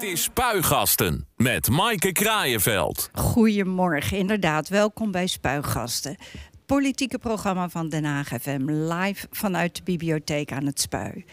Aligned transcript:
Dit 0.00 0.10
is 0.10 0.22
Spuigasten 0.22 1.26
met 1.36 1.70
Maaike 1.70 2.12
Kraaienveld. 2.12 3.10
Goedemorgen, 3.12 4.18
inderdaad. 4.18 4.68
Welkom 4.68 5.10
bij 5.10 5.26
Spuigasten. 5.26 6.16
Politieke 6.66 7.18
programma 7.18 7.68
van 7.68 7.88
Den 7.88 8.04
Haag 8.04 8.28
FM 8.28 8.70
live 8.70 9.26
vanuit 9.30 9.76
de 9.76 9.82
bibliotheek 9.82 10.52
aan 10.52 10.66
het 10.66 10.80
Spui. 10.80 11.24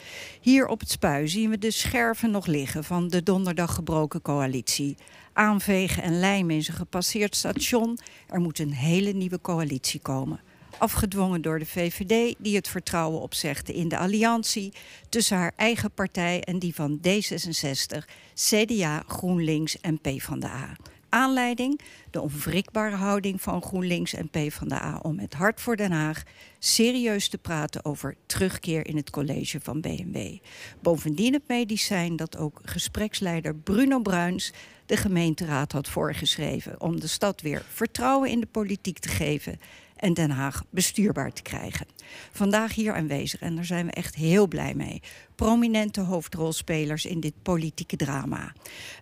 Hier 0.42 0.68
op 0.68 0.80
het 0.80 0.90
Spui 0.90 1.28
zien 1.28 1.50
we 1.50 1.58
de 1.58 1.72
scherven 1.72 2.32
nog 2.32 2.46
liggen 2.46 2.84
van 2.84 3.08
de 3.08 3.24
donderdag 3.24 3.74
gebroken 3.74 4.22
coalitie. 4.22 4.98
Aanvegen 5.34 6.04
en 6.04 6.20
lijmen 6.20 6.56
is 6.56 6.68
een 6.68 6.74
gepasseerd 6.74 7.36
station. 7.36 7.98
Er 8.28 8.40
moet 8.40 8.60
een 8.60 8.74
hele 8.74 9.12
nieuwe 9.12 9.42
coalitie 9.42 10.00
komen 10.00 10.40
afgedwongen 10.80 11.42
door 11.42 11.60
de 11.60 11.66
VVD, 11.66 12.36
die 12.38 12.56
het 12.56 12.68
vertrouwen 12.68 13.22
opzegde 13.22 13.74
in 13.74 13.88
de 13.88 13.98
alliantie 13.98 14.74
tussen 15.10 15.38
haar 15.38 15.54
eigen 15.56 15.92
partij 15.92 16.44
en 16.44 16.60
die 16.60 16.76
van 16.76 17.00
D66, 17.08 18.06
CDA, 18.34 19.04
GroenLinks 19.08 19.82
en 19.82 20.00
PvdA. 20.00 20.76
Aanleiding? 21.10 21.80
De 22.12 22.22
onwrikbare 22.22 22.96
houding 22.96 23.42
van 23.42 23.62
GroenLinks 23.62 24.14
en 24.14 24.30
PvdA 24.30 25.00
om 25.02 25.16
met 25.16 25.34
Hart 25.34 25.62
voor 25.62 25.76
Den 25.76 25.92
Haag 25.92 26.24
serieus 26.60 27.28
te 27.28 27.38
praten 27.38 27.86
over 27.86 28.16
terugkeer 28.26 28.88
in 28.88 28.96
het 28.96 29.10
college 29.10 29.60
van 29.62 29.82
BMW. 29.82 30.38
Bovendien 30.82 31.34
het 31.34 31.48
medicijn 31.48 32.16
dat 32.16 32.38
ook 32.38 32.60
gespreksleider 32.64 33.56
Bruno 33.56 34.00
Bruins 34.00 34.54
de 34.86 34.98
gemeenteraad 34.98 35.72
had 35.72 35.90
voorgeschreven 35.90 36.82
om 36.82 37.00
de 37.00 37.08
stad 37.08 37.42
weer 37.42 37.66
vertrouwen 37.68 38.30
in 38.30 38.40
de 38.40 38.48
politiek 38.48 39.00
te 39.00 39.10
geven 39.10 39.60
en 39.98 40.14
Den 40.14 40.32
Haag 40.32 40.64
bestuurbaar 40.70 41.34
te 41.34 41.42
krijgen. 41.42 41.86
Vandaag 42.32 42.74
hier 42.74 42.94
aanwezig 42.94 43.42
en 43.42 43.56
daar 43.56 43.66
zijn 43.66 43.86
we 43.86 43.92
echt 43.92 44.16
heel 44.16 44.48
blij 44.48 44.74
mee. 44.74 45.02
Prominente 45.36 46.02
hoofdrolspelers 46.02 47.06
in 47.06 47.20
dit 47.20 47.34
politieke 47.42 47.96
drama. 47.96 48.54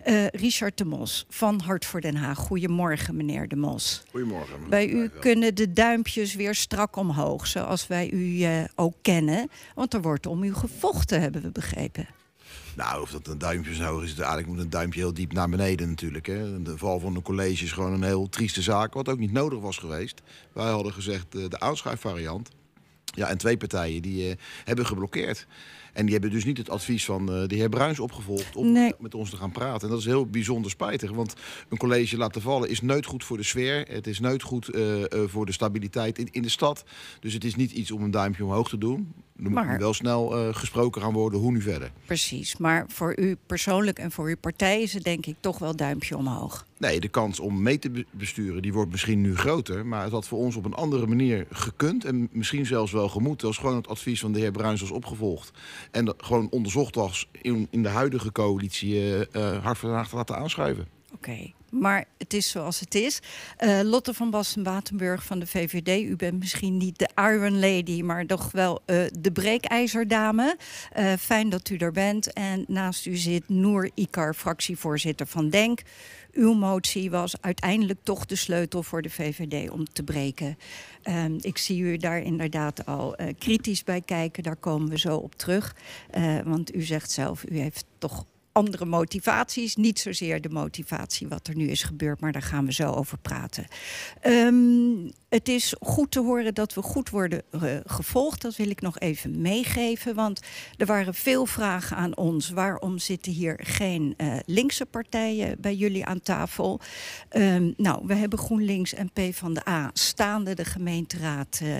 Uh, 0.05 0.27
Richard 0.27 0.77
de 0.77 0.85
Mos 0.85 1.25
van 1.29 1.61
Hart 1.61 1.85
voor 1.85 2.01
Den 2.01 2.15
Haag. 2.15 2.37
Goedemorgen, 2.37 3.15
meneer 3.15 3.47
de 3.47 3.55
Mos. 3.55 4.03
Goedemorgen. 4.11 4.69
Bij 4.69 4.89
u 4.89 5.09
kunnen 5.19 5.55
de 5.55 5.73
duimpjes 5.73 6.35
weer 6.35 6.55
strak 6.55 6.95
omhoog, 6.95 7.47
zoals 7.47 7.87
wij 7.87 8.11
u 8.11 8.17
uh, 8.17 8.63
ook 8.75 8.95
kennen. 9.01 9.49
Want 9.75 9.93
er 9.93 10.01
wordt 10.01 10.25
om 10.25 10.43
u 10.43 10.53
gevochten, 10.53 11.21
hebben 11.21 11.41
we 11.41 11.51
begrepen. 11.51 12.07
Nou, 12.75 13.01
of 13.01 13.11
dat 13.11 13.27
een 13.27 13.37
duimpje 13.37 13.75
zo 13.75 13.83
hoog 13.83 14.03
is, 14.03 14.09
het 14.09 14.19
eigenlijk 14.19 14.49
moet 14.53 14.63
een 14.63 14.69
duimpje 14.69 14.99
heel 14.99 15.13
diep 15.13 15.33
naar 15.33 15.49
beneden 15.49 15.89
natuurlijk. 15.89 16.25
Hè. 16.25 16.61
De 16.61 16.77
val 16.77 16.99
van 16.99 17.15
een 17.15 17.21
college 17.21 17.63
is 17.63 17.71
gewoon 17.71 17.93
een 17.93 18.03
heel 18.03 18.29
trieste 18.29 18.61
zaak, 18.61 18.93
wat 18.93 19.09
ook 19.09 19.19
niet 19.19 19.31
nodig 19.31 19.59
was 19.59 19.77
geweest. 19.77 20.21
Wij 20.53 20.69
hadden 20.69 20.93
gezegd 20.93 21.35
uh, 21.35 21.49
de 21.49 21.59
aanschuifvariant. 21.59 22.49
Ja, 23.05 23.27
en 23.27 23.37
twee 23.37 23.57
partijen 23.57 24.01
die 24.01 24.29
uh, 24.29 24.35
hebben 24.63 24.85
geblokkeerd. 24.85 25.47
En 25.93 26.03
die 26.03 26.13
hebben 26.13 26.31
dus 26.31 26.45
niet 26.45 26.57
het 26.57 26.69
advies 26.69 27.05
van 27.05 27.21
uh, 27.21 27.47
de 27.47 27.55
heer 27.55 27.69
Bruins 27.69 27.99
opgevolgd 27.99 28.55
om 28.55 28.71
nee. 28.71 28.93
met 28.99 29.15
ons 29.15 29.29
te 29.29 29.37
gaan 29.37 29.51
praten. 29.51 29.81
En 29.81 29.89
dat 29.89 29.99
is 29.99 30.05
heel 30.05 30.25
bijzonder 30.25 30.71
spijtig. 30.71 31.11
Want 31.11 31.33
een 31.69 31.77
college 31.77 32.17
laten 32.17 32.41
vallen 32.41 32.69
is 32.69 32.81
nooit 32.81 33.05
goed 33.05 33.23
voor 33.23 33.37
de 33.37 33.43
sfeer. 33.43 33.85
Het 33.87 34.07
is 34.07 34.19
nooit 34.19 34.43
goed 34.43 34.75
uh, 34.75 35.03
voor 35.25 35.45
de 35.45 35.51
stabiliteit 35.51 36.17
in, 36.17 36.27
in, 36.31 36.41
de 36.41 36.49
stad. 36.49 36.83
Dus 37.19 37.33
het 37.33 37.43
is 37.43 37.55
niet 37.55 37.71
iets 37.71 37.91
om 37.91 38.03
een 38.03 38.11
duimpje 38.11 38.45
omhoog 38.45 38.69
te 38.69 38.77
doen. 38.77 39.13
Er 39.43 39.51
maar, 39.51 39.65
moet 39.65 39.79
wel 39.79 39.93
snel 39.93 40.53
gesproken 40.53 41.01
gaan 41.01 41.13
worden 41.13 41.39
hoe 41.39 41.51
nu 41.51 41.61
verder. 41.61 41.91
Precies, 42.05 42.57
maar 42.57 42.85
voor 42.87 43.19
u 43.19 43.37
persoonlijk 43.45 43.99
en 43.99 44.11
voor 44.11 44.27
uw 44.27 44.37
partij 44.37 44.81
is 44.81 44.93
het 44.93 45.03
denk 45.03 45.25
ik 45.25 45.35
toch 45.39 45.57
wel 45.57 45.75
duimpje 45.75 46.17
omhoog. 46.17 46.65
Nee, 46.77 46.99
de 46.99 47.07
kans 47.07 47.39
om 47.39 47.61
mee 47.61 47.79
te 47.79 48.05
besturen 48.11 48.61
die 48.61 48.73
wordt 48.73 48.91
misschien 48.91 49.21
nu 49.21 49.35
groter. 49.35 49.85
Maar 49.85 50.03
het 50.03 50.11
had 50.11 50.27
voor 50.27 50.39
ons 50.39 50.55
op 50.55 50.65
een 50.65 50.73
andere 50.73 51.07
manier 51.07 51.47
gekund. 51.51 52.05
En 52.05 52.29
misschien 52.31 52.65
zelfs 52.65 52.91
wel 52.91 53.09
gemoed. 53.09 53.43
Als 53.43 53.57
gewoon 53.57 53.75
het 53.75 53.87
advies 53.87 54.19
van 54.19 54.31
de 54.31 54.39
heer 54.39 54.51
Bruins 54.51 54.81
was 54.81 54.91
opgevolgd. 54.91 55.51
En 55.91 56.05
dat 56.05 56.15
gewoon 56.17 56.47
onderzocht 56.49 56.95
was 56.95 57.29
in, 57.41 57.67
in 57.69 57.83
de 57.83 57.89
huidige 57.89 58.31
coalitie 58.31 58.93
uh, 58.93 59.19
uh, 59.19 59.63
hard 59.63 59.77
vandaag 59.77 60.09
te 60.09 60.15
laten 60.15 60.37
aanschuiven. 60.37 60.87
Oké, 61.13 61.15
okay. 61.15 61.53
Maar 61.79 62.05
het 62.17 62.33
is 62.33 62.49
zoals 62.49 62.79
het 62.79 62.95
is. 62.95 63.19
Uh, 63.59 63.79
Lotte 63.83 64.13
van 64.13 64.29
Basten-Watenburg 64.29 65.23
van 65.23 65.39
de 65.39 65.47
VVD. 65.47 66.03
U 66.09 66.15
bent 66.15 66.39
misschien 66.39 66.77
niet 66.77 66.99
de 66.99 67.09
Iron 67.15 67.59
Lady, 67.59 68.01
maar 68.01 68.25
toch 68.25 68.51
wel 68.51 68.81
uh, 68.85 69.03
de 69.19 69.31
breekijzerdame. 69.31 70.57
Uh, 70.97 71.13
fijn 71.19 71.49
dat 71.49 71.69
u 71.69 71.77
er 71.77 71.91
bent. 71.91 72.33
En 72.33 72.65
naast 72.67 73.05
u 73.05 73.15
zit 73.15 73.49
Noor 73.49 73.89
Ikar, 73.93 74.33
fractievoorzitter 74.33 75.27
van 75.27 75.49
DENK. 75.49 75.81
Uw 76.33 76.53
motie 76.53 77.09
was 77.09 77.41
uiteindelijk 77.41 77.99
toch 78.03 78.25
de 78.25 78.35
sleutel 78.35 78.83
voor 78.83 79.01
de 79.01 79.09
VVD 79.09 79.69
om 79.69 79.85
te 79.85 80.03
breken. 80.03 80.57
Um, 81.03 81.37
ik 81.41 81.57
zie 81.57 81.81
u 81.81 81.97
daar 81.97 82.21
inderdaad 82.21 82.85
al 82.85 83.15
kritisch 83.39 83.83
bij 83.83 84.01
kijken. 84.01 84.43
Daar 84.43 84.55
komen 84.55 84.89
we 84.89 84.99
zo 84.99 85.17
op 85.17 85.35
terug. 85.35 85.75
Want 86.43 86.75
u 86.75 86.81
zegt 86.81 87.11
zelf, 87.11 87.43
u 87.49 87.59
heeft 87.59 87.85
toch 87.97 88.25
andere 88.55 88.85
motivaties. 88.85 89.75
Niet 89.75 89.99
zozeer 89.99 90.41
de 90.41 90.49
motivatie 90.49 91.27
wat 91.27 91.47
er 91.47 91.55
nu 91.55 91.67
is 91.67 91.83
gebeurd, 91.83 92.19
maar 92.19 92.31
daar 92.31 92.41
gaan 92.41 92.65
we 92.65 92.73
zo 92.73 92.91
over 92.91 93.17
praten. 93.17 93.65
Um, 94.23 95.11
het 95.29 95.47
is 95.47 95.75
goed 95.79 96.11
te 96.11 96.19
horen 96.19 96.53
dat 96.53 96.73
we 96.73 96.81
goed 96.81 97.09
worden 97.09 97.41
uh, 97.51 97.75
gevolgd. 97.85 98.41
Dat 98.41 98.55
wil 98.55 98.69
ik 98.69 98.81
nog 98.81 98.99
even 98.99 99.41
meegeven. 99.41 100.15
Want 100.15 100.41
er 100.77 100.85
waren 100.85 101.13
veel 101.13 101.45
vragen 101.45 101.97
aan 101.97 102.17
ons. 102.17 102.49
Waarom 102.49 102.99
zitten 102.99 103.31
hier 103.31 103.59
geen 103.63 104.13
uh, 104.17 104.35
linkse 104.45 104.85
partijen 104.85 105.57
bij 105.59 105.75
jullie 105.75 106.05
aan 106.05 106.21
tafel? 106.21 106.79
Um, 107.31 107.73
nou, 107.77 108.01
we 108.05 108.13
hebben 108.13 108.39
GroenLinks 108.39 108.93
en 108.93 109.11
PvdA 109.13 109.89
staande 109.93 110.53
de 110.53 110.65
gemeenteraad 110.65 111.59
uh, 111.63 111.75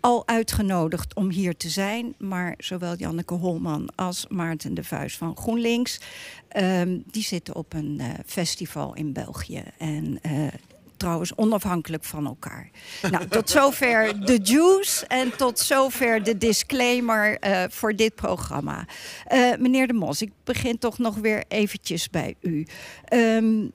al 0.00 0.26
uitgenodigd 0.26 1.14
om 1.14 1.30
hier 1.30 1.56
te 1.56 1.68
zijn. 1.68 2.14
Maar 2.18 2.54
zowel 2.58 2.96
Janneke 2.96 3.34
Holman 3.34 3.88
als 3.94 4.26
Maarten 4.28 4.74
de 4.74 4.84
Vuist 4.84 5.16
van 5.16 5.36
GroenLinks... 5.36 6.00
Um, 6.56 7.02
die 7.06 7.22
zitten 7.22 7.54
op 7.54 7.72
een 7.72 8.02
festival 8.26 8.94
in 8.94 9.12
België. 9.12 9.62
En 9.78 10.20
trouwens 10.96 11.34
onafhankelijk 11.34 12.04
van 12.04 12.26
elkaar. 12.26 12.70
nou, 13.10 13.28
tot 13.28 13.50
zover 13.50 14.24
de 14.24 14.38
juice 14.42 15.06
en 15.06 15.36
tot 15.36 15.58
zover 15.58 16.22
de 16.22 16.38
disclaimer 16.38 17.38
uh, 17.46 17.64
voor 17.68 17.96
dit 17.96 18.14
programma. 18.14 18.86
Meneer 19.58 19.86
De 19.86 19.92
Mos, 19.92 20.22
ik 20.22 20.32
begin 20.44 20.78
toch 20.78 20.98
nog 20.98 21.16
weer 21.16 21.44
eventjes 21.48 22.10
bij 22.10 22.34
u. 22.40 22.66
Um, 23.12 23.72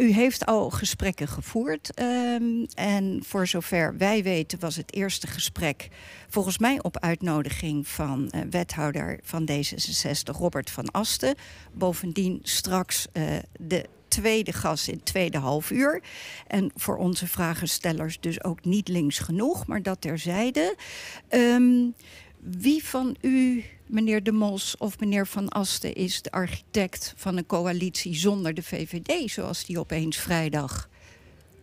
u 0.00 0.12
heeft 0.12 0.46
al 0.46 0.70
gesprekken 0.70 1.28
gevoerd. 1.28 2.00
Um, 2.00 2.66
en 2.74 3.22
voor 3.26 3.46
zover 3.46 3.96
wij 3.96 4.22
weten 4.22 4.58
was 4.58 4.76
het 4.76 4.94
eerste 4.94 5.26
gesprek 5.26 5.88
volgens 6.28 6.58
mij 6.58 6.82
op 6.82 6.98
uitnodiging 6.98 7.88
van 7.88 8.32
uh, 8.34 8.40
wethouder 8.50 9.18
van 9.22 9.48
D66 9.50 10.36
Robert 10.38 10.70
van 10.70 10.90
Asten. 10.90 11.34
Bovendien 11.72 12.38
straks 12.42 13.06
uh, 13.12 13.24
de 13.60 13.84
tweede 14.08 14.52
gast 14.52 14.88
in 14.88 14.94
het 14.94 15.04
tweede 15.04 15.38
half 15.38 15.70
uur. 15.70 16.02
En 16.46 16.70
voor 16.74 16.96
onze 16.96 17.26
vragenstellers 17.26 18.20
dus 18.20 18.44
ook 18.44 18.64
niet 18.64 18.88
links 18.88 19.18
genoeg, 19.18 19.66
maar 19.66 19.82
dat 19.82 20.00
terzijde. 20.00 20.76
Um, 21.28 21.94
wie 22.38 22.84
van 22.84 23.16
u, 23.20 23.64
meneer 23.90 24.22
De 24.22 24.32
Mos 24.32 24.76
of 24.76 24.98
meneer 24.98 25.26
Van 25.26 25.48
Asten, 25.48 25.94
is 25.94 26.22
de 26.22 26.30
architect 26.30 27.12
van 27.16 27.36
een 27.36 27.46
coalitie 27.46 28.14
zonder 28.14 28.54
de 28.54 28.62
VVD, 28.62 29.30
zoals 29.30 29.64
die 29.64 29.78
opeens 29.78 30.16
vrijdag 30.16 30.88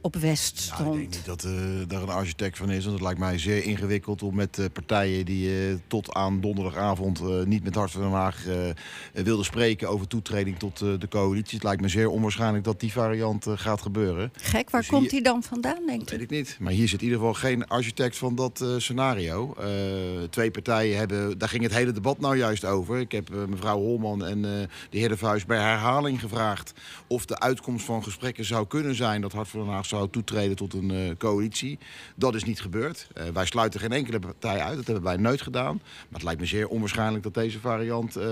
op 0.08 0.16
West 0.16 0.60
stond. 0.60 0.80
Ik 0.80 0.86
denk 0.86 0.98
niet 0.98 1.26
dat 1.26 1.44
uh, 1.44 1.54
daar 1.88 2.02
een 2.02 2.10
architect 2.10 2.58
van 2.58 2.70
is. 2.70 2.84
Want 2.84 2.96
het 2.96 3.04
lijkt 3.04 3.20
mij 3.20 3.38
zeer 3.38 3.64
ingewikkeld 3.64 4.24
om 4.24 4.36
met 4.36 4.58
uh, 4.58 4.66
partijen 4.74 5.26
die 5.26 5.70
uh, 5.70 5.76
tot 5.88 6.14
aan 6.14 6.42
donderdagavond 6.42 7.46
niet 7.46 7.64
met 7.64 7.76
Hart 7.76 7.92
van 7.92 8.02
Den 8.02 8.12
Haag 8.12 8.46
wilden 9.14 9.46
spreken 9.46 9.90
over 9.90 10.08
toetreding 10.08 10.60
tot 10.60 10.80
de 10.80 11.08
coalitie. 11.10 11.54
Het 11.54 11.64
lijkt 11.64 11.82
me 11.82 11.88
zeer 11.88 12.10
onwaarschijnlijk 12.10 12.64
dat 12.64 12.80
die 12.80 12.92
variant 12.92 13.46
gaat 13.56 13.82
gebeuren. 13.82 14.32
Gek, 14.42 14.70
waar 14.70 14.82
dus 14.82 14.90
komt 14.90 15.12
hij 15.12 15.22
dan 15.22 15.44
vandaan, 15.44 15.86
denk 15.86 16.02
ik? 16.02 16.10
Weet 16.10 16.22
ik 16.22 16.30
niet. 16.30 16.58
Maar 16.60 16.72
hier 16.72 16.88
zit 16.88 17.00
in 17.00 17.06
ieder 17.06 17.20
geval 17.20 17.34
geen 17.34 17.68
architect 17.68 18.18
van 18.18 18.36
dat 18.36 18.66
scenario. 18.78 19.56
twee 20.30 20.52
partijen 20.52 20.98
hebben, 20.98 21.38
daar 21.38 21.50
ging 21.50 21.64
het 21.64 21.74
hele 21.74 21.92
debat 21.92 22.20
nou 22.20 22.38
juist 22.38 22.66
over. 22.66 23.00
Ik 23.00 23.12
heb 23.12 23.30
mevrouw 23.48 23.78
Holman 23.78 24.26
en 24.26 24.42
de 24.42 24.68
heer 24.90 25.10
De 25.10 25.18
Vuist 25.18 25.48
bij 25.48 25.60
herhaling 25.60 26.20
gevraagd 26.20 26.74
of 27.08 27.26
de 27.26 27.40
uitkomst 27.40 27.86
van 27.86 28.04
gesprekken 28.04 28.46
zou 28.46 28.68
kunnen 28.68 28.96
zijn 28.96 29.22
dat 29.22 29.34
Hart 29.34 29.48
van 29.48 29.60
Den 29.60 29.70
Haag 29.70 29.86
zou 29.86 29.97
toetreden 30.06 30.56
tot 30.56 30.74
een 30.74 30.90
uh, 30.94 31.12
coalitie. 31.18 31.80
Dat 32.16 32.36
is 32.36 32.44
niet 32.44 32.62
gebeurd. 32.62 33.08
Uh, 33.18 33.24
wij 33.34 33.46
sluiten 33.46 33.80
geen 33.80 33.92
enkele 33.92 34.20
partij 34.20 34.60
uit. 34.60 34.76
Dat 34.76 34.86
hebben 34.86 35.04
wij 35.04 35.18
nooit 35.18 35.42
gedaan. 35.42 35.76
Maar 35.84 36.20
het 36.20 36.24
lijkt 36.24 36.40
me 36.40 36.46
zeer 36.46 36.68
onwaarschijnlijk 36.68 37.24
dat 37.24 37.34
deze 37.34 37.60
variant 37.60 38.18
uh, 38.18 38.24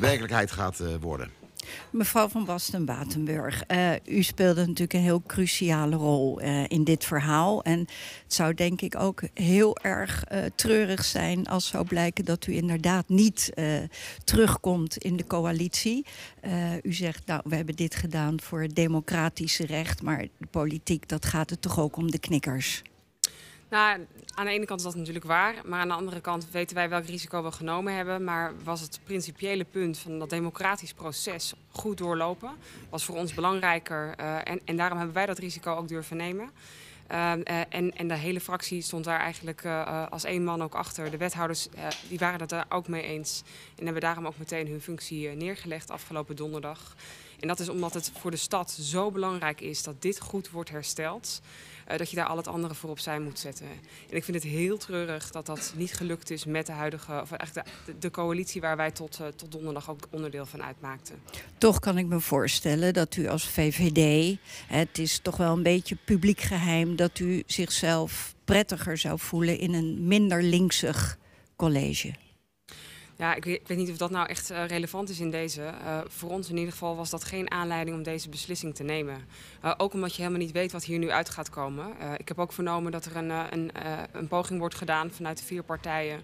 werkelijkheid 0.00 0.50
gaat 0.50 0.82
worden. 1.00 1.43
Mevrouw 1.90 2.28
van 2.28 2.44
Basten-Batenburg, 2.44 3.62
uh, 3.68 3.90
u 4.06 4.22
speelde 4.22 4.60
natuurlijk 4.60 4.92
een 4.92 5.00
heel 5.00 5.22
cruciale 5.26 5.96
rol 5.96 6.42
uh, 6.42 6.64
in 6.68 6.84
dit 6.84 7.04
verhaal. 7.04 7.62
En 7.62 7.78
het 7.78 8.34
zou 8.34 8.54
denk 8.54 8.80
ik 8.80 8.96
ook 8.96 9.22
heel 9.34 9.78
erg 9.78 10.24
uh, 10.32 10.38
treurig 10.54 11.04
zijn 11.04 11.46
als 11.46 11.66
zou 11.66 11.86
blijken 11.86 12.24
dat 12.24 12.46
u 12.46 12.52
inderdaad 12.54 13.08
niet 13.08 13.52
terugkomt 14.24 14.96
in 14.96 15.16
de 15.16 15.26
coalitie. 15.26 16.06
u 16.82 16.92
zegt, 16.92 17.26
nou, 17.26 17.40
we 17.44 17.56
hebben 17.56 17.76
dit 17.76 17.94
gedaan 17.94 18.40
voor 18.40 18.62
het 18.62 18.74
democratische 18.74 19.66
recht, 19.66 20.02
maar 20.02 20.26
de 20.38 20.46
politiek, 20.50 21.08
dat 21.08 21.24
gaat 21.24 21.50
het 21.50 21.62
toch 21.62 21.80
ook 21.80 21.96
om 21.96 22.10
de 22.10 22.18
knikkers. 22.18 22.82
Nou, 23.74 24.06
aan 24.34 24.44
de 24.44 24.50
ene 24.50 24.64
kant 24.64 24.80
is 24.80 24.86
dat 24.86 24.94
natuurlijk 24.94 25.24
waar. 25.24 25.54
Maar 25.64 25.80
aan 25.80 25.88
de 25.88 25.94
andere 25.94 26.20
kant 26.20 26.50
weten 26.50 26.76
wij 26.76 26.88
welk 26.88 27.06
risico 27.06 27.42
we 27.42 27.52
genomen 27.52 27.94
hebben. 27.94 28.24
Maar 28.24 28.52
was 28.64 28.80
het 28.80 29.00
principiële 29.04 29.64
punt 29.64 29.98
van 29.98 30.18
dat 30.18 30.30
democratisch 30.30 30.92
proces 30.92 31.54
goed 31.70 31.98
doorlopen, 31.98 32.50
was 32.90 33.04
voor 33.04 33.16
ons 33.16 33.34
belangrijker. 33.34 34.14
Uh, 34.20 34.36
en, 34.44 34.60
en 34.64 34.76
daarom 34.76 34.96
hebben 34.96 35.14
wij 35.14 35.26
dat 35.26 35.38
risico 35.38 35.74
ook 35.74 35.88
durven 35.88 36.16
nemen. 36.16 36.50
Uh, 37.12 37.30
en, 37.68 37.96
en, 37.96 38.08
de 38.08 38.14
hele 38.14 38.40
fractie 38.40 38.82
stond 38.82 39.04
daar 39.04 39.20
eigenlijk 39.20 39.64
uh, 39.64 40.06
als 40.10 40.24
één 40.24 40.44
man 40.44 40.62
ook 40.62 40.74
achter. 40.74 41.10
De 41.10 41.16
wethouders 41.16 41.68
die 42.08 42.18
waren 42.18 42.40
het 42.40 42.48
daar 42.48 42.66
ook 42.68 42.88
mee 42.88 43.02
eens. 43.02 43.42
En 43.78 43.84
hebben 43.84 44.02
daarom 44.02 44.26
ook 44.26 44.38
meteen 44.38 44.68
hun 44.68 44.80
functie 44.80 45.28
neergelegd 45.28 45.90
afgelopen 45.90 46.36
donderdag. 46.36 46.94
En 47.40 47.48
dat 47.48 47.60
is 47.60 47.68
omdat 47.68 47.94
het 47.94 48.12
voor 48.18 48.30
de 48.30 48.36
stad 48.36 48.70
zo 48.70 49.10
belangrijk 49.10 49.60
is 49.60 49.82
dat 49.82 50.02
dit 50.02 50.20
goed 50.20 50.50
wordt 50.50 50.70
hersteld. 50.70 51.40
Uh, 51.90 51.96
dat 51.98 52.10
je 52.10 52.16
daar 52.16 52.26
al 52.26 52.36
het 52.36 52.48
andere 52.48 52.74
voor 52.74 52.90
opzij 52.90 53.20
moet 53.20 53.38
zetten. 53.38 53.66
En 54.10 54.16
ik 54.16 54.24
vind 54.24 54.42
het 54.42 54.52
heel 54.52 54.76
treurig 54.76 55.30
dat 55.30 55.46
dat 55.46 55.72
niet 55.76 55.92
gelukt 55.92 56.30
is 56.30 56.44
met 56.44 56.66
de 56.66 56.72
huidige, 56.72 57.20
of 57.20 57.30
eigenlijk 57.32 57.68
de, 57.86 57.98
de 57.98 58.10
coalitie 58.10 58.60
waar 58.60 58.76
wij 58.76 58.90
tot, 58.90 59.18
uh, 59.20 59.26
tot 59.26 59.52
donderdag 59.52 59.90
ook 59.90 60.06
onderdeel 60.10 60.46
van 60.46 60.62
uitmaakten. 60.62 61.14
Toch 61.58 61.78
kan 61.78 61.98
ik 61.98 62.06
me 62.06 62.20
voorstellen 62.20 62.92
dat 62.94 63.16
u 63.16 63.28
als 63.28 63.48
VVD, 63.48 64.36
het 64.66 64.98
is 64.98 65.18
toch 65.18 65.36
wel 65.36 65.52
een 65.52 65.62
beetje 65.62 65.96
publiek 66.04 66.40
geheim, 66.40 66.96
dat 66.96 67.18
u 67.18 67.42
zichzelf 67.46 68.34
prettiger 68.44 68.98
zou 68.98 69.18
voelen 69.18 69.58
in 69.58 69.74
een 69.74 70.06
minder 70.06 70.42
linksig 70.42 71.18
college. 71.56 72.12
Ja, 73.16 73.34
ik 73.34 73.44
weet, 73.44 73.60
ik 73.60 73.68
weet, 73.68 73.78
niet 73.78 73.90
of 73.90 73.96
dat 73.96 74.10
nou 74.10 74.28
echt 74.28 74.50
uh, 74.50 74.66
relevant 74.66 75.08
is 75.08 75.20
in 75.20 75.30
deze. 75.30 75.60
Uh, 75.62 76.00
voor 76.06 76.30
ons 76.30 76.48
in 76.48 76.56
ieder 76.56 76.72
geval 76.72 76.96
was 76.96 77.10
dat 77.10 77.24
geen 77.24 77.50
aanleiding 77.50 77.96
om 77.96 78.02
deze 78.02 78.28
beslissing 78.28 78.74
te 78.74 78.82
nemen. 78.82 79.26
Uh, 79.64 79.74
ook 79.76 79.92
omdat 79.92 80.14
je 80.14 80.22
helemaal 80.22 80.42
niet 80.42 80.52
weet 80.52 80.72
wat 80.72 80.84
hier 80.84 80.98
nu 80.98 81.10
uit 81.10 81.28
gaat 81.28 81.50
komen. 81.50 81.86
ik 82.16 82.28
heb 82.28 82.38
ook 82.38 82.52
vernomen 82.52 82.92
dat 82.92 83.04
er 83.04 83.16
een, 83.16 83.30
een, 83.30 83.70
een, 84.12 84.28
poging 84.28 84.58
wordt 84.58 84.74
gedaan 84.74 85.10
vanuit 85.10 85.38
de 85.38 85.44
vier 85.44 85.62
partijen. 85.62 86.22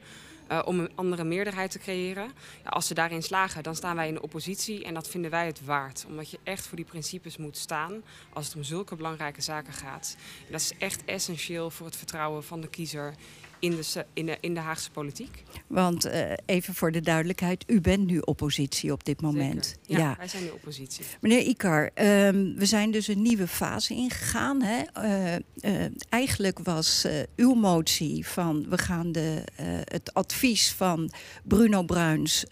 om 0.65 0.81
een 0.81 0.91
andere 0.95 1.25
meerderheid 1.25 1.71
te 1.71 1.79
creëren. 1.79 2.31
Ja, 2.65 2.71
als 2.71 2.87
ze 2.87 2.95
daarin 2.95 3.23
slagen, 3.23 3.63
dan 3.63 3.77
staan 3.77 3.97
wij 3.97 4.09
in 4.09 4.15
de 4.15 4.23
oppositie. 4.23 4.85
En 4.85 4.95
dat 4.95 5.09
vinden 5.09 5.31
wij 5.31 5.47
het 5.47 5.65
waard. 5.65 6.05
Omdat 6.09 6.31
je 6.31 6.39
echt 6.43 6.67
voor 6.67 6.77
die 6.77 6.87
principes 6.87 7.37
moet 7.37 7.57
staan. 7.57 8.03
Als 8.33 8.47
het 8.47 8.57
om 8.57 8.63
zulke 8.63 8.97
belangrijke 8.97 9.41
zaken 9.41 9.73
gaat. 9.73 10.17
Dat 10.51 10.61
is 10.61 10.73
echt 10.79 11.05
essentieel 11.05 11.71
voor 11.71 11.87
het 11.87 11.97
vertrouwen 11.97 12.45
van 12.45 12.61
de 12.61 12.69
kiezer 12.69 13.15
in 13.61 13.71
de, 13.71 14.07
in 14.12 14.27
de, 14.27 14.39
in 14.41 14.55
de 14.55 14.61
Haagse 14.61 14.91
politiek. 14.91 15.43
Want 15.67 16.07
uh, 16.07 16.33
even 16.47 16.75
voor 16.75 16.93
de 16.93 17.01
duidelijkheid, 17.01 17.65
u 17.67 17.81
bent 17.81 18.07
nu 18.07 18.19
oppositie 18.19 18.93
op 18.93 19.05
dit 19.05 19.21
moment. 19.21 19.77
Ja, 19.83 19.99
ja, 19.99 20.15
wij 20.19 20.29
zijn 20.29 20.43
nu 20.43 20.51
oppositie. 20.51 21.05
Meneer 21.21 21.43
Ikar, 21.43 21.91
um, 21.95 22.55
we 22.57 22.67
zijn 22.67 22.91
dus 22.91 23.09
een 23.09 23.23
nieuwe 23.23 23.47
fase 23.47 23.95
ingegaan. 23.95 24.62
Hè? 24.62 24.83
Uh, 25.05 25.35
uh, 25.61 25.87
eigenlijk 26.09 26.59
was 26.59 27.07
uw 27.37 27.55
motie 27.55 28.27
van 28.27 28.69
we 28.69 28.79
gaan 28.79 29.12
de, 29.12 29.43
het 29.85 30.15
advies 30.15 30.73
van 30.73 31.11
Bruno 31.45 31.83
Bruins 31.83 32.45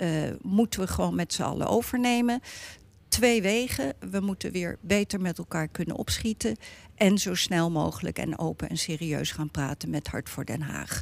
moeten 0.42 0.80
we 0.80 0.86
gewoon 0.86 1.14
met 1.14 1.32
z'n 1.32 1.42
allen 1.42 1.66
overnemen 1.66 2.40
twee 3.18 3.42
wegen. 3.42 3.94
We 4.10 4.20
moeten 4.20 4.52
weer 4.52 4.78
beter 4.80 5.20
met 5.20 5.38
elkaar 5.38 5.68
kunnen 5.68 5.96
opschieten. 5.96 6.56
En 6.94 7.18
zo 7.18 7.34
snel 7.34 7.70
mogelijk 7.70 8.18
en 8.18 8.38
open 8.38 8.68
en 8.68 8.76
serieus 8.76 9.30
gaan 9.30 9.50
praten 9.50 9.90
met 9.90 10.08
Hart 10.08 10.28
voor 10.28 10.44
Den 10.44 10.62
Haag. 10.62 11.00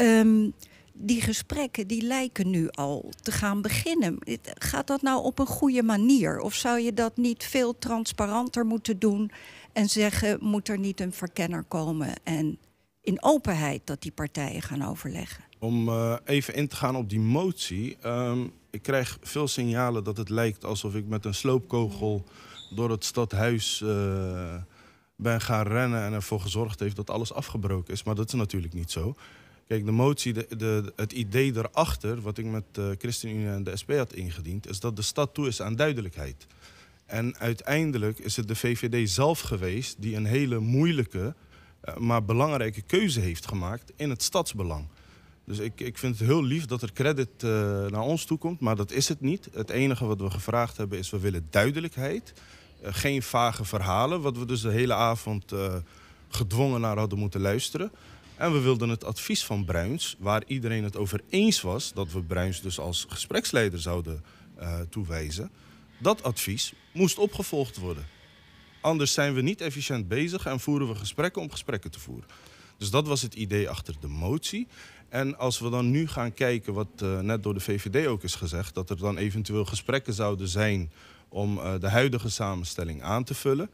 Um, 0.00 0.52
die 0.92 1.20
gesprekken 1.20 1.86
die 1.86 2.02
lijken 2.02 2.50
nu 2.50 2.68
al 2.70 3.12
te 3.22 3.32
gaan 3.32 3.62
beginnen. 3.62 4.18
Gaat 4.42 4.86
dat 4.86 5.02
nou 5.02 5.24
op 5.24 5.38
een 5.38 5.46
goede 5.46 5.82
manier? 5.82 6.40
Of 6.40 6.54
zou 6.54 6.80
je 6.80 6.94
dat 6.94 7.16
niet 7.16 7.44
veel 7.44 7.78
transparanter 7.78 8.66
moeten 8.66 8.98
doen 8.98 9.30
en 9.72 9.88
zeggen: 9.88 10.38
moet 10.40 10.68
er 10.68 10.78
niet 10.78 11.00
een 11.00 11.12
verkenner 11.12 11.62
komen 11.62 12.12
en 12.24 12.58
in 13.00 13.22
openheid 13.22 13.80
dat 13.84 14.02
die 14.02 14.12
partijen 14.12 14.62
gaan 14.62 14.82
overleggen? 14.82 15.44
Om 15.58 15.88
uh, 15.88 16.16
even 16.24 16.54
in 16.54 16.68
te 16.68 16.76
gaan 16.76 16.96
op 16.96 17.08
die 17.08 17.20
motie. 17.20 17.96
Um, 18.04 18.52
ik 18.72 18.82
krijg 18.82 19.18
veel 19.20 19.48
signalen 19.48 20.04
dat 20.04 20.16
het 20.16 20.28
lijkt 20.28 20.64
alsof 20.64 20.94
ik 20.94 21.06
met 21.06 21.24
een 21.24 21.34
sloopkogel 21.34 22.24
door 22.74 22.90
het 22.90 23.04
stadhuis 23.04 23.80
uh, 23.84 24.54
ben 25.16 25.40
gaan 25.40 25.66
rennen 25.66 26.02
en 26.02 26.12
ervoor 26.12 26.40
gezorgd 26.40 26.80
heeft 26.80 26.96
dat 26.96 27.10
alles 27.10 27.32
afgebroken 27.32 27.92
is. 27.92 28.02
Maar 28.02 28.14
dat 28.14 28.26
is 28.26 28.34
natuurlijk 28.34 28.74
niet 28.74 28.90
zo. 28.90 29.14
Kijk, 29.68 29.84
de 29.84 29.90
motie, 29.90 30.32
de, 30.32 30.46
de, 30.56 30.92
het 30.96 31.12
idee 31.12 31.56
erachter, 31.56 32.20
wat 32.20 32.38
ik 32.38 32.44
met 32.44 32.64
uh, 32.78 32.90
ChristenUnie 32.98 33.46
en 33.46 33.64
de 33.64 33.76
SP 33.80 33.90
had 33.92 34.12
ingediend, 34.12 34.68
is 34.68 34.80
dat 34.80 34.96
de 34.96 35.02
stad 35.02 35.34
toe 35.34 35.46
is 35.46 35.62
aan 35.62 35.76
duidelijkheid. 35.76 36.46
En 37.06 37.38
uiteindelijk 37.38 38.18
is 38.18 38.36
het 38.36 38.48
de 38.48 38.56
VVD 38.56 39.10
zelf 39.10 39.40
geweest 39.40 40.02
die 40.02 40.16
een 40.16 40.24
hele 40.24 40.58
moeilijke, 40.58 41.34
uh, 41.84 41.96
maar 41.96 42.24
belangrijke 42.24 42.82
keuze 42.82 43.20
heeft 43.20 43.48
gemaakt 43.48 43.92
in 43.96 44.10
het 44.10 44.22
stadsbelang. 44.22 44.88
Dus 45.52 45.60
ik, 45.60 45.80
ik 45.80 45.98
vind 45.98 46.18
het 46.18 46.28
heel 46.28 46.42
lief 46.42 46.66
dat 46.66 46.82
er 46.82 46.92
credit 46.92 47.28
uh, 47.44 47.50
naar 47.86 48.00
ons 48.00 48.24
toe 48.24 48.38
komt, 48.38 48.60
maar 48.60 48.76
dat 48.76 48.90
is 48.90 49.08
het 49.08 49.20
niet. 49.20 49.48
Het 49.52 49.70
enige 49.70 50.04
wat 50.04 50.20
we 50.20 50.30
gevraagd 50.30 50.76
hebben 50.76 50.98
is, 50.98 51.10
we 51.10 51.18
willen 51.18 51.46
duidelijkheid. 51.50 52.32
Uh, 52.82 52.88
geen 52.92 53.22
vage 53.22 53.64
verhalen, 53.64 54.20
wat 54.20 54.38
we 54.38 54.46
dus 54.46 54.60
de 54.60 54.70
hele 54.70 54.94
avond 54.94 55.52
uh, 55.52 55.74
gedwongen 56.28 56.80
naar 56.80 56.98
hadden 56.98 57.18
moeten 57.18 57.40
luisteren. 57.40 57.92
En 58.36 58.52
we 58.52 58.60
wilden 58.60 58.88
het 58.88 59.04
advies 59.04 59.44
van 59.44 59.64
Bruins, 59.64 60.16
waar 60.18 60.42
iedereen 60.46 60.84
het 60.84 60.96
over 60.96 61.20
eens 61.28 61.60
was... 61.60 61.92
dat 61.92 62.12
we 62.12 62.22
Bruins 62.22 62.60
dus 62.60 62.78
als 62.78 63.06
gespreksleider 63.08 63.80
zouden 63.80 64.22
toewijzen... 64.88 65.50
dat 65.98 66.22
advies 66.22 66.72
moest 66.92 67.18
opgevolgd 67.18 67.76
worden. 67.76 68.06
Anders 68.80 69.12
zijn 69.12 69.34
we 69.34 69.40
niet 69.40 69.60
efficiënt 69.60 70.08
bezig 70.08 70.46
en 70.46 70.60
voeren 70.60 70.88
we 70.88 70.94
gesprekken 70.94 71.42
om 71.42 71.50
gesprekken 71.50 71.90
te 71.90 72.00
voeren. 72.00 72.28
Dus 72.82 72.90
dat 72.90 73.06
was 73.06 73.22
het 73.22 73.34
idee 73.34 73.68
achter 73.68 73.94
de 74.00 74.08
motie. 74.08 74.66
En 75.12 75.38
als 75.38 75.58
we 75.58 75.70
dan 75.70 75.90
nu 75.90 76.06
gaan 76.06 76.34
kijken 76.34 76.74
wat 76.74 76.88
uh, 77.02 77.20
net 77.20 77.42
door 77.42 77.54
de 77.54 77.60
VVD 77.60 78.06
ook 78.06 78.22
is 78.22 78.34
gezegd... 78.34 78.74
dat 78.74 78.90
er 78.90 78.96
dan 78.96 79.16
eventueel 79.16 79.64
gesprekken 79.64 80.12
zouden 80.12 80.48
zijn 80.48 80.92
om 81.28 81.58
uh, 81.58 81.74
de 81.80 81.88
huidige 81.88 82.30
samenstelling 82.30 83.02
aan 83.02 83.24
te 83.24 83.34
vullen... 83.34 83.70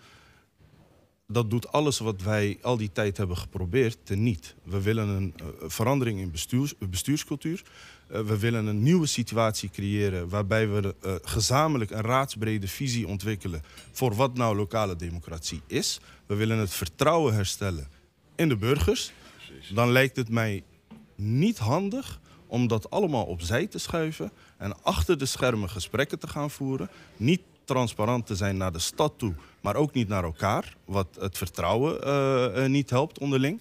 dat 1.27 1.51
doet 1.51 1.73
alles 1.73 1.99
wat 1.99 2.23
wij 2.23 2.59
al 2.63 2.77
die 2.77 2.93
tijd 2.93 3.17
hebben 3.17 3.37
geprobeerd 3.37 3.99
teniet. 4.03 4.55
We 4.63 4.83
willen 4.83 5.09
een 5.09 5.35
uh, 5.43 5.47
verandering 5.69 6.21
in 6.21 6.31
bestuurs, 6.31 6.75
bestuurscultuur. 6.79 7.63
we 8.07 8.39
willen 8.39 8.67
een 8.67 8.83
nieuwe 8.83 9.07
situatie 9.07 9.71
creëren 9.71 10.29
waarbij 10.29 10.69
we 10.69 10.95
gezamenlijk 11.23 11.91
een 11.91 12.01
raadsbrede 12.01 12.69
visie 12.69 13.07
ontwikkelen... 13.07 13.63
voor 13.93 14.15
wat 14.15 14.35
nou 14.35 14.57
lokale 14.57 14.97
democratie 14.97 15.61
is. 15.67 16.01
We 16.27 16.35
willen 16.35 16.59
het 16.59 16.75
vertrouwen 16.75 17.35
herstellen 17.35 17.89
in 18.37 18.49
de 18.49 18.57
burgers. 18.57 19.13
Dan 19.75 19.91
lijkt 19.93 20.17
het 20.17 20.29
mij 20.29 20.63
niet 21.19 21.59
handig 21.59 22.21
om 22.47 22.67
dat 22.67 22.91
allemaal 22.91 23.25
opzij 23.25 23.67
te 23.67 23.79
schuiven 23.79 24.33
en 24.57 24.83
achter 24.83 25.19
de 25.19 25.27
schermen 25.27 25.71
gesprekken 25.71 26.19
te 26.19 26.29
gaan 26.29 26.51
voeren. 26.51 26.91
Niet 27.17 27.41
transparant 27.65 28.27
te 28.27 28.37
zijn 28.37 28.57
naar 28.57 28.73
de 28.73 28.79
stad 28.79 29.13
toe, 29.17 29.35
maar 29.61 29.77
ook 29.77 29.93
niet 29.93 30.09
naar 30.09 30.25
elkaar, 30.25 30.77
wat 30.85 31.17
het 31.21 31.39
vertrouwen 31.39 32.07
uh, 32.07 32.67
niet 32.67 32.91
helpt 32.91 33.19
onderling. 33.19 33.61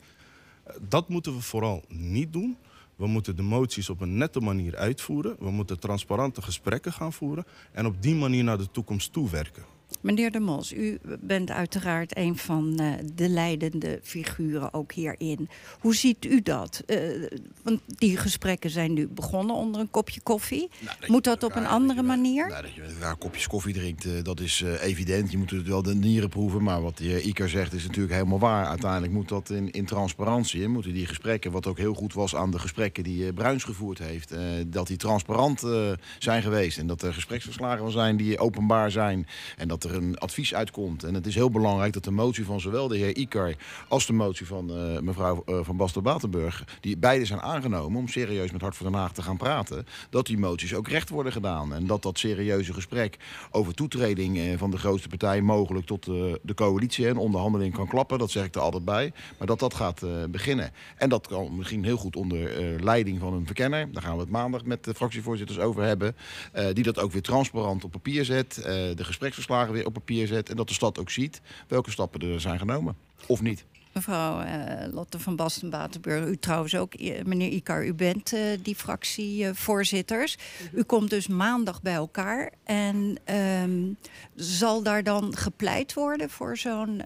Dat 0.81 1.09
moeten 1.09 1.35
we 1.35 1.41
vooral 1.41 1.83
niet 1.87 2.33
doen. 2.33 2.57
We 2.95 3.07
moeten 3.07 3.35
de 3.35 3.41
moties 3.41 3.89
op 3.89 4.01
een 4.01 4.17
nette 4.17 4.39
manier 4.39 4.75
uitvoeren. 4.75 5.35
We 5.39 5.51
moeten 5.51 5.79
transparante 5.79 6.41
gesprekken 6.41 6.93
gaan 6.93 7.13
voeren 7.13 7.45
en 7.71 7.85
op 7.85 8.01
die 8.01 8.15
manier 8.15 8.43
naar 8.43 8.57
de 8.57 8.71
toekomst 8.71 9.13
toewerken. 9.13 9.76
Meneer 10.01 10.31
De 10.31 10.39
Mos, 10.39 10.73
u 10.73 10.99
bent 11.19 11.51
uiteraard 11.51 12.17
een 12.17 12.37
van 12.37 12.77
uh, 12.81 12.93
de 13.13 13.29
leidende 13.29 13.99
figuren 14.03 14.73
ook 14.73 14.91
hierin. 14.91 15.49
Hoe 15.79 15.95
ziet 15.95 16.25
u 16.25 16.41
dat? 16.41 16.83
Uh, 16.87 16.97
want 17.63 17.79
die 17.85 18.17
gesprekken 18.17 18.69
zijn 18.69 18.93
nu 18.93 19.07
begonnen 19.07 19.55
onder 19.55 19.81
een 19.81 19.91
kopje 19.91 20.21
koffie. 20.21 20.69
Nou, 20.79 20.97
dat 20.99 21.09
moet 21.09 21.23
dat 21.23 21.43
op 21.43 21.55
een 21.55 21.65
andere 21.65 21.95
dat 21.95 22.05
manier? 22.05 22.47
Nou, 22.47 22.61
dat 22.61 22.73
je 22.73 22.81
met 22.81 22.93
elkaar 22.93 23.15
kopjes 23.15 23.47
koffie 23.47 23.73
drinkt, 23.73 24.05
uh, 24.05 24.23
dat 24.23 24.39
is 24.39 24.63
evident. 24.81 25.31
Je 25.31 25.37
moet 25.37 25.51
het 25.51 25.67
wel 25.67 25.81
de 25.81 25.95
nieren 25.95 26.29
proeven. 26.29 26.63
Maar 26.63 26.81
wat 26.81 26.97
de 26.97 27.21
Iker 27.21 27.49
zegt 27.49 27.73
is 27.73 27.85
natuurlijk 27.85 28.13
helemaal 28.13 28.39
waar. 28.39 28.65
Uiteindelijk 28.65 29.13
moet 29.13 29.29
dat 29.29 29.49
in, 29.49 29.71
in 29.71 29.85
transparantie. 29.85 30.61
Hè, 30.61 30.67
moeten 30.67 30.93
die 30.93 31.05
gesprekken, 31.05 31.51
wat 31.51 31.67
ook 31.67 31.77
heel 31.77 31.93
goed 31.93 32.13
was 32.13 32.35
aan 32.35 32.51
de 32.51 32.59
gesprekken 32.59 33.03
die 33.03 33.33
Bruins 33.33 33.63
gevoerd 33.63 33.99
heeft... 33.99 34.33
dat 34.67 34.87
die 34.87 34.97
transparant 34.97 35.63
zijn 36.19 36.41
geweest. 36.41 36.77
En 36.77 36.87
dat 36.87 37.01
er 37.01 37.13
gespreksverslagen 37.13 37.91
zijn 37.91 38.17
die 38.17 38.39
openbaar 38.39 38.91
zijn. 38.91 39.27
En 39.57 39.67
dat 39.67 39.76
er 39.83 39.95
een 39.95 40.17
advies 40.17 40.53
uitkomt. 40.53 41.03
En 41.03 41.13
het 41.13 41.25
is 41.25 41.35
heel 41.35 41.49
belangrijk 41.49 41.93
dat 41.93 42.03
de 42.03 42.11
motie 42.11 42.45
van 42.45 42.59
zowel 42.59 42.87
de 42.87 42.97
heer 42.97 43.15
Ikar 43.15 43.55
als 43.87 44.05
de 44.05 44.13
motie 44.13 44.45
van 44.45 44.71
uh, 44.71 44.99
mevrouw 44.99 45.43
uh, 45.45 45.59
van 45.61 45.77
Basten-Batenburg, 45.77 46.63
die 46.81 46.97
beide 46.97 47.25
zijn 47.25 47.41
aangenomen 47.41 47.99
om 47.99 48.07
serieus 48.07 48.51
met 48.51 48.61
Hart 48.61 48.75
voor 48.75 48.91
Den 48.91 48.99
Haag 48.99 49.13
te 49.13 49.21
gaan 49.21 49.37
praten, 49.37 49.85
dat 50.09 50.25
die 50.25 50.37
moties 50.37 50.73
ook 50.73 50.87
recht 50.87 51.09
worden 51.09 51.31
gedaan. 51.31 51.73
En 51.73 51.87
dat 51.87 52.01
dat 52.01 52.19
serieuze 52.19 52.73
gesprek 52.73 53.17
over 53.51 53.73
toetreding 53.73 54.37
uh, 54.37 54.57
van 54.57 54.71
de 54.71 54.77
grootste 54.77 55.07
partij 55.07 55.41
mogelijk 55.41 55.85
tot 55.85 56.05
de 56.05 56.53
coalitie 56.55 57.07
en 57.07 57.17
onderhandeling 57.17 57.73
kan 57.73 57.87
klappen, 57.87 58.19
dat 58.19 58.31
zeg 58.31 58.45
ik 58.45 58.55
er 58.55 58.61
altijd 58.61 58.85
bij. 58.85 59.13
Maar 59.37 59.47
dat 59.47 59.59
dat 59.59 59.73
gaat 59.73 60.01
beginnen. 60.29 60.71
En 60.95 61.09
dat 61.09 61.27
kan 61.27 61.55
misschien 61.55 61.83
heel 61.83 61.97
goed 61.97 62.15
onder 62.15 62.49
leiding 62.83 63.19
van 63.19 63.33
een 63.33 63.45
verkenner. 63.45 63.91
Daar 63.91 64.01
gaan 64.01 64.15
we 64.15 64.21
het 64.21 64.29
maandag 64.29 64.65
met 64.65 64.83
de 64.83 64.93
fractievoorzitters 64.93 65.59
over 65.59 65.83
hebben. 65.83 66.15
die 66.73 66.83
dat 66.83 66.99
ook 66.99 67.11
weer 67.11 67.21
transparant 67.21 67.83
op 67.83 67.91
papier 67.91 68.25
zet. 68.25 68.55
de 68.95 69.03
gespreksverslagen 69.03 69.66
vragen 69.67 69.73
weer 69.73 69.85
op 69.85 69.93
papier 69.93 70.27
zet. 70.27 70.49
En 70.49 70.55
dat 70.55 70.67
de 70.67 70.73
stad 70.73 70.99
ook 70.99 71.09
ziet 71.09 71.41
welke 71.67 71.91
stappen 71.91 72.21
er 72.21 72.41
zijn 72.41 72.59
genomen. 72.59 72.95
Of 73.27 73.41
niet. 73.41 73.65
Mevrouw 73.93 74.43
uh, 74.43 74.93
Lotte 74.93 75.19
van 75.19 75.35
Basten-Batenburg, 75.35 76.25
u 76.25 76.37
trouwens 76.37 76.75
ook, 76.75 76.93
eh, 76.93 77.23
meneer 77.23 77.49
Ikar, 77.49 77.85
u 77.85 77.93
bent 77.93 78.33
uh, 78.33 78.41
die 78.61 78.75
fractievoorzitters. 78.75 80.37
u 80.73 80.83
komt 80.83 81.09
dus 81.09 81.27
maandag 81.27 81.81
bij 81.81 81.93
elkaar. 81.93 82.51
En 82.63 83.17
um, 83.63 83.97
zal 84.35 84.83
daar 84.83 85.03
dan 85.03 85.35
gepleit 85.35 85.93
worden 85.93 86.29
voor 86.29 86.57
zo'n 86.57 87.01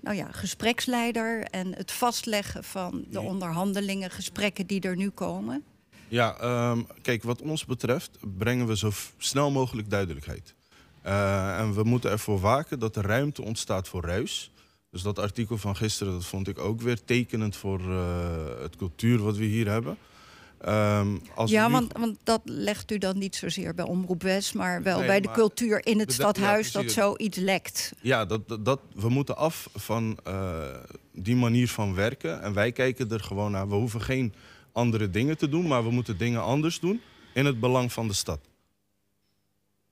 nou 0.00 0.16
ja, 0.16 0.28
gespreksleider 0.30 1.42
en 1.42 1.74
het 1.74 1.92
vastleggen 1.92 2.64
van 2.64 3.04
de 3.10 3.20
onderhandelingen, 3.20 4.10
gesprekken 4.10 4.66
die 4.66 4.80
er 4.80 4.96
nu 4.96 5.10
komen? 5.10 5.64
Ja, 6.08 6.36
um, 6.70 6.86
kijk, 7.02 7.22
wat 7.22 7.42
ons 7.42 7.64
betreft 7.64 8.10
brengen 8.38 8.66
we 8.66 8.76
zo 8.76 8.90
snel 9.18 9.50
mogelijk 9.50 9.90
duidelijkheid. 9.90 10.54
Uh, 11.06 11.58
en 11.58 11.74
we 11.74 11.82
moeten 11.82 12.10
ervoor 12.10 12.40
waken 12.40 12.78
dat 12.78 12.96
er 12.96 13.06
ruimte 13.06 13.42
ontstaat 13.42 13.88
voor 13.88 14.04
ruis. 14.04 14.52
Dus 14.90 15.02
dat 15.02 15.18
artikel 15.18 15.58
van 15.58 15.76
gisteren, 15.76 16.12
dat 16.12 16.24
vond 16.24 16.48
ik 16.48 16.58
ook 16.58 16.80
weer 16.80 17.04
tekenend 17.04 17.56
voor 17.56 17.80
uh, 17.80 18.06
het 18.60 18.76
cultuur 18.76 19.22
wat 19.22 19.36
we 19.36 19.44
hier 19.44 19.68
hebben. 19.68 19.96
Um, 20.68 21.20
als 21.34 21.50
ja, 21.50 21.66
nu... 21.66 21.72
want, 21.72 21.92
want, 21.92 22.18
dat 22.22 22.40
legt 22.44 22.90
u 22.90 22.98
dan 22.98 23.18
niet 23.18 23.36
zozeer 23.36 23.74
bij 23.74 23.84
Omroep 23.84 24.22
West, 24.22 24.54
maar 24.54 24.82
wel 24.82 24.98
nee, 24.98 25.06
bij 25.06 25.20
de 25.20 25.30
cultuur 25.30 25.86
in 25.86 25.98
het 25.98 26.12
stadhuis 26.12 26.72
ja, 26.72 26.82
dat 26.82 26.90
zoiets 26.90 27.38
lekt. 27.38 27.92
Ja, 28.00 28.24
dat, 28.24 28.48
dat, 28.48 28.64
dat, 28.64 28.80
we 28.94 29.08
moeten 29.08 29.36
af 29.36 29.68
van 29.74 30.18
uh, 30.26 30.60
die 31.12 31.36
manier 31.36 31.68
van 31.68 31.94
werken. 31.94 32.42
En 32.42 32.52
wij 32.52 32.72
kijken 32.72 33.10
er 33.10 33.20
gewoon 33.20 33.50
naar. 33.50 33.68
We 33.68 33.74
hoeven 33.74 34.00
geen 34.00 34.34
andere 34.72 35.10
dingen 35.10 35.38
te 35.38 35.48
doen, 35.48 35.66
maar 35.66 35.84
we 35.84 35.90
moeten 35.90 36.18
dingen 36.18 36.42
anders 36.42 36.80
doen 36.80 37.00
in 37.34 37.46
het 37.46 37.60
belang 37.60 37.92
van 37.92 38.08
de 38.08 38.14
stad. 38.14 38.40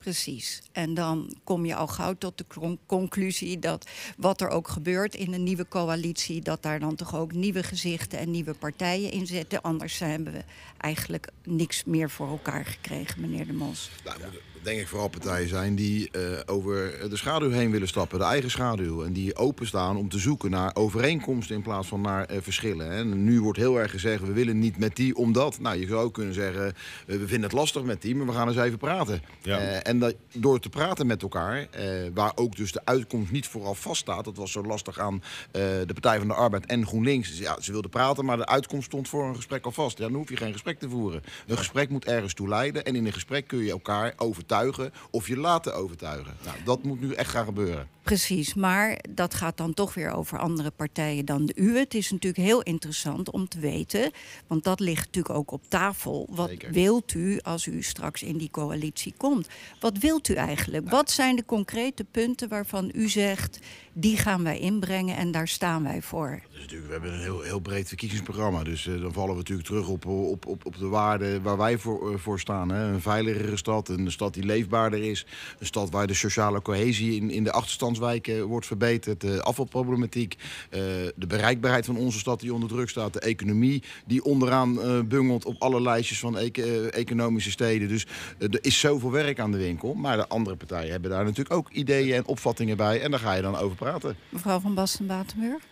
Precies. 0.00 0.62
En 0.72 0.94
dan 0.94 1.34
kom 1.44 1.66
je 1.66 1.74
al 1.74 1.86
gauw 1.86 2.14
tot 2.18 2.38
de 2.38 2.76
conclusie 2.86 3.58
dat 3.58 3.86
wat 4.16 4.40
er 4.40 4.48
ook 4.48 4.68
gebeurt 4.68 5.14
in 5.14 5.32
een 5.32 5.42
nieuwe 5.42 5.68
coalitie, 5.68 6.40
dat 6.40 6.62
daar 6.62 6.80
dan 6.80 6.94
toch 6.94 7.16
ook 7.16 7.32
nieuwe 7.32 7.62
gezichten 7.62 8.18
en 8.18 8.30
nieuwe 8.30 8.54
partijen 8.54 9.10
in 9.10 9.26
zitten. 9.26 9.62
Anders 9.62 9.98
hebben 9.98 10.32
we 10.32 10.44
eigenlijk 10.76 11.28
niks 11.44 11.84
meer 11.84 12.10
voor 12.10 12.28
elkaar 12.28 12.64
gekregen, 12.64 13.20
meneer 13.20 13.46
De 13.46 13.52
Mos. 13.52 13.90
Nou, 14.04 14.18
denk 14.62 14.80
ik 14.80 14.88
vooral 14.88 15.08
partijen 15.08 15.48
zijn 15.48 15.74
die 15.74 16.10
uh, 16.12 16.22
over 16.46 17.08
de 17.10 17.16
schaduw 17.16 17.50
heen 17.50 17.70
willen 17.70 17.88
stappen, 17.88 18.18
de 18.18 18.24
eigen 18.24 18.50
schaduw. 18.50 19.04
En 19.04 19.12
die 19.12 19.36
openstaan 19.36 19.96
om 19.96 20.08
te 20.08 20.18
zoeken 20.18 20.50
naar 20.50 20.70
overeenkomsten 20.74 21.56
in 21.56 21.62
plaats 21.62 21.88
van 21.88 22.00
naar 22.00 22.32
uh, 22.32 22.36
verschillen. 22.40 22.90
En 22.90 23.24
nu 23.24 23.40
wordt 23.40 23.58
heel 23.58 23.80
erg 23.80 23.90
gezegd, 23.90 24.22
we 24.22 24.32
willen 24.32 24.58
niet 24.58 24.78
met 24.78 24.96
die 24.96 25.16
omdat. 25.16 25.58
Nou, 25.58 25.80
je 25.80 25.86
zou 25.86 26.04
ook 26.04 26.14
kunnen 26.14 26.34
zeggen, 26.34 26.66
uh, 26.66 27.16
we 27.16 27.26
vinden 27.26 27.42
het 27.42 27.52
lastig 27.52 27.82
met 27.82 28.02
die, 28.02 28.16
maar 28.16 28.26
we 28.26 28.32
gaan 28.32 28.48
eens 28.48 28.56
even 28.56 28.78
praten. 28.78 29.22
Ja. 29.42 29.58
en 29.58 29.98
dat, 29.98 30.14
door 30.32 30.60
te 30.60 30.68
praten 30.68 31.06
met 31.06 31.22
elkaar, 31.22 31.68
waar 32.14 32.32
ook 32.34 32.56
dus 32.56 32.72
de 32.72 32.80
uitkomst 32.84 33.30
niet 33.32 33.46
vooraf 33.46 33.80
vaststaat. 33.80 34.24
Dat 34.24 34.36
was 34.36 34.52
zo 34.52 34.62
lastig 34.62 34.98
aan 34.98 35.22
de 35.52 35.92
Partij 35.92 36.18
van 36.18 36.28
de 36.28 36.34
Arbeid 36.34 36.66
en 36.66 36.86
GroenLinks. 36.86 37.38
Ja, 37.38 37.60
ze 37.60 37.72
wilden 37.72 37.90
praten, 37.90 38.24
maar 38.24 38.36
de 38.36 38.46
uitkomst 38.46 38.86
stond 38.86 39.08
voor 39.08 39.28
een 39.28 39.36
gesprek 39.36 39.64
al 39.64 39.72
vast. 39.72 39.98
Ja, 39.98 40.04
dan 40.04 40.14
hoef 40.14 40.28
je 40.28 40.36
geen 40.36 40.52
gesprek 40.52 40.78
te 40.78 40.88
voeren. 40.88 41.22
Een 41.46 41.56
gesprek 41.56 41.88
moet 41.88 42.04
ergens 42.04 42.34
toe 42.34 42.48
leiden. 42.48 42.84
En 42.84 42.96
in 42.96 43.06
een 43.06 43.12
gesprek 43.12 43.46
kun 43.46 43.64
je 43.64 43.70
elkaar 43.70 44.12
over 44.16 44.46
overtuigen 44.50 44.92
of 45.10 45.28
je 45.28 45.36
laten 45.36 45.74
overtuigen. 45.74 46.36
Nou, 46.44 46.56
dat 46.64 46.82
moet 46.82 47.00
nu 47.00 47.12
echt 47.12 47.30
gaan 47.30 47.44
gebeuren. 47.44 47.88
Precies, 48.02 48.54
maar 48.54 48.98
dat 49.08 49.34
gaat 49.34 49.56
dan 49.56 49.74
toch 49.74 49.94
weer 49.94 50.10
over 50.10 50.38
andere 50.38 50.70
partijen 50.70 51.24
dan 51.24 51.46
de 51.46 51.52
uwe. 51.56 51.78
Het 51.78 51.94
is 51.94 52.10
natuurlijk 52.10 52.46
heel 52.46 52.62
interessant 52.62 53.30
om 53.30 53.48
te 53.48 53.58
weten, 53.58 54.10
want 54.46 54.64
dat 54.64 54.80
ligt 54.80 55.04
natuurlijk 55.04 55.34
ook 55.34 55.50
op 55.50 55.62
tafel. 55.68 56.28
Wat 56.30 56.50
wilt 56.70 57.14
u 57.14 57.38
als 57.42 57.66
u 57.66 57.82
straks 57.82 58.22
in 58.22 58.36
die 58.36 58.50
coalitie 58.50 59.14
komt? 59.16 59.48
Wat 59.80 59.98
wilt 59.98 60.28
u 60.28 60.34
eigenlijk? 60.34 60.90
Wat 60.90 61.10
zijn 61.10 61.36
de 61.36 61.44
concrete 61.44 62.04
punten 62.04 62.48
waarvan 62.48 62.90
u 62.94 63.08
zegt, 63.08 63.58
die 63.92 64.16
gaan 64.16 64.42
wij 64.42 64.58
inbrengen 64.58 65.16
en 65.16 65.30
daar 65.30 65.48
staan 65.48 65.82
wij 65.82 66.02
voor? 66.02 66.42
we 66.68 66.86
hebben 66.90 67.12
een 67.12 67.20
heel, 67.20 67.40
heel 67.40 67.60
breed 67.60 67.88
verkiezingsprogramma, 67.88 68.62
dus 68.62 68.86
uh, 68.86 69.00
dan 69.00 69.12
vallen 69.12 69.30
we 69.30 69.36
natuurlijk 69.36 69.68
terug 69.68 69.88
op, 69.88 70.06
op, 70.06 70.46
op, 70.46 70.66
op 70.66 70.78
de 70.78 70.86
waarden 70.86 71.42
waar 71.42 71.56
wij 71.56 71.78
voor, 71.78 72.12
uh, 72.12 72.18
voor 72.18 72.40
staan. 72.40 72.68
Hè. 72.68 72.92
Een 72.92 73.00
veiligere 73.00 73.56
stad, 73.56 73.88
een 73.88 74.12
stad 74.12 74.34
die 74.34 74.39
leefbaarder 74.44 75.02
is, 75.02 75.26
een 75.58 75.66
stad 75.66 75.90
waar 75.90 76.06
de 76.06 76.14
sociale 76.14 76.62
cohesie 76.62 77.16
in, 77.16 77.30
in 77.30 77.44
de 77.44 77.52
achterstand 77.52 77.98
wijken 77.98 78.44
wordt 78.44 78.66
verbeterd. 78.66 79.20
De 79.20 79.42
afvalproblematiek, 79.42 80.36
uh, 80.70 80.80
de 81.16 81.26
bereikbaarheid 81.26 81.86
van 81.86 81.96
onze 81.96 82.18
stad 82.18 82.40
die 82.40 82.54
onder 82.54 82.68
druk 82.68 82.88
staat. 82.88 83.12
De 83.12 83.20
economie 83.20 83.82
die 84.06 84.24
onderaan 84.24 84.78
uh, 84.78 85.00
bungelt 85.00 85.44
op 85.44 85.56
alle 85.58 85.82
lijstjes 85.82 86.18
van 86.18 86.38
e 86.38 86.50
economische 86.90 87.50
steden. 87.50 87.88
Dus 87.88 88.06
er 88.38 88.58
is 88.60 88.78
zoveel 88.78 89.10
werk 89.10 89.40
aan 89.40 89.50
de 89.50 89.58
winkel. 89.58 89.94
Maar 89.94 90.16
de 90.16 90.28
andere 90.28 90.56
partijen 90.56 90.90
hebben 90.90 91.10
daar 91.10 91.24
natuurlijk 91.24 91.54
ook 91.54 91.70
ideeën 91.70 92.14
en 92.14 92.26
opvattingen 92.26 92.76
bij. 92.76 93.00
En 93.00 93.10
daar 93.10 93.20
ga 93.20 93.32
je 93.32 93.42
dan 93.42 93.56
over 93.56 93.76
praten. 93.76 94.16
Mevrouw 94.28 94.60
van 94.60 94.74
Basten-Batenburg? 94.74 95.69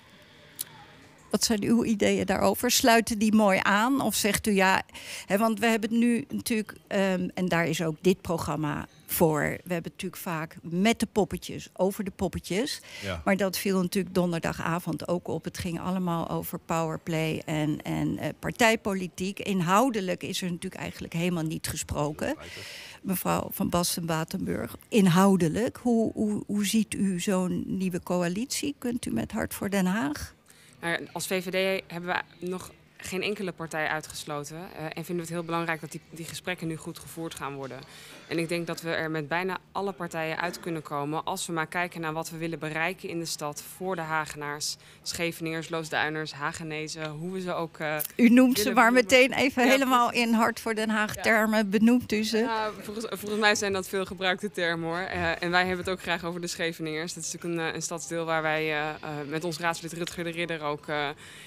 Wat 1.31 1.45
zijn 1.45 1.63
uw 1.63 1.85
ideeën 1.85 2.27
daarover? 2.27 2.71
Sluiten 2.71 3.19
die 3.19 3.35
mooi 3.35 3.59
aan? 3.63 4.01
Of 4.01 4.15
zegt 4.15 4.47
u 4.47 4.53
ja, 4.53 4.83
hè, 5.27 5.39
want 5.39 5.59
we 5.59 5.67
hebben 5.67 5.91
het 5.91 5.99
nu 5.99 6.25
natuurlijk, 6.29 6.73
um, 6.89 7.31
en 7.35 7.49
daar 7.49 7.67
is 7.67 7.83
ook 7.83 7.97
dit 8.01 8.21
programma 8.21 8.87
voor. 9.07 9.41
We 9.41 9.73
hebben 9.73 9.93
natuurlijk 9.93 10.23
vaak 10.23 10.57
met 10.63 11.01
de 11.01 11.07
poppetjes, 11.13 11.69
over 11.73 12.05
de 12.05 12.11
poppetjes. 12.11 12.81
Ja. 13.03 13.23
Maar 13.25 13.37
dat 13.37 13.59
viel 13.59 13.81
natuurlijk 13.81 14.15
donderdagavond 14.15 15.09
ook 15.09 15.29
op. 15.29 15.45
Het 15.45 15.59
ging 15.59 15.81
allemaal 15.81 16.31
over 16.31 16.59
powerplay 16.59 17.43
en, 17.45 17.83
en 17.83 18.09
uh, 18.09 18.25
partijpolitiek. 18.39 19.39
Inhoudelijk 19.39 20.23
is 20.23 20.43
er 20.43 20.51
natuurlijk 20.51 20.83
eigenlijk 20.83 21.13
helemaal 21.13 21.43
niet 21.43 21.67
gesproken. 21.69 22.37
Mevrouw 23.03 23.49
van 23.51 23.69
Basten-Batenburg, 23.69 24.77
inhoudelijk, 24.89 25.79
hoe, 25.83 26.13
hoe, 26.13 26.43
hoe 26.47 26.67
ziet 26.67 26.95
u 26.95 27.21
zo'n 27.21 27.65
nieuwe 27.67 28.03
coalitie? 28.03 28.75
Kunt 28.79 29.07
u 29.07 29.11
met 29.11 29.33
Hart 29.33 29.55
voor 29.55 29.71
Den 29.71 29.87
Haag? 29.87 30.37
Als 31.13 31.27
VVD 31.27 31.83
hebben 31.87 32.11
we 32.39 32.47
nog 32.47 32.71
geen 33.01 33.23
enkele 33.23 33.53
partij 33.53 33.87
uitgesloten. 33.89 34.57
Uh, 34.57 34.85
en 34.85 34.91
vinden 34.93 35.15
we 35.15 35.21
het 35.21 35.31
heel 35.31 35.45
belangrijk 35.45 35.81
dat 35.81 35.91
die, 35.91 36.01
die 36.11 36.27
gesprekken 36.27 36.67
nu 36.67 36.77
goed 36.77 36.99
gevoerd 36.99 37.35
gaan 37.35 37.55
worden. 37.55 37.79
En 38.29 38.39
ik 38.39 38.49
denk 38.49 38.67
dat 38.67 38.81
we 38.81 38.91
er 38.91 39.11
met 39.11 39.29
bijna 39.29 39.59
alle 39.73 39.93
partijen 39.93 40.41
uit 40.41 40.61
kunnen 40.61 40.83
komen 40.83 41.25
als 41.25 41.47
we 41.47 41.53
maar 41.53 41.67
kijken 41.67 42.01
naar 42.01 42.13
wat 42.13 42.31
we 42.31 42.37
willen 42.37 42.59
bereiken 42.59 43.09
in 43.09 43.19
de 43.19 43.25
stad 43.25 43.63
voor 43.77 43.97
de 43.97 44.03
Hagenaars, 44.03 44.77
Scheveneers, 45.03 45.69
Loosduiners, 45.69 46.33
Hagenezen, 46.33 47.11
hoe 47.11 47.33
we 47.33 47.41
ze 47.41 47.53
ook. 47.53 47.79
Uh, 47.79 47.97
u 48.17 48.29
noemt 48.29 48.59
ze 48.59 48.73
maar 48.73 48.93
meteen 48.93 49.33
even 49.33 49.69
helemaal 49.69 50.13
in 50.13 50.33
Hart 50.33 50.61
voor 50.61 50.75
Den 50.75 50.91
Haag 50.91 51.17
termen, 51.17 51.71
benoemt 51.71 52.13
u 52.13 52.25
ze? 52.25 52.39
Ja, 52.39 52.71
volgens, 52.81 53.07
volgens, 53.09 53.41
mij 53.41 53.55
zijn 53.55 53.73
dat 53.73 53.89
veel 53.89 54.05
gebruikte 54.05 54.51
termen 54.51 54.89
hoor. 54.89 55.09
Uh, 55.15 55.43
en 55.43 55.51
wij 55.51 55.67
hebben 55.67 55.85
het 55.85 55.95
ook 55.95 56.03
graag 56.03 56.25
over 56.25 56.41
de 56.41 56.47
Scheveneers. 56.47 57.15
Dat 57.15 57.25
is 57.25 57.33
natuurlijk 57.33 57.61
een, 57.61 57.75
een 57.75 57.83
stadsdeel 57.83 58.25
waar 58.25 58.43
wij 58.43 58.75
met 59.27 59.45
ons 59.45 59.59
raadslid 59.59 59.93
Rutger 59.93 60.25
de 60.25 60.31
Ridder 60.31 60.63
ook 60.63 60.87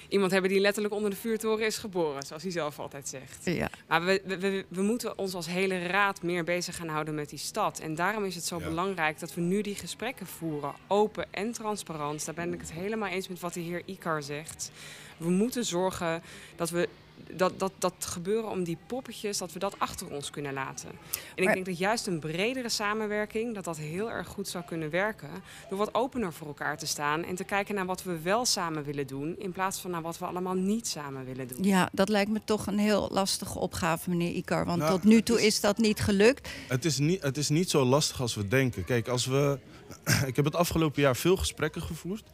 iemand 0.08 0.32
hebben 0.32 0.50
die 0.50 0.60
letterlijk 0.60 0.94
onder 0.94 1.10
de 1.10 1.16
is 1.44 1.78
geboren, 1.78 2.22
zoals 2.22 2.42
hij 2.42 2.52
zelf 2.52 2.78
altijd 2.78 3.08
zegt. 3.08 3.44
Ja. 3.44 3.70
Maar 3.88 4.04
we, 4.04 4.22
we, 4.24 4.64
we, 4.68 4.82
moeten 4.82 5.18
ons 5.18 5.34
als 5.34 5.46
hele 5.46 5.86
raad 5.86 6.22
meer 6.22 6.44
bezig 6.44 6.76
gaan 6.76 6.88
houden 6.88 7.14
met 7.14 7.30
die 7.30 7.38
stad. 7.38 7.78
En 7.78 7.94
daarom 7.94 8.24
is 8.24 8.34
het 8.34 8.44
zo 8.44 8.58
belangrijk 8.58 9.20
dat 9.20 9.34
we 9.34 9.40
nu 9.40 9.60
die 9.60 9.74
gesprekken 9.74 10.26
voeren, 10.26 10.74
open 10.86 11.26
en 11.30 11.52
transparant. 11.52 12.24
Daar 12.24 12.34
ben 12.34 12.52
ik 12.52 12.60
het 12.60 12.72
helemaal 12.72 13.08
eens 13.08 13.28
met 13.28 13.40
wat 13.40 13.54
de 13.54 13.60
heer 13.60 13.82
Ikar 13.84 14.22
zegt. 14.22 14.70
We 15.16 15.30
moeten 15.30 15.64
zorgen 15.64 16.22
dat 16.56 16.70
we 16.70 16.88
dat, 17.36 17.58
dat, 17.58 17.72
dat 17.78 17.94
gebeuren 17.98 18.50
om 18.50 18.64
die 18.64 18.78
poppetjes, 18.86 19.38
dat 19.38 19.52
we 19.52 19.58
dat 19.58 19.74
achter 19.78 20.10
ons 20.10 20.30
kunnen 20.30 20.52
laten. 20.52 20.88
En 21.34 21.42
ik 21.42 21.52
denk 21.52 21.66
dat 21.66 21.78
juist 21.78 22.06
een 22.06 22.18
bredere 22.18 22.68
samenwerking, 22.68 23.54
dat 23.54 23.64
dat 23.64 23.76
heel 23.76 24.10
erg 24.10 24.28
goed 24.28 24.48
zou 24.48 24.64
kunnen 24.64 24.90
werken. 24.90 25.30
Door 25.68 25.78
wat 25.78 25.94
opener 25.94 26.32
voor 26.32 26.46
elkaar 26.46 26.78
te 26.78 26.86
staan 26.86 27.24
en 27.24 27.34
te 27.34 27.44
kijken 27.44 27.74
naar 27.74 27.86
wat 27.86 28.02
we 28.02 28.20
wel 28.20 28.44
samen 28.44 28.84
willen 28.84 29.06
doen. 29.06 29.34
In 29.38 29.52
plaats 29.52 29.80
van 29.80 29.90
naar 29.90 30.02
wat 30.02 30.18
we 30.18 30.24
allemaal 30.24 30.54
niet 30.54 30.86
samen 30.86 31.24
willen 31.24 31.48
doen. 31.48 31.62
Ja, 31.64 31.88
dat 31.92 32.08
lijkt 32.08 32.30
me 32.30 32.40
toch 32.44 32.66
een 32.66 32.78
heel 32.78 33.08
lastige 33.10 33.58
opgave, 33.58 34.10
meneer 34.10 34.34
Ikar. 34.34 34.64
Want 34.64 34.78
nou, 34.78 34.90
tot 34.90 35.04
nu 35.04 35.22
toe 35.22 35.42
is, 35.42 35.60
dat 35.60 35.78
niet 35.78 36.00
gelukt. 36.00 36.48
Het 36.68 36.84
is 36.84 36.98
niet, 36.98 37.22
het 37.22 37.36
is 37.36 37.48
niet 37.48 37.70
zo 37.70 37.84
lastig 37.84 38.20
als 38.20 38.34
we 38.34 38.48
denken. 38.48 38.84
Kijk, 38.84 39.08
als 39.08 39.26
we. 39.26 39.58
ik 40.26 40.36
heb 40.36 40.44
het 40.44 40.56
afgelopen 40.56 41.02
jaar 41.02 41.16
veel 41.16 41.36
gesprekken 41.36 41.82
gevoerd. 41.82 42.24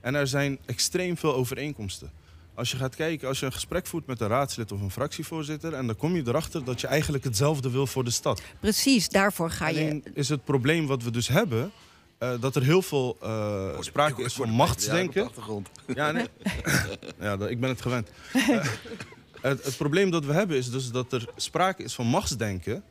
En 0.00 0.14
er 0.14 0.26
zijn 0.26 0.58
extreem 0.66 1.16
veel 1.16 1.34
overeenkomsten. 1.34 2.10
Als 2.56 2.70
je 2.70 2.76
gaat 2.76 2.96
kijken, 2.96 3.28
als 3.28 3.40
je 3.40 3.46
een 3.46 3.52
gesprek 3.52 3.86
voert 3.86 4.06
met 4.06 4.20
een 4.20 4.28
raadslid 4.28 4.72
of 4.72 4.80
een 4.80 4.90
fractievoorzitter... 4.90 5.72
en 5.74 5.86
dan 5.86 5.96
kom 5.96 6.16
je 6.16 6.22
erachter 6.26 6.64
dat 6.64 6.80
je 6.80 6.86
eigenlijk 6.86 7.24
hetzelfde 7.24 7.70
wil 7.70 7.86
voor 7.86 8.04
de 8.04 8.10
stad. 8.10 8.42
Precies, 8.60 9.08
daarvoor 9.08 9.50
ga 9.50 9.68
je... 9.68 9.80
Alleen 9.80 10.04
is 10.14 10.28
het 10.28 10.44
probleem 10.44 10.86
wat 10.86 11.02
we 11.02 11.10
dus 11.10 11.28
hebben... 11.28 11.72
Uh, 12.18 12.40
dat 12.40 12.56
er 12.56 12.62
heel 12.62 12.82
veel 12.82 13.16
uh, 13.22 13.80
sprake 13.80 14.22
is 14.22 14.32
van 14.32 14.50
machtsdenken. 14.50 15.30
Ja, 15.94 16.10
nee. 16.10 16.26
ja, 17.20 17.38
ik 17.46 17.60
ben 17.60 17.68
het 17.68 17.82
gewend. 17.82 18.10
Uh, 18.34 18.64
het, 19.40 19.64
het, 19.64 19.76
probleem 19.76 20.10
dat 20.10 20.24
we 20.24 20.32
hebben 20.32 20.56
is 20.56 20.70
dus 20.70 20.90
dat 20.90 21.12
er 21.12 21.28
sprake 21.36 21.82
is 21.82 21.94
van 21.94 22.06
machtsdenken... 22.06 22.82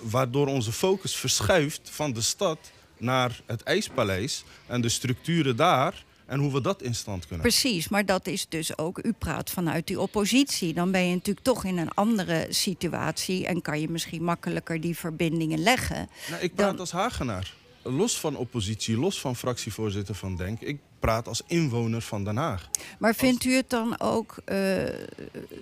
waardoor 0.00 0.46
onze 0.46 0.72
focus 0.72 1.16
verschuift 1.16 1.90
van 1.90 2.12
de 2.12 2.20
stad 2.20 2.58
naar 2.98 3.40
het 3.46 3.62
IJspaleis... 3.62 4.44
en 4.66 4.80
de 4.80 4.88
structuren 4.88 5.56
daar 5.56 6.04
en 6.26 6.40
hoe 6.40 6.52
we 6.52 6.60
dat 6.60 6.82
in 6.82 6.94
stand 6.94 7.26
kunnen. 7.26 7.40
Precies, 7.40 7.88
maar 7.88 8.06
dat 8.06 8.26
is 8.26 8.48
dus 8.48 8.78
ook, 8.78 9.04
u 9.04 9.12
praat 9.12 9.50
vanuit 9.50 9.86
die 9.86 10.00
oppositie. 10.00 10.74
Dan 10.74 10.90
ben 10.90 11.08
je 11.08 11.14
natuurlijk 11.14 11.46
toch 11.46 11.64
in 11.64 11.78
een 11.78 11.90
andere 11.90 12.46
situatie 12.50 13.46
en 13.46 13.62
kan 13.62 13.80
je 13.80 13.88
misschien 13.88 14.22
makkelijker 14.22 14.80
die 14.80 14.96
verbindingen 14.96 15.58
leggen. 15.58 16.08
Nou, 16.30 16.42
ik 16.42 16.54
praat 16.54 16.80
als 16.80 16.92
Hagenaar. 16.92 17.54
Los 17.84 18.20
van 18.20 18.36
oppositie, 18.36 18.96
los 18.96 19.20
van 19.20 19.36
fractievoorzitter 19.36 20.14
van 20.14 20.36
Denk, 20.36 20.60
ik 20.60 20.78
praat 20.98 21.28
als 21.28 21.42
inwoner 21.46 22.00
van 22.00 22.24
Den 22.24 22.36
Haag. 22.36 22.68
Maar 22.98 23.14
vindt 23.14 23.44
u 23.44 23.54
het 23.54 23.70
dan 23.70 24.00
ook, 24.00 24.36
uh, 24.46 24.82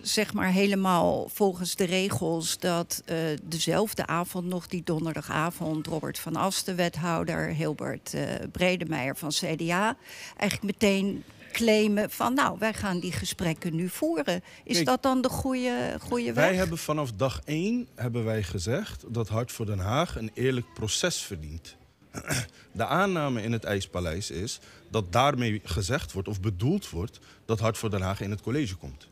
zeg 0.02 0.32
maar, 0.32 0.52
helemaal 0.52 1.28
volgens 1.32 1.76
de 1.76 1.84
regels 1.84 2.58
dat 2.58 3.02
uh, 3.06 3.16
dezelfde 3.42 4.06
avond 4.06 4.46
nog, 4.46 4.66
die 4.66 4.82
donderdagavond, 4.84 5.86
Robert 5.86 6.18
van 6.18 6.36
As, 6.36 6.64
de 6.64 6.74
wethouder, 6.74 7.48
Hilbert 7.48 8.12
uh, 8.14 8.22
Bredemeijer 8.52 9.16
van 9.16 9.30
CDA, 9.30 9.96
eigenlijk 10.36 10.62
meteen 10.62 11.24
claimen 11.52 12.10
van 12.10 12.34
nou, 12.34 12.56
wij 12.58 12.74
gaan 12.74 13.00
die 13.00 13.12
gesprekken 13.12 13.74
nu 13.74 13.88
voeren. 13.88 14.42
Is 14.64 14.74
Kijk, 14.74 14.86
dat 14.86 15.02
dan 15.02 15.22
de 15.22 15.28
goede, 15.28 15.96
goede 16.00 16.32
weg? 16.32 16.44
Wij 16.44 16.54
hebben 16.54 16.78
vanaf 16.78 17.12
dag 17.12 17.40
één 17.44 17.88
hebben 17.94 18.24
wij 18.24 18.42
gezegd 18.42 19.04
dat 19.08 19.28
Hart 19.28 19.52
voor 19.52 19.66
Den 19.66 19.78
Haag 19.78 20.16
een 20.16 20.30
eerlijk 20.34 20.66
proces 20.74 21.18
verdient. 21.18 21.76
De 22.72 22.86
aanname 22.86 23.42
in 23.42 23.52
het 23.52 23.64
IJspaleis 23.64 24.30
is 24.30 24.60
dat 24.90 25.12
daarmee 25.12 25.60
gezegd 25.64 26.12
wordt 26.12 26.28
of 26.28 26.40
bedoeld 26.40 26.90
wordt 26.90 27.18
dat 27.44 27.60
Hart 27.60 27.78
voor 27.78 27.90
Den 27.90 28.00
Haag 28.00 28.20
in 28.20 28.30
het 28.30 28.40
college 28.40 28.74
komt. 28.74 29.08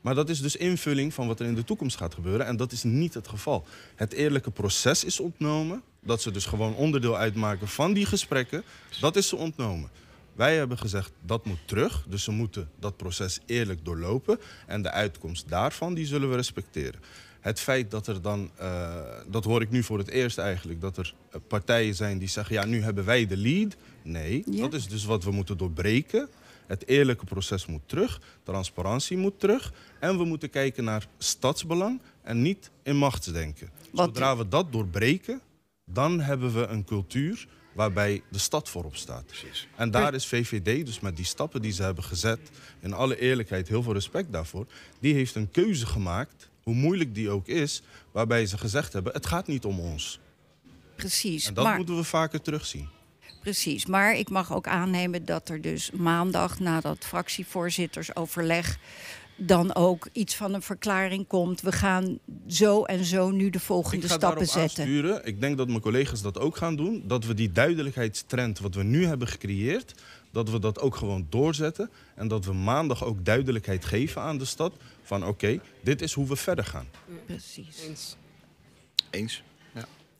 Maar 0.00 0.14
dat 0.14 0.28
is 0.28 0.40
dus 0.40 0.56
invulling 0.56 1.14
van 1.14 1.26
wat 1.26 1.40
er 1.40 1.46
in 1.46 1.54
de 1.54 1.64
toekomst 1.64 1.96
gaat 1.96 2.14
gebeuren 2.14 2.46
en 2.46 2.56
dat 2.56 2.72
is 2.72 2.82
niet 2.82 3.14
het 3.14 3.28
geval. 3.28 3.66
Het 3.94 4.12
eerlijke 4.12 4.50
proces 4.50 5.04
is 5.04 5.20
ontnomen, 5.20 5.82
dat 6.00 6.22
ze 6.22 6.30
dus 6.30 6.46
gewoon 6.46 6.74
onderdeel 6.74 7.16
uitmaken 7.16 7.68
van 7.68 7.92
die 7.92 8.06
gesprekken, 8.06 8.62
dat 9.00 9.16
is 9.16 9.28
ze 9.28 9.36
ontnomen. 9.36 9.90
Wij 10.34 10.56
hebben 10.56 10.78
gezegd 10.78 11.12
dat 11.20 11.44
moet 11.44 11.58
terug, 11.64 12.04
dus 12.08 12.24
ze 12.24 12.30
moeten 12.30 12.70
dat 12.80 12.96
proces 12.96 13.40
eerlijk 13.46 13.84
doorlopen 13.84 14.40
en 14.66 14.82
de 14.82 14.90
uitkomst 14.90 15.48
daarvan 15.48 15.94
die 15.94 16.06
zullen 16.06 16.30
we 16.30 16.36
respecteren. 16.36 17.00
Het 17.40 17.60
feit 17.60 17.90
dat 17.90 18.06
er 18.06 18.22
dan, 18.22 18.50
uh, 18.60 18.94
dat 19.28 19.44
hoor 19.44 19.62
ik 19.62 19.70
nu 19.70 19.82
voor 19.82 19.98
het 19.98 20.08
eerst 20.08 20.38
eigenlijk, 20.38 20.80
dat 20.80 20.96
er 20.96 21.14
partijen 21.48 21.94
zijn 21.94 22.18
die 22.18 22.28
zeggen, 22.28 22.54
ja 22.54 22.64
nu 22.64 22.82
hebben 22.82 23.04
wij 23.04 23.26
de 23.26 23.36
lead. 23.36 23.76
Nee, 24.02 24.42
ja. 24.50 24.60
dat 24.60 24.74
is 24.74 24.88
dus 24.88 25.04
wat 25.04 25.24
we 25.24 25.30
moeten 25.30 25.56
doorbreken. 25.56 26.28
Het 26.66 26.86
eerlijke 26.86 27.24
proces 27.24 27.66
moet 27.66 27.88
terug, 27.88 28.20
transparantie 28.42 29.16
moet 29.16 29.40
terug 29.40 29.72
en 30.00 30.18
we 30.18 30.24
moeten 30.24 30.50
kijken 30.50 30.84
naar 30.84 31.06
stadsbelang 31.18 32.00
en 32.22 32.42
niet 32.42 32.70
in 32.82 32.96
machtsdenken. 32.96 33.70
Wat? 33.92 34.04
Zodra 34.04 34.36
we 34.36 34.48
dat 34.48 34.72
doorbreken, 34.72 35.40
dan 35.84 36.20
hebben 36.20 36.54
we 36.54 36.66
een 36.66 36.84
cultuur 36.84 37.46
waarbij 37.74 38.22
de 38.30 38.38
stad 38.38 38.68
voorop 38.68 38.96
staat. 38.96 39.26
Precies. 39.26 39.68
En 39.76 39.90
daar 39.90 40.14
is 40.14 40.26
VVD, 40.26 40.86
dus 40.86 41.00
met 41.00 41.16
die 41.16 41.24
stappen 41.24 41.62
die 41.62 41.72
ze 41.72 41.82
hebben 41.82 42.04
gezet, 42.04 42.40
in 42.80 42.92
alle 42.92 43.20
eerlijkheid 43.20 43.68
heel 43.68 43.82
veel 43.82 43.92
respect 43.92 44.32
daarvoor, 44.32 44.66
die 45.00 45.14
heeft 45.14 45.34
een 45.34 45.50
keuze 45.50 45.86
gemaakt, 45.86 46.50
hoe 46.62 46.74
moeilijk 46.74 47.14
die 47.14 47.30
ook 47.30 47.46
is, 47.46 47.82
waarbij 48.12 48.46
ze 48.46 48.58
gezegd 48.58 48.92
hebben, 48.92 49.12
het 49.12 49.26
gaat 49.26 49.46
niet 49.46 49.64
om 49.64 49.80
ons. 49.80 50.18
Precies. 50.96 51.46
En 51.46 51.54
dat 51.54 51.64
maar... 51.64 51.76
moeten 51.76 51.96
we 51.96 52.04
vaker 52.04 52.40
terugzien. 52.40 52.88
Precies, 53.40 53.86
maar 53.86 54.14
ik 54.14 54.30
mag 54.30 54.54
ook 54.54 54.66
aannemen 54.66 55.24
dat 55.24 55.48
er 55.48 55.60
dus 55.60 55.90
maandag 55.90 56.58
na 56.58 56.80
dat 56.80 57.04
fractievoorzittersoverleg 57.04 58.78
dan 59.36 59.74
ook 59.74 60.08
iets 60.12 60.34
van 60.36 60.54
een 60.54 60.62
verklaring 60.62 61.26
komt. 61.26 61.60
We 61.60 61.72
gaan 61.72 62.18
zo 62.46 62.82
en 62.82 63.04
zo 63.04 63.30
nu 63.30 63.50
de 63.50 63.60
volgende 63.60 64.08
stappen 64.08 64.46
zetten. 64.46 64.84
Aansturen. 64.84 65.26
Ik 65.26 65.40
denk 65.40 65.56
dat 65.56 65.68
mijn 65.68 65.80
collega's 65.80 66.22
dat 66.22 66.38
ook 66.38 66.56
gaan 66.56 66.76
doen. 66.76 67.02
Dat 67.06 67.24
we 67.24 67.34
die 67.34 67.52
duidelijkheidstrend 67.52 68.58
wat 68.58 68.74
we 68.74 68.82
nu 68.82 69.06
hebben 69.06 69.28
gecreëerd, 69.28 69.94
dat 70.30 70.50
we 70.50 70.58
dat 70.58 70.80
ook 70.80 70.96
gewoon 70.96 71.26
doorzetten. 71.30 71.90
En 72.14 72.28
dat 72.28 72.44
we 72.44 72.52
maandag 72.52 73.04
ook 73.04 73.24
duidelijkheid 73.24 73.84
geven 73.84 74.22
aan 74.22 74.38
de 74.38 74.44
stad. 74.44 74.72
Van 75.02 75.20
oké, 75.22 75.30
okay, 75.30 75.60
dit 75.82 76.02
is 76.02 76.12
hoe 76.12 76.28
we 76.28 76.36
verder 76.36 76.64
gaan. 76.64 76.86
Precies. 77.26 77.82
Eens. 77.88 78.16
Eens. 79.10 79.42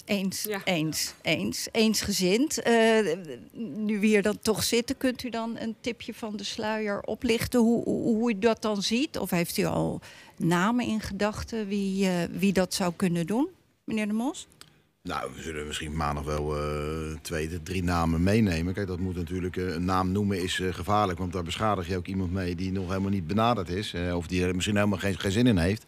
Eens, 0.04 0.42
ja. 0.42 0.60
eens, 0.64 1.14
eens, 1.22 1.68
eensgezind. 1.72 2.66
Uh, 2.66 3.16
nu 3.52 4.00
we 4.00 4.06
hier 4.06 4.22
dan 4.22 4.38
toch 4.42 4.64
zitten, 4.64 4.96
kunt 4.96 5.22
u 5.22 5.30
dan 5.30 5.56
een 5.58 5.76
tipje 5.80 6.14
van 6.14 6.36
de 6.36 6.44
sluier 6.44 7.00
oplichten 7.00 7.60
hoe, 7.60 7.84
hoe, 7.84 8.16
hoe 8.16 8.30
u 8.30 8.38
dat 8.38 8.62
dan 8.62 8.82
ziet? 8.82 9.18
Of 9.18 9.30
heeft 9.30 9.56
u 9.56 9.64
al 9.64 10.00
namen 10.36 10.86
in 10.86 11.00
gedachten 11.00 11.66
wie, 11.66 12.04
uh, 12.04 12.12
wie 12.30 12.52
dat 12.52 12.74
zou 12.74 12.92
kunnen 12.96 13.26
doen, 13.26 13.48
meneer 13.84 14.06
De 14.06 14.12
Mos? 14.12 14.46
Nou, 15.08 15.30
we 15.34 15.42
zullen 15.42 15.66
misschien 15.66 15.96
maandag 15.96 16.24
wel 16.24 16.56
uh, 16.56 17.16
twee, 17.22 17.62
drie 17.62 17.82
namen 17.82 18.22
meenemen. 18.22 18.74
Kijk, 18.74 18.86
dat 18.86 18.98
moet 18.98 19.16
natuurlijk 19.16 19.56
uh, 19.56 19.74
een 19.74 19.84
naam 19.84 20.12
noemen 20.12 20.42
is 20.42 20.58
uh, 20.58 20.74
gevaarlijk. 20.74 21.18
Want 21.18 21.32
daar 21.32 21.42
beschadig 21.42 21.88
je 21.88 21.96
ook 21.96 22.06
iemand 22.06 22.32
mee 22.32 22.54
die 22.54 22.72
nog 22.72 22.88
helemaal 22.88 23.10
niet 23.10 23.26
benaderd 23.26 23.68
is. 23.68 23.94
of 24.14 24.26
die 24.26 24.44
er 24.44 24.54
misschien 24.54 24.76
helemaal 24.76 24.98
geen, 24.98 25.18
geen 25.18 25.30
zin 25.30 25.46
in 25.46 25.58
heeft. 25.58 25.84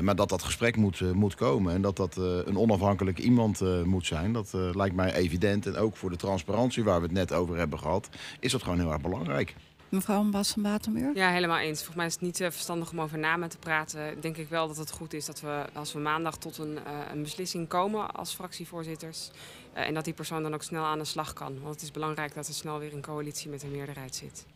maar 0.00 0.16
dat 0.16 0.28
dat 0.28 0.42
gesprek 0.42 0.76
moet, 0.76 1.00
moet 1.14 1.34
komen. 1.34 1.74
En 1.74 1.82
dat 1.82 1.96
dat 1.96 2.16
een 2.16 2.58
onafhankelijk 2.58 3.18
iemand 3.18 3.84
moet 3.84 4.06
zijn. 4.06 4.32
Dat 4.32 4.52
lijkt 4.52 4.94
mij 4.94 5.14
evident. 5.14 5.66
En 5.66 5.76
ook 5.76 5.96
voor 5.96 6.10
de 6.10 6.16
transparantie 6.16 6.84
waar 6.84 7.00
we 7.00 7.06
het 7.06 7.14
net 7.14 7.32
over 7.32 7.56
hebben 7.56 7.78
gehad. 7.78 8.08
Is 8.40 8.52
dat 8.52 8.62
gewoon 8.62 8.78
heel 8.78 8.92
erg 8.92 9.00
belangrijk. 9.00 9.54
Mevrouw 9.92 10.22
Bassen-Batenmuur? 10.24 11.16
Ja, 11.16 11.30
helemaal 11.30 11.58
eens. 11.58 11.76
Volgens 11.76 11.96
mij 11.96 12.06
is 12.06 12.12
het 12.12 12.22
niet 12.22 12.40
uh, 12.40 12.50
verstandig 12.50 12.90
om 12.90 13.00
over 13.00 13.18
namen 13.18 13.48
te 13.48 13.58
praten. 13.58 14.20
Denk 14.20 14.36
ik 14.36 14.48
wel 14.48 14.66
dat 14.66 14.76
het 14.76 14.90
goed 14.90 15.12
is 15.12 15.24
dat 15.24 15.40
we, 15.40 15.64
als 15.72 15.92
we 15.92 15.98
maandag 15.98 16.36
tot 16.36 16.58
een, 16.58 16.72
uh, 16.72 16.98
een 17.12 17.22
beslissing 17.22 17.68
komen 17.68 18.10
als 18.14 18.34
fractievoorzitters. 18.34 19.30
Uh, 19.76 19.86
en 19.86 19.94
dat 19.94 20.04
die 20.04 20.14
persoon 20.14 20.42
dan 20.42 20.54
ook 20.54 20.62
snel 20.62 20.84
aan 20.84 20.98
de 20.98 21.04
slag 21.04 21.32
kan. 21.32 21.60
Want 21.60 21.74
het 21.74 21.82
is 21.82 21.90
belangrijk 21.90 22.34
dat 22.34 22.48
er 22.48 22.54
snel 22.54 22.78
weer 22.78 22.94
een 22.94 23.02
coalitie 23.02 23.50
met 23.50 23.62
een 23.62 23.70
meerderheid 23.70 24.14
zit. 24.14 24.46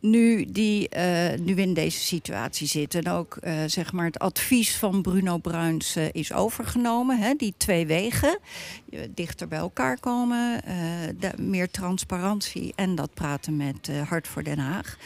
Nu, 0.00 0.44
die, 0.44 0.88
uh, 0.96 1.38
nu 1.40 1.54
in 1.54 1.74
deze 1.74 1.98
situatie 1.98 2.66
zitten 2.66 3.02
en 3.04 3.12
ook 3.12 3.38
uh, 3.42 3.62
zeg 3.66 3.92
maar 3.92 4.04
het 4.04 4.18
advies 4.18 4.76
van 4.76 5.02
Bruno 5.02 5.38
Bruins 5.38 5.96
uh, 5.96 6.04
is 6.12 6.32
overgenomen, 6.32 7.18
hè, 7.18 7.34
die 7.34 7.54
twee 7.56 7.86
wegen, 7.86 8.38
dichter 9.08 9.48
bij 9.48 9.58
elkaar 9.58 10.00
komen, 10.00 10.60
meer 11.36 11.70
transparantie 11.70 12.72
en 12.76 12.94
dat 12.94 13.14
praten 13.14 13.56
met 13.56 13.88
Hart 14.08 14.28
voor 14.28 14.42
Den 14.42 14.58
Haag. 14.58 14.96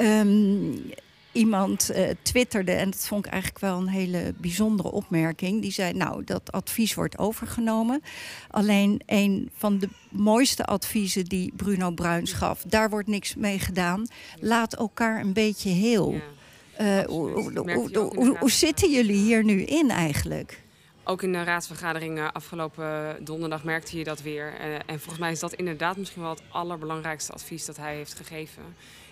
Um, 0.00 0.90
iemand 1.36 1.90
uh, 1.90 2.08
twitterde, 2.22 2.72
en 2.72 2.90
dat 2.90 3.06
vond 3.06 3.26
ik 3.26 3.32
eigenlijk 3.32 3.62
wel 3.62 3.78
een 3.78 3.88
hele 3.88 4.34
bijzondere 4.36 4.90
opmerking. 4.90 5.62
Die 5.62 5.72
zei: 5.72 5.92
Nou, 5.92 6.24
dat 6.24 6.52
advies 6.52 6.94
wordt 6.94 7.18
overgenomen. 7.18 8.02
Alleen 8.50 9.00
een 9.06 9.50
van 9.56 9.78
de 9.78 9.88
mooiste 10.10 10.64
adviezen 10.64 11.24
die 11.24 11.52
Bruno 11.56 11.90
Bruins 11.90 12.32
gaf, 12.32 12.62
daar 12.66 12.90
wordt 12.90 13.08
niks 13.08 13.34
mee 13.34 13.58
gedaan. 13.58 14.06
Laat 14.40 14.74
elkaar 14.74 15.20
een 15.20 15.32
beetje 15.32 15.70
heel. 15.70 16.12
Ja, 16.12 17.00
uh, 17.00 17.06
hoe, 17.06 17.30
hoe, 17.30 18.10
hoe, 18.14 18.36
hoe 18.38 18.50
zitten 18.50 18.90
jullie 18.90 19.16
hier 19.16 19.44
nu 19.44 19.62
in 19.62 19.90
eigenlijk? 19.90 20.64
Ook 21.04 21.22
in 21.22 21.32
de 21.32 21.42
raadsvergadering 21.42 22.30
afgelopen 22.32 23.16
donderdag 23.24 23.64
merkte 23.64 23.98
je 23.98 24.04
dat 24.04 24.22
weer. 24.22 24.54
En 24.86 24.98
volgens 25.00 25.18
mij 25.18 25.32
is 25.32 25.40
dat 25.40 25.52
inderdaad 25.52 25.96
misschien 25.96 26.22
wel 26.22 26.30
het 26.30 26.42
allerbelangrijkste 26.48 27.32
advies 27.32 27.64
dat 27.64 27.76
hij 27.76 27.94
heeft 27.94 28.14
gegeven. 28.14 28.62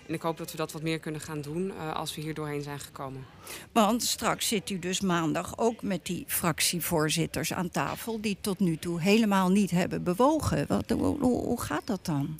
En 0.07 0.13
ik 0.13 0.21
hoop 0.21 0.37
dat 0.37 0.51
we 0.51 0.57
dat 0.57 0.71
wat 0.71 0.81
meer 0.81 0.99
kunnen 0.99 1.21
gaan 1.21 1.41
doen 1.41 1.65
uh, 1.65 1.95
als 1.95 2.15
we 2.15 2.21
hier 2.21 2.33
doorheen 2.33 2.61
zijn 2.61 2.79
gekomen. 2.79 3.25
Want 3.71 4.03
straks 4.03 4.47
zit 4.47 4.69
u 4.69 4.79
dus 4.79 5.01
maandag 5.01 5.57
ook 5.57 5.81
met 5.81 6.05
die 6.05 6.23
fractievoorzitters 6.27 7.53
aan 7.53 7.69
tafel... 7.69 8.21
die 8.21 8.37
tot 8.41 8.59
nu 8.59 8.77
toe 8.77 9.01
helemaal 9.01 9.49
niet 9.49 9.71
hebben 9.71 10.03
bewogen. 10.03 10.65
Wat, 10.67 10.89
hoe, 10.89 11.19
hoe 11.21 11.61
gaat 11.61 11.85
dat 11.85 12.05
dan? 12.05 12.39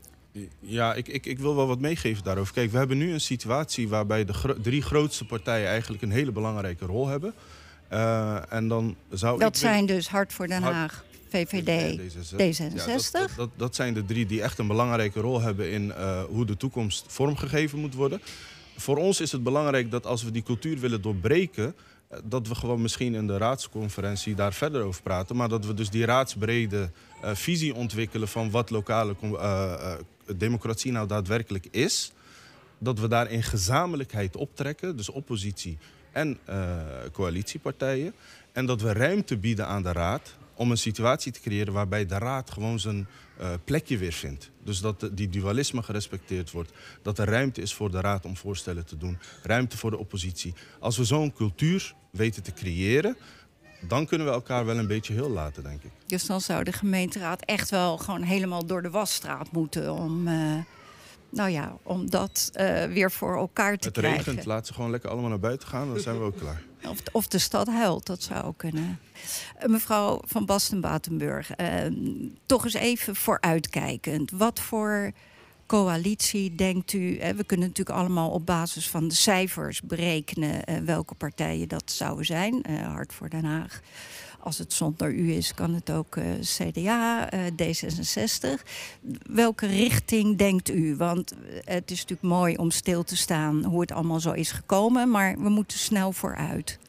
Ja, 0.60 0.94
ik, 0.94 1.08
ik, 1.08 1.26
ik 1.26 1.40
wil 1.40 1.56
wel 1.56 1.68
wat 1.68 1.80
meegeven 1.80 2.24
daarover. 2.24 2.54
Kijk, 2.54 2.72
we 2.72 2.78
hebben 2.78 2.98
nu 2.98 3.14
een 3.14 3.22
situatie 3.22 3.90
waarbij 3.90 4.26
de 4.26 4.34
gro 4.34 4.62
drie 4.62 4.82
grootste 4.82 5.26
partijen 5.26 5.68
eigenlijk 5.68 6.02
een 6.04 6.12
hele 6.12 6.32
belangrijke 6.32 6.86
rol 6.86 7.08
hebben. 7.08 7.34
Uh, 7.92 8.54
en 8.54 8.68
dan 8.68 8.96
zou 9.10 9.40
dat 9.40 9.50
ik 9.50 9.56
zijn 9.56 9.86
dus 9.86 10.10
Hart 10.10 10.34
voor 10.34 10.48
Den 10.48 10.64
Haag, 10.64 11.06
VVD, 11.30 12.00
D66. 12.00 12.76
Ja, 12.76 12.98
dat, 13.12 13.34
dat, 13.36 13.50
dat, 13.56 13.76
zijn 13.76 13.94
de 13.94 14.06
drie 14.06 14.26
die 14.26 14.42
echt 14.42 14.58
een 14.58 14.68
belangrijke 14.68 15.20
rol 15.20 15.42
hebben 15.42 15.72
in 15.72 15.86
uh, 15.86 16.24
hoe 16.24 16.46
de 16.46 16.58
toekomst 16.58 17.06
vormgegeven 17.08 17.80
moet 17.80 17.94
worden. 17.94 18.22
Voor 18.78 18.98
ons 18.98 19.22
is 19.22 19.32
het 19.32 19.44
belangrijk 19.44 19.92
dat 19.92 20.06
als 20.06 20.24
we 20.24 20.32
die 20.32 20.44
cultuur 20.44 20.80
willen 20.80 21.02
doorbreken, 21.02 21.76
dat 22.24 22.48
we 22.48 22.56
gewoon 22.56 22.82
misschien 22.82 23.16
in 23.16 23.28
de 23.28 23.38
raadsconferentie 23.38 24.36
daar 24.36 24.54
verder 24.54 24.82
over 24.82 25.02
praten. 25.02 25.36
Maar 25.36 25.50
dat 25.50 25.66
we 25.66 25.74
dus 25.74 25.90
die 25.90 26.06
raadsbrede 26.06 26.92
uh, 27.24 27.36
visie 27.36 27.76
ontwikkelen 27.76 28.28
van 28.28 28.52
wat 28.52 28.70
lokale 28.70 29.16
uh, 29.22 29.94
democratie 30.36 30.92
nou 30.92 31.08
daadwerkelijk 31.08 31.68
is. 31.72 32.12
Dat 32.78 33.00
we 33.00 33.08
daar 33.08 33.32
in 33.32 33.44
gezamenlijkheid 33.44 34.36
optrekken, 34.36 34.98
dus 34.98 35.10
oppositie 35.10 35.78
en 36.12 36.40
coalitiepartijen. 37.12 38.14
En 38.52 38.66
dat 38.66 38.82
we 38.82 38.94
ruimte 38.94 39.38
bieden 39.38 39.68
aan 39.68 39.84
de 39.84 39.92
raad 39.92 40.36
om 40.56 40.72
een 40.72 40.78
situatie 40.78 41.32
te 41.32 41.40
creëren 41.40 41.74
waarbij 41.74 42.06
de 42.06 42.18
raad 42.18 42.52
gewoon 42.52 42.80
zijn 42.80 43.08
uh, 43.42 43.50
plekje 43.64 43.98
weer 43.98 44.12
vindt. 44.14 44.52
Dus 44.64 44.80
dat 44.80 45.00
de, 45.00 45.14
die 45.14 45.30
dualisme 45.30 45.84
gerespecteerd 45.84 46.52
wordt. 46.52 46.72
Dat 47.02 47.20
er 47.20 47.30
ruimte 47.30 47.62
is 47.62 47.74
voor 47.74 47.92
de 47.92 48.00
raad 48.02 48.26
om 48.26 48.38
voorstellen 48.38 48.86
te 48.86 48.98
doen. 48.98 49.18
Ruimte 49.44 49.78
voor 49.78 49.92
de 49.92 49.98
oppositie. 49.98 50.54
Als 50.80 50.98
we 50.98 51.04
zo'n 51.04 51.34
cultuur 51.34 51.94
weten 52.12 52.44
te 52.44 52.54
creëren, 52.54 53.18
dan 53.88 54.06
kunnen 54.06 54.28
we 54.28 54.34
elkaar 54.34 54.66
wel 54.66 54.78
een 54.78 54.88
beetje 54.88 55.14
heel 55.14 55.30
laten, 55.30 55.64
denk 55.64 55.84
ik. 55.84 55.92
Dus 56.06 56.26
dan 56.26 56.42
zou 56.42 56.64
de 56.64 56.72
gemeenteraad 56.72 57.46
echt 57.46 57.70
wel 57.70 57.98
gewoon 57.98 58.22
helemaal 58.22 58.66
door 58.66 58.82
de 58.82 58.90
wasstraat 58.90 59.52
moeten 59.52 59.94
om... 59.94 60.28
Uh, 60.28 60.56
nou 61.30 61.50
ja, 61.50 61.78
om 61.84 62.10
dat 62.10 62.52
uh, 62.54 62.84
weer 62.84 63.12
voor 63.12 63.38
elkaar 63.38 63.78
te 63.78 63.88
het 63.88 63.98
krijgen. 63.98 64.18
Het 64.18 64.28
regent, 64.28 64.46
laat 64.46 64.68
ze 64.68 64.74
gewoon 64.74 64.92
lekker 64.92 65.10
allemaal 65.10 65.30
naar 65.30 65.40
buiten 65.40 65.68
gaan, 65.68 65.88
dan 65.88 66.00
zijn 66.00 66.18
we 66.18 66.24
ook 66.24 66.38
klaar. 66.38 66.62
Of, 66.90 67.00
of 67.12 67.28
de 67.28 67.40
stad 67.40 67.68
huilt, 67.68 68.06
dat 68.06 68.24
zou 68.24 68.46
ook 68.46 68.58
kunnen. 68.58 69.00
Uh, 69.60 69.66
mevrouw 69.66 70.22
van 70.26 70.46
Basten-Batenburg, 70.46 71.60
uh, 71.60 71.68
toch 72.46 72.64
eens 72.64 72.74
even 72.74 73.16
vooruitkijkend. 73.16 74.32
Wat 74.32 74.60
voor 74.60 75.12
coalitie 75.66 76.56
denkt 76.56 76.94
u? 76.94 77.20
we 77.36 77.44
kunnen 77.44 77.68
natuurlijk 77.68 77.98
allemaal 77.98 78.30
op 78.30 78.46
basis 78.46 78.90
van 78.90 79.08
de 79.08 79.16
cijfers 79.16 79.82
berekenen 79.82 80.62
uh, 80.70 80.78
welke 80.78 81.16
partijen 81.16 81.68
dat 81.68 81.92
zouden 81.92 82.26
zijn. 82.26 82.66
Hart 82.84 83.14
voor 83.14 83.30
Den 83.30 83.46
Haag. 83.46 83.82
Als 84.46 84.58
het 84.58 84.74
zonder 84.74 85.14
u 85.14 85.32
is, 85.32 85.54
kan 85.54 85.74
het 85.74 85.92
ook 85.92 86.16
uh, 86.16 86.26
CDA, 86.40 87.34
uh, 87.34 87.40
D66. 87.40 88.64
Welke 89.30 89.66
richting 89.68 90.38
denkt 90.38 90.70
u? 90.70 90.96
Want 90.96 91.34
het 91.64 91.92
is 91.92 92.00
natuurlijk 92.00 92.22
mooi 92.22 92.56
om 92.56 92.72
stil 92.72 93.04
te 93.04 93.18
staan 93.18 93.64
hoe 93.64 93.82
het 93.82 93.92
allemaal 93.92 94.20
zo 94.20 94.32
is 94.32 94.52
gekomen, 94.52 95.10
maar 95.10 95.38
we 95.38 95.50
moeten 95.50 95.78
snel 95.78 96.12
vooruit. 96.12 96.80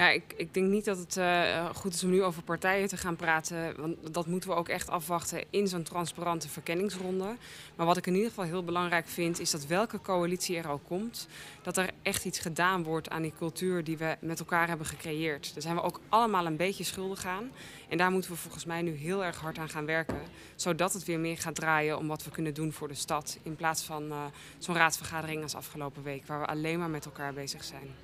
Ja, 0.00 0.10
ik, 0.10 0.34
ik 0.36 0.54
denk 0.54 0.66
niet 0.66 0.84
dat 0.84 0.98
het 0.98 1.16
uh, 1.16 1.70
goed 1.74 1.94
is 1.94 2.04
om 2.04 2.10
nu 2.10 2.22
over 2.22 2.42
partijen 2.42 2.88
te 2.88 2.96
gaan 2.96 3.16
praten. 3.16 3.80
Want 3.80 4.14
dat 4.14 4.26
moeten 4.26 4.50
we 4.50 4.56
ook 4.56 4.68
echt 4.68 4.88
afwachten 4.88 5.44
in 5.50 5.68
zo'n 5.68 5.82
transparante 5.82 6.48
verkenningsronde. 6.48 7.36
Maar 7.76 7.86
wat 7.86 7.96
ik 7.96 8.06
in 8.06 8.14
ieder 8.14 8.28
geval 8.28 8.44
heel 8.44 8.64
belangrijk 8.64 9.08
vind, 9.08 9.40
is 9.40 9.50
dat 9.50 9.66
welke 9.66 10.00
coalitie 10.00 10.56
er 10.56 10.68
ook 10.68 10.84
komt, 10.84 11.28
dat 11.62 11.76
er 11.76 11.90
echt 12.02 12.24
iets 12.24 12.38
gedaan 12.38 12.82
wordt 12.82 13.10
aan 13.10 13.22
die 13.22 13.32
cultuur 13.38 13.84
die 13.84 13.98
we 13.98 14.16
met 14.20 14.38
elkaar 14.38 14.68
hebben 14.68 14.86
gecreëerd. 14.86 15.52
Daar 15.52 15.62
zijn 15.62 15.74
we 15.74 15.82
ook 15.82 16.00
allemaal 16.08 16.46
een 16.46 16.56
beetje 16.56 16.84
schuldig 16.84 17.26
aan. 17.26 17.50
En 17.88 17.98
daar 17.98 18.10
moeten 18.10 18.30
we 18.30 18.36
volgens 18.36 18.64
mij 18.64 18.82
nu 18.82 18.94
heel 18.94 19.24
erg 19.24 19.36
hard 19.36 19.58
aan 19.58 19.68
gaan 19.68 19.86
werken. 19.86 20.20
Zodat 20.54 20.92
het 20.92 21.04
weer 21.04 21.20
meer 21.20 21.38
gaat 21.38 21.54
draaien 21.54 21.98
om 21.98 22.08
wat 22.08 22.24
we 22.24 22.30
kunnen 22.30 22.54
doen 22.54 22.72
voor 22.72 22.88
de 22.88 22.94
stad. 22.94 23.38
In 23.42 23.56
plaats 23.56 23.82
van 23.82 24.04
uh, 24.04 24.24
zo'n 24.58 24.76
raadsvergadering 24.76 25.42
als 25.42 25.54
afgelopen 25.54 26.02
week, 26.02 26.26
waar 26.26 26.40
we 26.40 26.46
alleen 26.46 26.78
maar 26.78 26.90
met 26.90 27.04
elkaar 27.04 27.32
bezig 27.32 27.64
zijn. 27.64 27.94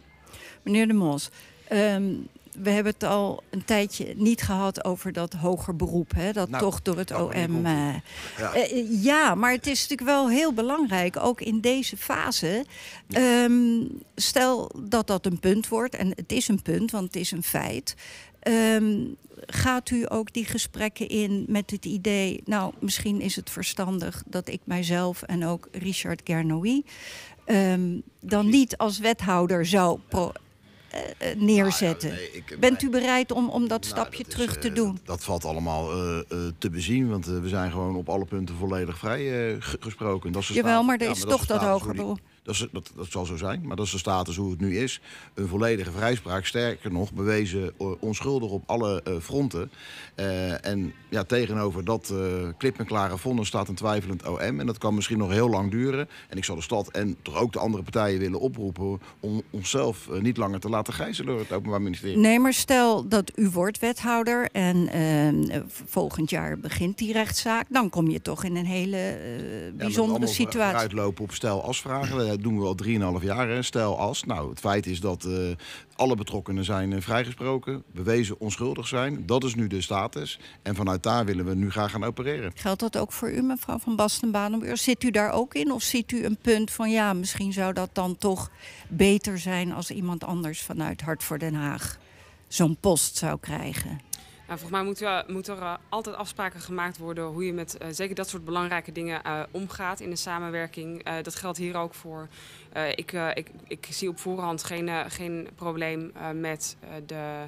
Meneer 0.63 0.87
De 0.87 0.93
Mos, 0.93 1.31
Um, 1.73 2.29
we 2.63 2.71
hebben 2.71 2.93
het 2.93 3.03
al 3.05 3.43
een 3.51 3.65
tijdje 3.65 4.15
niet 4.17 4.43
gehad 4.43 4.85
over 4.85 5.13
dat 5.13 5.33
hoger 5.33 5.77
beroep. 5.77 6.13
Hè, 6.15 6.33
dat 6.33 6.49
nou, 6.49 6.63
toch 6.63 6.83
door 6.83 6.99
het 6.99 7.13
OM. 7.15 7.67
Uh, 7.67 7.95
ja. 8.39 8.57
Uh, 8.57 9.03
ja. 9.05 9.35
maar 9.35 9.53
het 9.53 9.67
is 9.67 9.81
natuurlijk 9.81 10.09
wel 10.09 10.29
heel 10.29 10.53
belangrijk, 10.53 11.17
ook 11.17 11.41
in 11.41 11.61
deze 11.61 11.97
fase. 11.97 12.65
Ja. 13.07 13.45
Um, 13.45 13.89
stel 14.15 14.71
dat 14.79 15.07
dat 15.07 15.27
een 15.27 15.41
punt 15.41 15.69
wordt, 15.69 15.95
en 15.95 16.09
het 16.09 16.33
is 16.33 16.49
een 16.49 16.63
punt, 16.63 16.91
want 16.91 17.05
het 17.05 17.17
is 17.17 17.31
een 17.31 17.43
feit. 17.43 17.95
Um, 18.49 19.17
gaat 19.47 19.91
u 19.91 20.05
ook 20.09 20.33
die 20.33 20.45
gesprekken 20.45 21.09
in 21.09 21.45
met 21.49 21.71
het 21.71 21.85
idee, 21.85 22.43
nou, 22.45 22.73
misschien 22.81 23.21
is 23.21 23.37
het 23.37 23.51
verstandig 23.51 24.23
dat 24.27 24.49
ik 24.49 24.61
mijzelf 24.65 25.23
en 25.23 25.47
ook 25.47 25.69
Richard 25.73 26.21
Gernoui 26.25 26.85
dan 28.21 28.49
niet 28.49 28.77
als 28.77 28.99
wethouder 28.99 29.67
zou. 29.67 29.99
Pro 30.09 30.33
neerzetten. 31.37 32.09
Nou 32.09 32.21
ja, 32.21 32.29
nee, 32.33 32.43
ik, 32.47 32.57
Bent 32.61 32.83
u 32.83 32.91
bereid 32.91 33.33
om, 33.33 33.49
om 33.49 33.69
dat 33.69 33.81
nou, 33.81 33.93
stapje 33.93 34.23
dat 34.23 34.33
terug 34.33 34.57
is, 34.57 34.63
te 34.63 34.73
doen? 34.73 34.99
Dat 35.05 35.25
valt 35.25 35.45
allemaal 35.45 35.89
te 36.59 36.71
bezien, 36.71 37.09
want 37.09 37.27
we 37.27 37.49
zijn 37.49 37.71
gewoon 37.71 37.97
op 37.97 38.09
alle 38.09 38.25
punten 38.25 38.55
volledig 38.57 38.99
vrij 38.99 39.57
gesproken. 39.61 40.33
Dat 40.33 40.43
is 40.43 40.49
Jawel, 40.49 40.83
maar 40.83 40.99
er 40.99 41.11
is 41.11 41.21
ja, 41.21 41.29
toch 41.29 41.47
dat, 41.47 41.61
dat 41.61 41.69
hoger 41.69 41.95
beroep. 41.95 42.21
Dat, 42.47 42.55
is, 42.55 42.67
dat, 42.73 42.93
dat 42.97 43.07
zal 43.11 43.25
zo 43.25 43.37
zijn, 43.37 43.67
maar 43.67 43.77
dat 43.77 43.87
is 43.87 43.93
de 43.93 43.99
status 43.99 44.37
hoe 44.37 44.51
het 44.51 44.61
nu 44.61 44.79
is. 44.79 45.01
Een 45.35 45.49
volledige 45.49 45.91
vrijspraak, 45.91 46.47
sterker 46.47 46.93
nog, 46.93 47.13
bewezen 47.13 47.73
onschuldig 48.01 48.51
op 48.51 48.63
alle 48.67 49.03
uh, 49.09 49.17
fronten. 49.21 49.71
Uh, 50.17 50.65
en 50.67 50.93
ja, 51.11 51.25
tegenover 51.25 51.85
dat 51.85 52.11
uh, 52.13 52.49
klip 52.59 52.79
en 52.79 52.87
klare 52.87 53.19
vonnis 53.19 53.47
staat 53.47 53.69
een 53.69 53.75
twijfelend 53.75 54.29
OM. 54.29 54.61
En 54.61 54.67
dat 54.67 54.79
kan 54.79 54.95
misschien 54.95 55.19
nog 55.19 55.31
heel 55.31 55.49
lang 55.49 55.71
duren. 55.71 56.09
En 56.29 56.37
ik 56.37 56.45
zal 56.45 56.57
de 56.57 56.63
stad 56.63 56.91
en 56.91 57.17
toch 57.23 57.37
ook 57.37 57.53
de 57.53 57.59
andere 57.59 57.83
partijen 57.83 58.19
willen 58.19 58.41
oproepen... 58.41 59.01
om 59.21 59.43
onszelf 59.51 60.09
niet 60.21 60.37
langer 60.37 60.61
te 60.61 60.69
laten 60.69 60.93
gijzelen 60.93 61.31
door 61.31 61.41
het 61.41 61.53
Openbaar 61.53 61.83
Ministerie. 61.83 62.17
Nee, 62.17 62.39
maar 62.39 62.53
stel 62.53 63.09
dat 63.09 63.33
u 63.35 63.49
wordt 63.49 63.79
wethouder 63.79 64.49
en 64.53 64.89
volgend 65.87 66.31
jaar 66.31 66.59
begint 66.59 66.99
die 66.99 67.13
rechtszaak... 67.13 67.67
dan 67.69 67.91
kom 67.91 68.11
je 68.11 68.23
toch 68.23 68.45
in 68.45 68.57
een 68.57 68.67
hele 68.67 69.19
bijzondere 69.77 70.27
ja, 70.27 70.33
situatie. 70.33 70.79
uitlopen 70.79 71.25
op 71.25 71.33
stel 71.33 71.65
afvragen 71.65 72.36
doen 72.43 72.61
we 72.61 72.67
al 72.67 73.19
3,5 73.21 73.25
jaar, 73.25 73.65
stel 73.65 73.99
als. 73.99 74.25
Nou, 74.25 74.51
het 74.51 74.61
feit 74.61 74.87
is 74.87 75.01
dat 75.01 75.25
uh, 75.25 75.49
alle 75.95 76.15
betrokkenen 76.17 76.65
zijn 76.65 76.91
uh, 76.91 77.01
vrijgesproken, 77.01 77.83
bewezen 77.93 78.41
onschuldig 78.41 78.87
zijn. 78.87 79.27
Dat 79.27 79.45
is 79.45 79.55
nu 79.55 79.67
de 79.67 79.81
status. 79.81 80.39
En 80.63 80.75
vanuit 80.75 81.03
daar 81.03 81.25
willen 81.25 81.45
we 81.45 81.55
nu 81.55 81.71
graag 81.71 81.91
gaan 81.91 82.05
opereren. 82.05 82.53
Geldt 82.55 82.81
dat 82.81 82.97
ook 82.97 83.13
voor 83.13 83.33
u, 83.33 83.43
mevrouw 83.43 83.79
Van 83.79 83.97
Basten 83.97 84.77
Zit 84.77 85.03
u 85.03 85.11
daar 85.11 85.33
ook 85.33 85.55
in? 85.55 85.73
Of 85.73 85.83
ziet 85.83 86.13
u 86.13 86.25
een 86.25 86.39
punt 86.43 86.71
van 86.71 86.91
ja, 86.91 87.13
misschien 87.13 87.53
zou 87.53 87.73
dat 87.73 87.91
dan 87.93 88.19
toch 88.19 88.51
beter 88.89 89.39
zijn 89.39 89.73
als 89.73 89.91
iemand 89.91 90.25
anders 90.25 90.63
vanuit 90.63 91.01
Hart 91.01 91.25
voor 91.25 91.39
Den 91.39 91.55
Haag 91.55 91.99
zo'n 92.49 92.77
post 92.81 93.17
zou 93.17 93.39
krijgen? 93.41 94.01
Nou, 94.47 94.59
volgens 94.59 94.71
mij 94.71 94.85
moeten 94.85 95.25
moet 95.27 95.49
er 95.49 95.59
uh, 95.59 95.75
altijd 95.89 96.17
afspraken 96.17 96.61
gemaakt 96.61 96.99
worden 96.99 97.25
hoe 97.25 97.47
je 97.47 97.53
met 97.53 97.79
uh, 97.83 97.89
zeker 97.91 98.15
dat 98.15 98.29
soort 98.29 98.45
belangrijke 98.45 98.93
dingen 98.93 99.21
uh, 99.27 99.43
omgaat 99.51 100.01
in 100.01 100.11
de 100.11 100.17
samenwerking. 100.17 101.05
dat 101.23 101.35
geldt 101.35 101.59
hier 101.59 101.77
ook 101.77 101.95
voor. 101.95 102.29
ik, 102.95 103.13
ik, 103.13 103.51
ik 103.67 103.87
zie 103.91 104.09
op 104.09 104.19
voorhand 104.19 104.65
geen, 104.65 105.11
geen 105.11 105.49
probleem 105.55 106.13
met 106.35 106.77
de. 107.07 107.45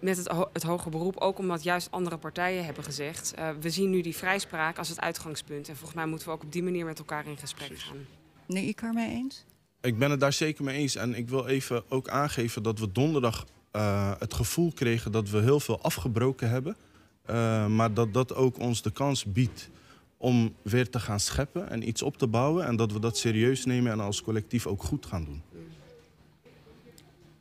met 0.00 0.16
het, 0.16 0.26
ho 0.26 0.48
het 0.52 0.62
hoger 0.62 0.90
beroep, 0.90 1.16
ook 1.16 1.38
omdat 1.38 1.62
juist 1.62 1.90
andere 1.90 2.16
partijen 2.16 2.64
hebben 2.64 2.84
gezegd... 2.84 3.34
we 3.60 3.70
zien 3.70 3.90
nu 3.90 4.00
die 4.00 4.16
vrijspraak 4.16 4.78
als 4.78 4.88
het 4.88 5.00
uitgangspunt. 5.00 5.68
En 5.68 5.76
volgens 5.76 5.98
mij 5.98 6.06
moeten 6.06 6.28
we 6.28 6.34
ook 6.34 6.42
op 6.42 6.52
die 6.52 6.62
manier 6.62 6.84
met 6.84 6.98
elkaar 6.98 7.26
in 7.26 7.36
gesprek 7.36 7.78
gaan. 7.78 8.06
Nee, 8.46 8.66
ik 8.66 8.92
mee 8.92 9.10
eens? 9.10 9.44
Ik 9.80 9.98
ben 9.98 10.10
het 10.10 10.20
daar 10.20 10.32
zeker 10.32 10.64
mee 10.64 10.76
eens. 10.76 10.96
En 10.96 11.14
ik 11.14 11.28
wil 11.28 11.46
even 11.46 11.84
ook 11.88 12.08
aangeven 12.08 12.62
dat 12.62 12.78
we 12.78 12.92
donderdag 12.92 13.46
uh, 13.76 14.12
het 14.18 14.34
gevoel 14.34 14.72
kregen 14.72 15.12
dat 15.12 15.30
we 15.30 15.40
heel 15.40 15.60
veel 15.60 15.82
afgebroken 15.82 16.50
hebben. 16.50 16.76
Uh, 17.30 17.66
maar 17.66 17.94
dat 17.94 18.14
dat 18.14 18.34
ook 18.34 18.58
ons 18.58 18.82
de 18.82 18.90
kans 18.90 19.24
biedt 19.24 19.70
om 20.16 20.54
weer 20.62 20.90
te 20.90 21.00
gaan 21.00 21.20
scheppen 21.20 21.70
en 21.70 21.88
iets 21.88 22.02
op 22.02 22.16
te 22.16 22.26
bouwen. 22.26 22.66
En 22.66 22.76
dat 22.76 22.92
we 22.92 22.98
dat 22.98 23.18
serieus 23.18 23.64
nemen 23.64 23.92
en 23.92 24.00
als 24.00 24.22
collectief 24.22 24.66
ook 24.66 24.82
goed 24.82 25.06
gaan 25.06 25.24
doen. 25.24 25.42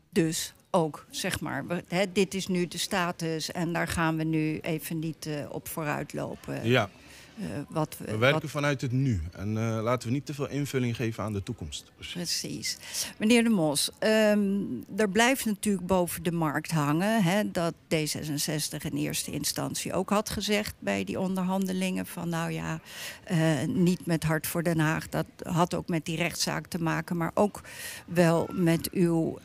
Dus 0.09 0.53
ook, 0.71 1.05
zeg 1.09 1.39
maar, 1.39 1.65
hè, 1.87 2.11
dit 2.11 2.33
is 2.33 2.47
nu 2.47 2.67
de 2.67 2.77
status 2.77 3.51
en 3.51 3.73
daar 3.73 3.87
gaan 3.87 4.17
we 4.17 4.23
nu 4.23 4.59
even 4.59 4.99
niet 4.99 5.25
uh, 5.25 5.45
op 5.49 5.67
vooruit 5.67 6.13
lopen. 6.13 6.67
Ja, 6.67 6.89
uh, 7.37 7.45
wat 7.69 7.97
we, 7.97 8.05
we 8.05 8.17
werken 8.17 8.41
wat... 8.41 8.49
vanuit 8.49 8.81
het 8.81 8.91
nu 8.91 9.21
en 9.31 9.55
uh, 9.55 9.79
laten 9.81 10.07
we 10.07 10.13
niet 10.13 10.25
te 10.25 10.33
veel 10.33 10.49
invulling 10.49 10.95
geven 10.95 11.23
aan 11.23 11.33
de 11.33 11.43
toekomst. 11.43 11.91
Precies. 12.13 12.77
Meneer 13.17 13.43
De 13.43 13.49
Mos, 13.49 13.91
um, 13.99 14.85
er 14.97 15.09
blijft 15.09 15.45
natuurlijk 15.45 15.87
boven 15.87 16.23
de 16.23 16.31
markt 16.31 16.71
hangen 16.71 17.23
hè, 17.23 17.51
dat 17.51 17.73
D66 17.73 18.81
in 18.81 18.97
eerste 18.97 19.31
instantie 19.31 19.93
ook 19.93 20.09
had 20.09 20.29
gezegd 20.29 20.75
bij 20.79 21.03
die 21.03 21.19
onderhandelingen 21.19 22.05
van 22.05 22.29
nou 22.29 22.51
ja, 22.51 22.79
uh, 23.31 23.63
niet 23.67 24.05
met 24.05 24.23
Hart 24.23 24.47
voor 24.47 24.63
Den 24.63 24.79
Haag. 24.79 25.09
Dat 25.09 25.25
had 25.43 25.73
ook 25.73 25.87
met 25.87 26.05
die 26.05 26.17
rechtszaak 26.17 26.67
te 26.67 26.81
maken, 26.81 27.17
maar 27.17 27.31
ook 27.33 27.61
wel 28.05 28.49
met 28.51 28.91
uw 28.91 29.39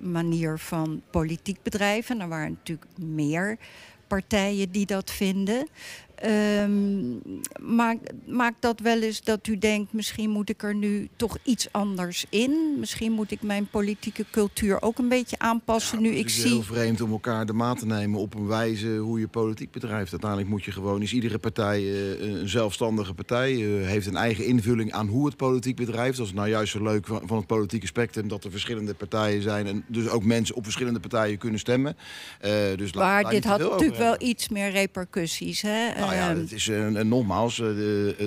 manier 0.00 0.58
van 0.58 1.02
politiek 1.10 1.62
bedrijven. 1.62 2.20
Er 2.20 2.28
waren 2.28 2.50
natuurlijk 2.50 2.98
meer 2.98 3.58
partijen 4.06 4.70
die 4.70 4.86
dat 4.86 5.10
vinden. 5.10 5.68
Um, 6.26 7.20
maakt, 7.60 8.12
maakt 8.26 8.56
dat 8.60 8.80
wel 8.80 9.00
eens 9.00 9.22
dat 9.22 9.46
u 9.46 9.58
denkt, 9.58 9.92
misschien 9.92 10.30
moet 10.30 10.48
ik 10.48 10.62
er 10.62 10.74
nu 10.74 11.08
toch 11.16 11.38
iets 11.42 11.68
anders 11.70 12.24
in? 12.28 12.76
Misschien 12.78 13.12
moet 13.12 13.30
ik 13.30 13.42
mijn 13.42 13.66
politieke 13.70 14.24
cultuur 14.30 14.82
ook 14.82 14.98
een 14.98 15.08
beetje 15.08 15.38
aanpassen 15.38 16.02
ja, 16.02 16.08
nu 16.08 16.14
ik 16.14 16.28
zie... 16.28 16.42
Het 16.42 16.52
is 16.52 16.52
heel 16.52 16.62
vreemd 16.62 17.00
om 17.00 17.10
elkaar 17.10 17.46
de 17.46 17.52
maat 17.52 17.78
te 17.78 17.86
nemen 17.86 18.20
op 18.20 18.34
een 18.34 18.46
wijze 18.46 18.96
hoe 18.96 19.20
je 19.20 19.28
politiek 19.28 19.70
bedrijft. 19.70 20.10
Uiteindelijk 20.10 20.50
moet 20.50 20.64
je 20.64 20.72
gewoon, 20.72 21.02
is 21.02 21.12
iedere 21.12 21.38
partij 21.38 21.80
uh, 21.80 22.20
een 22.20 22.48
zelfstandige 22.48 23.14
partij, 23.14 23.52
uh, 23.52 23.86
heeft 23.86 24.06
een 24.06 24.16
eigen 24.16 24.44
invulling 24.44 24.92
aan 24.92 25.08
hoe 25.08 25.26
het 25.26 25.36
politiek 25.36 25.76
bedrijft. 25.76 26.18
Dat 26.18 26.26
is 26.26 26.32
nou 26.32 26.48
juist 26.48 26.72
zo 26.72 26.82
leuk 26.82 27.06
van, 27.06 27.22
van, 27.26 27.36
het 27.36 27.46
politieke 27.46 27.86
spectrum, 27.86 28.28
dat 28.28 28.44
er 28.44 28.50
verschillende 28.50 28.94
partijen 28.94 29.42
zijn 29.42 29.66
en 29.66 29.84
dus 29.86 30.08
ook 30.08 30.24
mensen 30.24 30.54
op 30.54 30.64
verschillende 30.64 31.00
partijen 31.00 31.38
kunnen 31.38 31.60
stemmen. 31.60 31.96
Uh, 32.44 32.50
dus 32.76 32.92
maar 32.92 33.30
dit 33.30 33.44
had 33.44 33.58
natuurlijk 33.58 33.98
wel 33.98 34.16
iets 34.18 34.48
meer 34.48 34.70
repercussies, 34.70 35.62
hè? 35.62 36.03
Nou 36.04 36.16
ja, 36.16 36.30
ehm, 36.30 36.38
het 36.38 36.52
is 36.52 36.66
een, 36.66 37.08
nogmaals, 37.08 37.62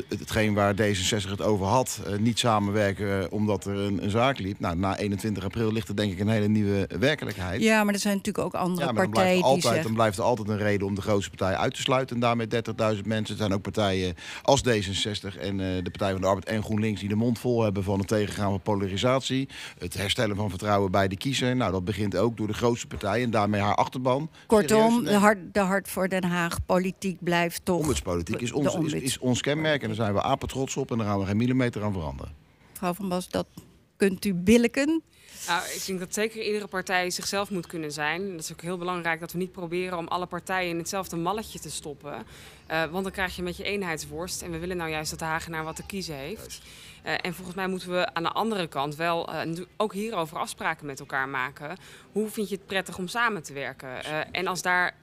hetgeen 0.09 0.53
waar 0.53 0.73
D66 0.73 1.29
het 1.29 1.41
over 1.41 1.65
had, 1.65 2.01
uh, 2.07 2.17
niet 2.17 2.39
samenwerken 2.39 3.31
omdat 3.31 3.65
er 3.65 3.75
een, 3.75 4.03
een, 4.03 4.09
zaak 4.09 4.39
liep. 4.39 4.59
Nou, 4.59 4.77
na 4.77 4.97
21 4.97 5.43
april 5.43 5.71
ligt 5.71 5.87
er 5.87 5.95
denk 5.95 6.11
ik 6.11 6.19
een 6.19 6.29
hele 6.29 6.47
nieuwe 6.47 6.89
werkelijkheid. 6.99 7.61
Ja, 7.61 7.83
maar 7.83 7.93
er 7.93 7.99
zijn 7.99 8.15
natuurlijk 8.15 8.45
ook 8.45 8.61
andere 8.61 8.87
ja, 8.87 8.91
maar 8.91 9.09
partijen 9.09 9.33
dan 9.33 9.43
altijd, 9.43 9.61
die 9.61 9.71
zeggen... 9.71 9.83
Dan 9.83 9.93
blijft 9.93 10.17
er 10.17 10.23
altijd 10.23 10.49
een 10.49 10.57
reden 10.57 10.87
om 10.87 10.95
de 10.95 11.01
grootste 11.01 11.29
partij 11.29 11.57
uit 11.57 11.73
te 11.73 11.81
sluiten. 11.81 12.15
En 12.15 12.21
daarmee 12.21 12.47
30.000 12.47 13.01
mensen. 13.05 13.35
Er 13.35 13.41
zijn 13.41 13.53
ook 13.53 13.61
partijen 13.61 14.15
als 14.41 14.63
D66 14.67 15.39
en 15.39 15.57
de 15.57 15.89
Partij 15.91 16.11
van 16.11 16.21
de 16.21 16.27
Arbeid 16.27 16.45
en 16.45 16.63
GroenLinks... 16.63 16.99
die 16.99 17.09
de 17.09 17.15
mond 17.15 17.39
vol 17.39 17.63
hebben 17.63 17.83
van 17.83 17.99
het 17.99 18.07
tegengaan 18.07 18.49
van 18.49 18.61
polarisatie. 18.61 19.49
Het 19.77 19.93
herstellen 19.93 20.35
van 20.35 20.49
vertrouwen 20.49 20.91
bij 20.91 21.07
de 21.07 21.17
kiezer. 21.17 21.55
Nou, 21.55 21.71
dat 21.71 21.85
begint 21.85 22.15
ook 22.17 22.37
door 22.37 22.47
de 22.47 22.53
grootste 22.53 22.87
partij 22.87 23.23
en 23.23 23.31
daarmee 23.31 23.61
haar 23.61 23.75
achterban. 23.75 24.29
Kortom, 24.47 25.03
de 25.03 25.13
hart, 25.13 25.37
de 25.51 25.59
hart 25.59 25.89
voor 25.89 26.09
Den 26.09 26.23
Haag 26.23 26.57
politiek 26.65 27.23
blijft 27.23 27.61
toch 27.67 28.01
politiek 28.01 28.41
is 28.41 28.51
ons, 28.51 28.75
is, 28.75 28.93
is 28.93 29.17
ons 29.17 29.41
kenmerk. 29.41 29.81
En 29.81 29.87
daar 29.87 29.95
zijn 29.95 30.13
we 30.13 30.21
apen 30.21 30.47
trots 30.47 30.77
op 30.77 30.91
en 30.91 30.97
daar 30.97 31.07
gaan 31.07 31.19
we 31.19 31.25
geen 31.25 31.37
millimeter 31.37 31.83
aan 31.83 31.93
veranderen. 31.93 32.33
Mevrouw 32.71 32.93
Van 32.93 33.09
Bas, 33.09 33.29
dat 33.29 33.47
kunt 33.95 34.25
u 34.25 34.33
billiken? 34.33 35.03
Nou, 35.47 35.63
ik 35.75 35.83
denk 35.85 35.99
dat 35.99 36.13
zeker 36.13 36.43
iedere 36.43 36.67
partij 36.67 37.09
zichzelf 37.09 37.49
moet 37.49 37.67
kunnen 37.67 37.91
zijn. 37.91 38.31
Dat 38.31 38.39
is 38.39 38.51
ook 38.51 38.61
heel 38.61 38.77
belangrijk 38.77 39.19
dat 39.19 39.31
we 39.31 39.37
niet 39.37 39.51
proberen 39.51 39.97
om 39.97 40.07
alle 40.07 40.25
partijen 40.25 40.69
in 40.69 40.77
hetzelfde 40.77 41.15
malletje 41.15 41.59
te 41.59 41.71
stoppen. 41.71 42.13
Uh, 42.71 42.85
want 42.85 43.03
dan 43.03 43.11
krijg 43.11 43.35
je 43.35 43.41
met 43.41 43.57
je 43.57 43.63
eenheidsworst. 43.63 44.41
En 44.41 44.51
we 44.51 44.59
willen 44.59 44.77
nou 44.77 44.89
juist 44.89 45.09
dat 45.09 45.19
de 45.19 45.25
Hagenaar 45.25 45.63
wat 45.63 45.75
te 45.75 45.85
kiezen 45.85 46.15
heeft. 46.15 46.61
Uh, 47.05 47.11
en 47.21 47.33
volgens 47.33 47.55
mij 47.55 47.67
moeten 47.67 47.91
we 47.91 48.13
aan 48.13 48.23
de 48.23 48.31
andere 48.31 48.67
kant 48.67 48.95
wel 48.95 49.33
uh, 49.33 49.63
ook 49.77 49.93
hierover 49.93 50.37
afspraken 50.37 50.85
met 50.85 50.99
elkaar 50.99 51.29
maken. 51.29 51.77
Hoe 52.11 52.29
vind 52.29 52.49
je 52.49 52.55
het 52.55 52.65
prettig 52.65 52.97
om 52.97 53.07
samen 53.07 53.43
te 53.43 53.53
werken? 53.53 54.31
en 54.31 54.47
als 54.47 54.61
daar 54.61 54.95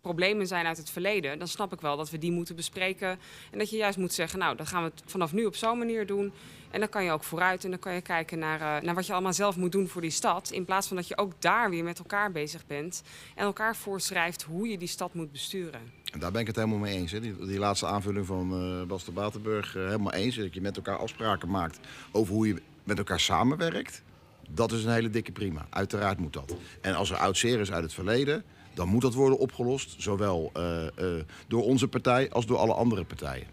problemen 0.00 0.46
zijn 0.46 0.66
uit 0.66 0.76
het 0.76 0.90
verleden, 0.90 1.38
dan 1.38 1.48
snap 1.48 1.72
ik 1.72 1.80
wel 1.80 1.96
dat 1.96 2.10
we 2.10 2.18
die 2.18 2.32
moeten 2.32 2.56
bespreken. 2.56 3.18
En 3.50 3.58
dat 3.58 3.70
je 3.70 3.76
juist 3.76 3.98
moet 3.98 4.12
zeggen, 4.12 4.38
nou, 4.38 4.56
dan 4.56 4.66
gaan 4.66 4.82
we 4.82 4.90
het 4.94 5.02
vanaf 5.06 5.32
nu 5.32 5.44
op 5.44 5.56
zo'n 5.56 5.78
manier 5.78 6.06
doen. 6.06 6.32
En 6.70 6.80
dan 6.80 6.88
kan 6.88 7.04
je 7.04 7.10
ook 7.10 7.24
vooruit 7.24 7.64
en 7.64 7.70
dan 7.70 7.78
kan 7.78 7.94
je 7.94 8.00
kijken 8.00 8.38
naar, 8.38 8.60
uh, 8.60 8.82
naar 8.82 8.94
wat 8.94 9.06
je 9.06 9.12
allemaal 9.12 9.32
zelf 9.32 9.56
moet 9.56 9.72
doen 9.72 9.88
voor 9.88 10.00
die 10.00 10.10
stad. 10.10 10.50
In 10.50 10.64
plaats 10.64 10.86
van 10.88 10.96
dat 10.96 11.08
je 11.08 11.16
ook 11.16 11.32
daar 11.38 11.70
weer 11.70 11.84
met 11.84 11.98
elkaar 11.98 12.32
bezig 12.32 12.66
bent 12.66 13.02
en 13.34 13.44
elkaar 13.44 13.76
voorschrijft 13.76 14.42
hoe 14.42 14.68
je 14.68 14.78
die 14.78 14.88
stad 14.88 15.14
moet 15.14 15.32
besturen. 15.32 15.80
En 16.12 16.20
daar 16.20 16.32
ben 16.32 16.40
ik 16.40 16.46
het 16.46 16.56
helemaal 16.56 16.78
mee 16.78 16.96
eens. 16.96 17.12
Hè. 17.12 17.20
Die, 17.20 17.58
laatste 17.58 17.86
aanvulling 17.86 18.26
van 18.26 18.78
uh, 18.80 18.86
Bas 18.86 19.04
de 19.04 19.12
Batenburg, 19.12 19.76
uh, 19.76 19.84
helemaal 19.84 20.12
eens. 20.12 20.36
Dat 20.36 20.54
je 20.54 20.60
met 20.60 20.76
elkaar 20.76 20.96
afspraken 20.96 21.50
maakt 21.50 21.78
over 22.12 22.34
hoe 22.34 22.46
je 22.46 22.62
met 22.84 22.98
elkaar 22.98 23.20
samenwerkt. 23.20 24.02
Dat 24.50 24.72
is 24.72 24.84
een 24.84 24.92
hele 24.92 25.10
dikke 25.10 25.32
prima. 25.32 25.66
Uiteraard 25.70 26.18
moet 26.18 26.32
dat. 26.32 26.56
En 26.80 26.94
als 26.94 27.10
er 27.10 27.16
oud 27.16 27.42
is 27.42 27.72
uit 27.72 27.82
het 27.82 27.94
verleden, 27.94 28.44
dan 28.78 28.88
moet 28.88 29.02
dat 29.02 29.14
worden 29.14 29.38
opgelost. 29.38 29.94
Zowel 29.98 30.50
uh, 30.56 30.82
uh, 31.00 31.22
door 31.48 31.62
onze 31.62 31.88
partij 31.88 32.30
als 32.30 32.46
door 32.46 32.56
alle 32.56 32.74
andere 32.74 33.04
partijen. 33.04 33.46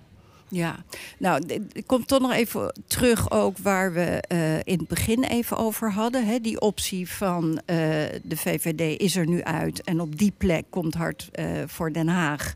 Ja, 0.49 0.83
nou, 1.19 1.45
ik 1.71 1.87
kom 1.87 2.05
toch 2.05 2.19
nog 2.19 2.31
even 2.31 2.81
terug 2.87 3.31
ook 3.31 3.57
waar 3.57 3.93
we 3.93 4.23
uh, 4.31 4.55
in 4.57 4.79
het 4.79 4.87
begin 4.87 5.23
even 5.23 5.57
over 5.57 5.91
hadden. 5.91 6.25
Hè? 6.25 6.39
Die 6.39 6.59
optie 6.59 7.09
van 7.09 7.61
de 7.65 8.37
VVD 8.37 9.01
is 9.01 9.15
er 9.15 9.27
nu 9.27 9.43
uit 9.43 9.83
en 9.83 10.01
op 10.01 10.17
die 10.17 10.33
plek 10.37 10.65
komt 10.69 10.93
hard 10.93 11.29
voor 11.65 11.93
Den 11.93 12.07
Haag. 12.07 12.55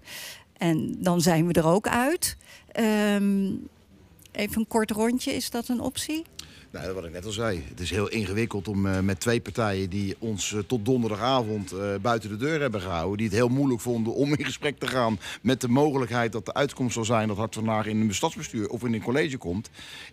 En 0.57 0.95
dan 0.99 1.21
zijn 1.21 1.47
we 1.47 1.53
er 1.53 1.67
ook 1.67 1.87
uit. 1.87 2.37
Um, 3.15 3.67
even 4.31 4.57
een 4.59 4.67
kort 4.67 4.91
rondje, 4.91 5.33
is 5.33 5.49
dat 5.49 5.67
een 5.67 5.79
optie? 5.79 6.25
Nou, 6.71 6.93
wat 6.93 7.05
ik 7.05 7.11
net 7.11 7.25
al 7.25 7.31
zei. 7.31 7.63
Het 7.69 7.79
is 7.79 7.89
heel 7.89 8.09
ingewikkeld 8.09 8.67
om 8.67 8.85
uh, 8.85 8.99
met 8.99 9.19
twee 9.19 9.41
partijen 9.41 9.89
die 9.89 10.15
ons 10.19 10.51
uh, 10.51 10.59
tot 10.67 10.85
donderdagavond 10.85 11.73
uh, 11.73 11.95
buiten 12.01 12.29
de 12.29 12.37
deur 12.37 12.61
hebben 12.61 12.81
gehouden. 12.81 13.17
Die 13.17 13.27
het 13.27 13.35
heel 13.35 13.49
moeilijk 13.49 13.81
vonden 13.81 14.13
om 14.13 14.33
in 14.33 14.45
gesprek 14.45 14.79
te 14.79 14.87
gaan 14.87 15.19
met 15.41 15.61
de 15.61 15.67
mogelijkheid 15.67 16.31
dat 16.31 16.45
de 16.45 16.53
uitkomst 16.53 16.93
zal 16.93 17.05
zijn 17.05 17.27
dat 17.27 17.37
Hart 17.37 17.55
vandaag 17.55 17.85
in 17.85 18.01
een 18.01 18.13
stadsbestuur 18.13 18.69
of 18.69 18.83
in 18.83 18.93
een 18.93 19.01
college 19.01 19.37
komt. 19.37 19.69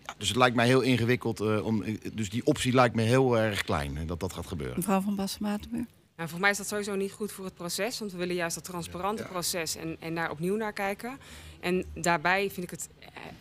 Ja, 0.07 0.14
dus 0.19 0.29
het 0.29 0.37
lijkt 0.37 0.57
mij 0.57 0.66
heel 0.66 0.81
ingewikkeld. 0.81 1.40
om, 1.62 1.85
dus 2.12 2.31
die 2.31 2.47
optie 2.47 2.73
lijkt 2.73 2.95
me 2.95 3.03
heel 3.03 3.38
erg 3.38 3.62
klein 3.62 3.99
dat 4.07 4.21
dat 4.21 4.33
gaat 4.33 4.47
gebeuren. 4.47 4.77
Mevrouw 4.77 5.01
van 5.01 5.16
Bassen-Matenbuur. 5.16 5.87
Nou, 6.16 6.29
voor 6.29 6.40
mij 6.40 6.50
is 6.50 6.57
dat 6.57 6.66
sowieso 6.66 6.94
niet 6.94 7.12
goed 7.12 7.33
voor 7.33 7.44
het 7.44 7.55
proces. 7.55 7.98
Want 7.98 8.12
we 8.12 8.18
willen 8.18 8.35
juist 8.35 8.55
dat 8.55 8.64
transparante 8.64 9.22
ja, 9.22 9.29
proces 9.29 9.76
en, 9.76 9.96
en 10.00 10.14
daar 10.14 10.31
opnieuw 10.31 10.57
naar 10.57 10.72
kijken. 10.72 11.18
En 11.61 11.85
daarbij 11.94 12.50
vind 12.50 12.66
ik 12.66 12.70
het, 12.70 12.88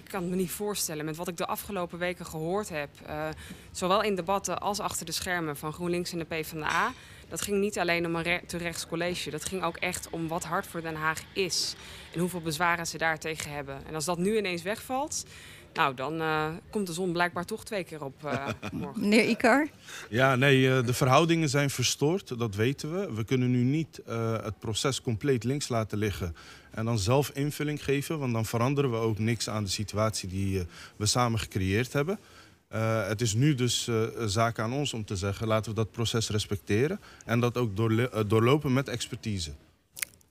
ik 0.04 0.10
kan 0.10 0.22
het 0.22 0.30
me 0.30 0.36
niet 0.36 0.52
voorstellen 0.52 1.06
met 1.06 1.16
wat 1.16 1.28
ik 1.28 1.38
de 1.38 1.46
afgelopen 1.46 2.00
weken 2.00 2.26
gehoord 2.26 2.70
heb. 2.70 2.90
Uh, 3.08 3.28
zowel 3.72 4.04
in 4.04 4.16
debatten 4.16 4.60
als 4.60 4.80
achter 4.80 5.06
de 5.06 5.12
schermen 5.12 5.58
van 5.58 5.74
GroenLinks 5.74 6.12
en 6.12 6.18
de 6.18 6.26
PvdA. 6.26 6.94
Dat 7.30 7.42
ging 7.42 7.60
niet 7.60 7.80
alleen 7.80 8.06
om 8.06 8.16
een 8.16 8.24
re 8.24 8.74
college. 8.90 9.30
Dat 9.30 9.46
ging 9.46 9.64
ook 9.64 9.78
echt 9.78 10.10
om 10.10 10.28
wat 10.28 10.44
hard 10.44 10.68
voor 10.68 10.82
Den 10.82 10.96
Haag 10.96 11.22
is. 11.34 11.76
En 12.14 12.20
hoeveel 12.20 12.42
bezwaren 12.42 12.88
ze 12.88 12.98
daartegen 12.98 13.52
hebben. 13.52 13.82
En 13.88 13.96
als 13.96 14.06
dat 14.06 14.18
nu 14.18 14.38
ineens 14.38 14.62
wegvalt, 14.62 15.26
nou, 15.76 15.96
dan 15.96 16.22
uh, 16.22 16.48
komt 16.70 16.88
de 16.88 16.94
zon 16.94 17.12
blijkbaar 17.12 17.46
toch 17.46 17.66
twee 17.66 17.84
keer 17.84 18.04
op 18.04 18.24
uh, 18.26 18.48
morgen. 18.72 19.02
Meneer 19.02 19.30
Ikar? 19.30 19.68
Ja, 20.10 20.36
nee, 20.36 20.60
uh, 20.60 20.86
de 20.86 20.94
verhoudingen 20.94 21.50
zijn 21.50 21.70
verstoord, 21.70 22.40
dat 22.40 22.56
weten 22.56 22.94
we. 22.94 23.14
We 23.14 23.24
kunnen 23.24 23.52
nu 23.52 23.64
niet 23.64 24.02
het 24.42 24.60
proces 24.60 25.02
compleet 25.02 25.44
links 25.44 25.68
laten 25.68 25.98
liggen 25.98 26.36
en 26.72 26.86
dan 26.86 27.00
zelf 27.00 27.30
invulling 27.30 27.84
geven, 27.84 28.20
want 28.20 28.34
dan 28.34 28.46
veranderen 28.46 28.92
we 28.92 28.98
ook 28.98 29.20
niks 29.20 29.50
aan 29.50 29.64
de 29.64 29.70
situatie 29.70 30.30
die 30.30 30.66
we 30.96 31.06
samen 31.06 31.40
gecreëerd 31.40 31.94
hebben. 31.94 32.20
Uh, 32.76 33.08
het 33.08 33.22
is 33.22 33.34
nu 33.34 33.56
dus 33.56 33.88
uh, 33.88 34.04
zaak 34.26 34.60
aan 34.60 34.74
ons 34.74 34.94
om 34.94 35.06
te 35.06 35.16
zeggen, 35.16 35.48
laten 35.48 35.72
we 35.72 35.78
dat 35.78 35.92
proces 35.92 36.30
respecteren 36.30 37.00
en 37.26 37.40
dat 37.40 37.58
ook 37.58 37.76
doorlopen 38.28 38.74
met 38.74 38.88
expertise. 38.88 39.52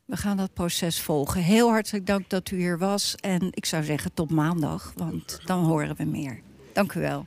We 0.05 0.17
gaan 0.17 0.37
dat 0.37 0.53
proces 0.53 1.01
volgen. 1.01 1.43
Heel 1.43 1.69
hartelijk 1.69 2.07
dank 2.07 2.29
dat 2.29 2.51
u 2.51 2.57
hier 2.57 2.79
was. 2.79 3.14
En 3.14 3.49
ik 3.51 3.67
zou 3.67 3.85
zeggen 3.85 4.14
tot 4.14 4.31
maandag, 4.31 4.93
want 4.97 5.40
dan 5.45 5.64
horen 5.64 5.97
we 5.97 6.05
meer. 6.05 6.40
Dank 6.73 6.93
u 6.93 7.01
wel. 7.01 7.25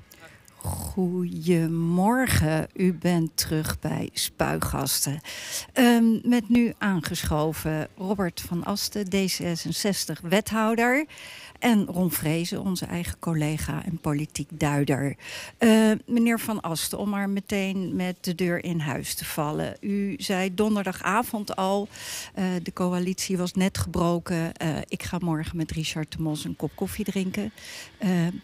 Goedemorgen, 0.67 2.67
u 2.73 2.93
bent 2.93 3.37
terug 3.37 3.79
bij 3.79 4.09
Spuigasten. 4.13 5.21
Um, 5.73 6.19
met 6.23 6.49
nu 6.49 6.73
aangeschoven 6.77 7.87
Robert 7.97 8.41
van 8.41 8.63
Asten, 8.63 9.05
D66 9.05 10.21
wethouder. 10.21 11.05
En 11.59 11.85
Ron 11.85 12.11
Vrezen, 12.11 12.61
onze 12.61 12.85
eigen 12.85 13.19
collega 13.19 13.85
en 13.85 13.97
politiek 13.97 14.49
duider. 14.51 15.15
Uh, 15.59 15.91
meneer 16.05 16.39
Van 16.39 16.61
Asten, 16.61 16.97
om 16.97 17.09
maar 17.09 17.29
meteen 17.29 17.95
met 17.95 18.15
de 18.21 18.35
deur 18.35 18.63
in 18.63 18.79
huis 18.79 19.13
te 19.13 19.25
vallen. 19.25 19.77
U 19.81 20.15
zei 20.17 20.53
donderdagavond 20.53 21.55
al, 21.55 21.87
uh, 22.35 22.45
de 22.63 22.73
coalitie 22.73 23.37
was 23.37 23.53
net 23.53 23.77
gebroken. 23.77 24.51
Uh, 24.63 24.77
ik 24.87 25.03
ga 25.03 25.17
morgen 25.19 25.57
met 25.57 25.71
Richard 25.71 26.11
de 26.11 26.21
Mos 26.21 26.43
een 26.43 26.55
kop 26.55 26.71
koffie 26.75 27.05
drinken. 27.05 27.51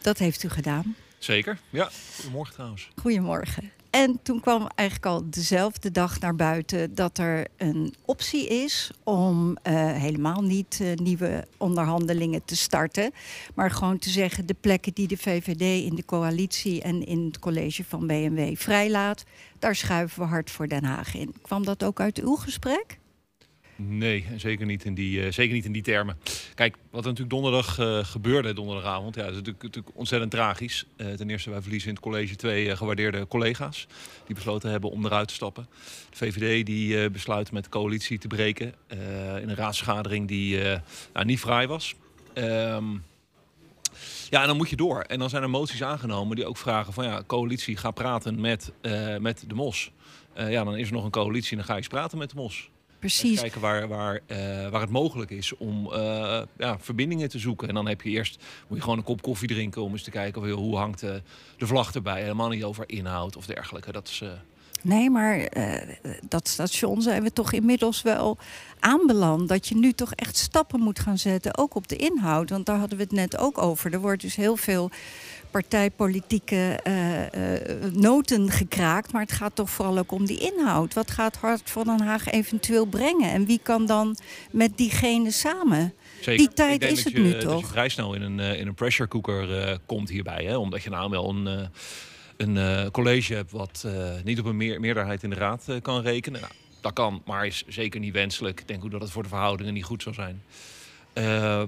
dat 0.02 0.18
heeft 0.18 0.44
u 0.44 0.50
gedaan. 0.50 0.96
Zeker, 1.18 1.60
ja. 1.70 1.90
Goedemorgen 2.16 2.54
trouwens. 2.54 2.90
Goedemorgen. 2.96 3.72
En 3.94 4.20
toen 4.24 4.40
kwam 4.40 4.68
eigenlijk 4.76 5.10
al 5.10 5.22
dezelfde 5.30 5.92
dag 5.92 6.20
naar 6.20 6.36
buiten 6.36 6.96
dat 6.96 7.18
er 7.18 7.48
een 7.58 7.94
optie 8.06 8.48
is 8.48 8.92
om 9.04 9.50
uh, 9.50 9.92
helemaal 9.92 10.42
niet 10.42 10.80
uh, 10.82 10.94
nieuwe 10.96 11.48
onderhandelingen 11.58 12.46
te 12.46 12.56
starten. 12.56 13.12
Maar 13.56 13.72
gewoon 13.72 13.98
te 13.98 14.10
zeggen 14.10 14.46
de 14.46 14.56
plekken 14.62 14.94
die 14.94 15.08
de 15.08 15.18
VVD 15.18 15.86
in 15.86 15.96
de 15.96 16.06
coalitie 16.06 16.82
en 16.82 17.06
in 17.06 17.26
het 17.26 17.40
college 17.40 17.84
van 17.84 18.08
BMW 18.08 18.56
vrijlaat, 18.56 19.24
daar 19.60 19.76
schuiven 19.76 20.22
we 20.22 20.28
hard 20.28 20.52
voor 20.52 20.68
Den 20.68 20.84
Haag 20.84 21.16
in. 21.16 21.34
Kwam 21.42 21.66
dat 21.66 21.84
ook 21.84 22.00
uit 22.00 22.22
uw 22.22 22.36
gesprek? 22.36 22.98
Nee, 23.76 24.26
zeker 24.36 24.66
niet, 24.66 24.86
in 24.86 24.94
die, 24.94 25.20
uh, 25.20 25.32
zeker 25.32 25.54
niet 25.54 25.66
in 25.66 25.72
die 25.72 25.82
termen. 25.82 26.18
Kijk, 26.56 26.76
wat 26.90 27.02
er 27.02 27.10
natuurlijk 27.10 27.30
donderdag 27.30 27.80
uh, 27.80 28.00
gebeurde, 28.04 28.54
donderdagavond, 28.54 29.16
ja, 29.16 29.22
dat 29.22 29.32
is 29.32 29.38
natuurlijk, 29.38 29.64
natuurlijk 29.64 29.98
ontzettend 29.98 30.32
tragisch. 30.32 30.86
Uh, 30.98 31.12
ten 31.14 31.30
eerste, 31.30 31.50
wij 31.50 31.62
verliezen 31.62 31.90
in 31.90 31.96
het 31.96 32.04
college 32.04 32.36
twee 32.36 32.76
gewaardeerde 32.76 33.28
collega's 33.28 33.88
die 34.26 34.36
besloten 34.36 34.72
hebben 34.72 34.92
om 34.92 35.06
eruit 35.06 35.28
te 35.28 35.34
stappen. 35.34 35.68
De 36.10 36.18
VVD 36.18 36.66
die 36.66 37.10
besluit 37.10 37.52
met 37.52 37.64
de 37.64 37.70
coalitie 37.70 38.18
te 38.18 38.28
breken 38.28 38.74
in 39.42 39.50
een 39.50 39.56
raadsvergadering 39.56 40.28
die 40.28 40.58
nou, 41.14 41.26
niet 41.26 41.40
vrij 41.40 41.68
was. 41.68 41.96
Um, 42.34 43.04
ja, 44.30 44.42
en 44.42 44.48
dan 44.48 44.58
moet 44.58 44.70
je 44.70 44.76
door. 44.76 45.02
En 45.02 45.20
dan 45.20 45.30
zijn 45.30 45.44
er 45.44 45.50
moties 45.50 45.84
aangenomen 45.84 46.36
die 46.36 46.46
ook 46.46 46.58
vragen 46.58 46.94
van 46.94 47.06
ja, 47.06 47.24
coalitie, 47.28 47.78
ga 47.78 47.92
praten 47.92 48.42
met, 48.42 48.72
met 49.20 49.44
de 49.48 49.56
MOS. 49.56 49.92
ja, 50.36 50.64
dan 50.64 50.78
is 50.78 50.88
er 50.88 50.94
nog 50.94 51.04
een 51.04 51.12
coalitie 51.12 51.52
en 51.52 51.58
dan 51.58 51.66
ga 51.66 51.74
je 51.74 51.80
eens 51.80 51.88
praten 51.88 52.18
met 52.18 52.30
de 52.30 52.36
MOS. 52.36 52.70
Precies. 53.04 53.40
kijken 53.40 53.62
waar, 53.62 53.88
waar, 53.88 54.20
uh, 54.28 54.38
waar 54.70 54.82
het 54.82 54.90
mogelijk 54.90 55.32
is 55.32 55.58
om 55.58 55.86
uh, 55.86 56.42
ja, 56.58 56.80
verbindingen 56.80 57.30
te 57.30 57.40
zoeken. 57.40 57.68
En 57.68 57.74
dan 57.74 57.88
heb 57.88 58.02
je 58.02 58.10
eerst 58.10 58.44
moet 58.68 58.78
je 58.78 58.84
gewoon 58.84 58.98
een 58.98 59.04
kop 59.04 59.22
koffie 59.22 59.48
drinken 59.48 59.82
om 59.82 59.92
eens 59.92 60.04
te 60.04 60.12
kijken 60.12 60.42
of, 60.42 60.50
hoe 60.50 60.78
hangt 60.78 61.00
de, 61.00 61.22
de 61.58 61.68
vlag 61.68 61.94
erbij. 61.94 62.22
Helemaal 62.22 62.50
niet 62.50 62.64
over 62.64 62.84
inhoud 62.88 63.36
of 63.36 63.46
dergelijke. 63.46 63.92
Dat 63.92 64.08
is. 64.08 64.24
Nee, 64.84 65.10
maar 65.10 65.48
dat 66.28 66.48
station 66.48 67.02
zijn 67.02 67.24
we 67.24 67.34
toch 67.34 67.52
inmiddels 67.52 68.02
wel 68.02 68.38
aanbeland. 68.80 69.50
Dat 69.50 69.68
je 69.68 69.76
nu 69.76 69.92
toch 69.92 70.14
echt 70.14 70.38
stappen 70.38 70.80
moet 70.80 71.00
gaan 71.00 71.18
zetten, 71.18 71.58
ook 71.58 71.76
op 71.76 71.88
de 71.88 71.96
inhoud. 71.96 72.50
Want 72.50 72.66
daar 72.66 72.78
hadden 72.78 72.98
we 72.98 73.04
het 73.04 73.14
net 73.14 73.38
ook 73.38 73.58
over. 73.58 73.94
Er 73.94 74.00
wordt 74.00 74.22
dus 74.22 74.36
heel 74.36 74.58
veel 74.58 74.90
partijpolitieke 75.52 76.80
uh, 76.88 77.22
uh, 77.22 77.94
noten 77.94 78.52
gekraakt. 78.52 79.12
Maar 79.12 79.22
het 79.22 79.32
gaat 79.32 79.56
toch 79.56 79.70
vooral 79.70 79.98
ook 79.98 80.12
om 80.12 80.26
die 80.26 80.54
inhoud. 80.54 80.94
Wat 80.94 81.12
gaat 81.12 81.36
Hart 81.36 81.70
van 81.70 81.84
Den 81.84 82.02
Haag 82.02 82.30
eventueel 82.32 82.86
brengen? 82.86 83.32
En 83.32 83.46
wie 83.46 83.60
kan 83.64 83.86
dan 83.86 84.18
met 84.52 84.78
diegene 84.78 85.32
samen? 85.32 85.94
Zeker. 86.22 86.38
Die 86.38 86.54
tijd 86.54 86.84
is 86.84 87.04
het 87.04 87.14
je, 87.14 87.20
nu 87.20 87.32
toch? 87.32 87.52
Dat 87.52 87.60
je 87.60 87.66
vrij 87.66 87.90
snel 87.90 88.14
in 88.14 88.22
een, 88.22 88.40
in 88.40 88.68
een 88.68 88.74
pressure 88.74 89.10
cooker 89.10 89.80
komt 89.86 90.10
hierbij. 90.10 90.44
Hè? 90.44 90.58
Omdat 90.58 90.84
je 90.84 90.90
nou 90.90 91.10
wel 91.10 91.30
een, 91.30 91.70
een 92.38 92.92
college 92.92 93.34
hebt 93.34 93.52
wat 93.52 93.88
niet 94.24 94.40
op 94.40 94.46
een 94.46 94.58
meer, 94.58 94.80
meerderheid 94.80 95.24
in 95.24 95.30
de 95.30 95.36
raad 95.36 95.66
kan 95.82 96.02
rekenen. 96.02 96.42
Nou, 96.42 96.54
dat 96.82 96.94
kan, 96.94 97.22
maar 97.26 97.46
is 97.46 97.64
zeker 97.68 98.00
niet 98.00 98.14
wenselijk. 98.14 98.60
Ik 98.60 98.68
denk 98.68 98.84
ook 98.84 98.92
dat 98.92 99.02
het 99.02 99.12
voor 99.12 99.24
de 99.24 99.30
verhoudingen 99.30 99.74
niet 99.74 99.84
goed 99.84 100.02
zou 100.02 100.16
zijn. 100.16 100.42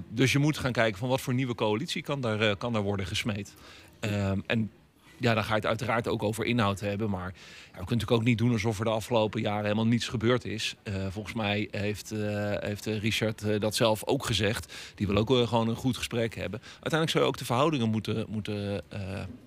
Dus 0.08 0.32
je 0.32 0.38
moet 0.38 0.58
gaan 0.58 0.72
kijken 0.72 0.98
van 0.98 1.08
wat 1.08 1.20
voor 1.20 1.34
nieuwe 1.34 1.54
coalitie 1.54 2.02
kan 2.02 2.20
daar, 2.20 2.56
kan 2.56 2.72
daar 2.72 2.82
worden 2.82 3.06
gesmeed. 3.06 3.54
Uh, 4.00 4.30
en 4.46 4.70
ja, 5.16 5.34
dan 5.34 5.44
ga 5.44 5.48
je 5.48 5.54
het 5.54 5.66
uiteraard 5.66 6.08
ook 6.08 6.22
over 6.22 6.44
inhoud 6.44 6.80
hebben. 6.80 7.10
Maar 7.10 7.26
we 7.26 7.70
kunnen 7.70 7.84
natuurlijk 7.84 8.10
ook 8.10 8.24
niet 8.24 8.38
doen 8.38 8.52
alsof 8.52 8.78
er 8.78 8.84
de 8.84 8.90
afgelopen 8.90 9.40
jaren 9.40 9.62
helemaal 9.62 9.86
niets 9.86 10.08
gebeurd 10.08 10.44
is. 10.44 10.74
Volgens 11.08 11.34
mij 11.34 11.68
heeft, 11.70 12.12
heeft 12.60 12.86
Richard 12.86 13.60
dat 13.60 13.74
zelf 13.74 14.06
ook 14.06 14.24
gezegd. 14.24 14.74
Die 14.94 15.06
wil 15.06 15.16
ook 15.16 15.48
gewoon 15.48 15.68
een 15.68 15.76
goed 15.76 15.96
gesprek 15.96 16.34
hebben. 16.34 16.60
Uiteindelijk 16.62 17.10
zou 17.10 17.24
je 17.24 17.30
ook 17.30 17.38
de 17.38 17.44
verhoudingen 17.44 17.88
moeten, 17.88 18.26
moeten 18.28 18.54
ja, 18.62 18.80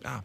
eh, 0.01 0.17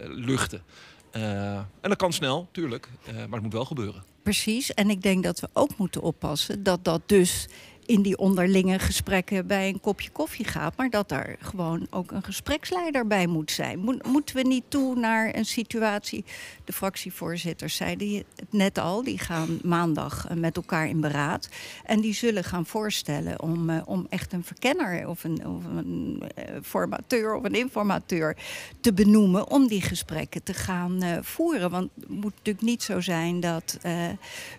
luchten. 0.00 0.62
Eh, 1.10 1.56
en 1.56 1.66
dat 1.80 1.96
kan 1.96 2.12
snel, 2.12 2.48
tuurlijk, 2.52 2.88
eh, 3.04 3.14
maar 3.14 3.30
het 3.30 3.42
moet 3.42 3.52
wel 3.52 3.64
gebeuren. 3.64 4.04
Precies. 4.22 4.74
En 4.74 4.90
ik 4.90 5.02
denk 5.02 5.22
dat 5.22 5.40
we 5.40 5.48
ook 5.52 5.76
moeten 5.76 6.02
oppassen 6.02 6.62
dat 6.62 6.84
dat 6.84 7.02
dus 7.06 7.48
in 7.88 8.02
die 8.02 8.18
onderlinge 8.18 8.78
gesprekken 8.78 9.46
bij 9.46 9.68
een 9.68 9.80
kopje 9.80 10.10
koffie 10.10 10.44
gaat, 10.44 10.76
maar 10.76 10.90
dat 10.90 11.08
daar 11.08 11.36
gewoon 11.40 11.86
ook 11.90 12.10
een 12.10 12.22
gespreksleider 12.22 13.06
bij 13.06 13.26
moet 13.26 13.50
zijn. 13.50 13.78
Moet, 13.78 14.06
moeten 14.06 14.36
we 14.36 14.42
niet 14.42 14.64
toe 14.68 14.96
naar 14.96 15.34
een 15.34 15.44
situatie? 15.44 16.24
De 16.64 16.72
fractievoorzitters 16.72 17.76
zeiden 17.76 18.16
het 18.16 18.52
net 18.52 18.78
al, 18.78 19.02
die 19.02 19.18
gaan 19.18 19.58
maandag 19.64 20.26
eh, 20.26 20.36
met 20.36 20.56
elkaar 20.56 20.88
in 20.88 21.00
beraad. 21.00 21.48
En 21.84 22.00
die 22.00 22.14
zullen 22.14 22.44
gaan 22.44 22.66
voorstellen 22.66 23.42
om, 23.42 23.70
uh, 23.70 23.80
om 23.84 24.06
echt 24.08 24.32
een 24.32 24.44
verkenner 24.44 25.08
of 25.08 25.24
een, 25.24 25.46
of 25.46 25.64
een 25.64 26.22
uh, 26.22 26.44
formateur 26.62 27.34
of 27.34 27.44
een 27.44 27.54
informateur 27.54 28.36
te 28.80 28.92
benoemen 28.92 29.50
om 29.50 29.68
die 29.68 29.82
gesprekken 29.82 30.42
te 30.42 30.54
gaan 30.54 31.02
voeren. 31.22 31.70
Want 31.70 31.90
het 32.00 32.08
moet 32.08 32.34
natuurlijk 32.36 32.64
niet 32.64 32.82
zo 32.82 33.00
zijn 33.00 33.40
dat 33.40 33.78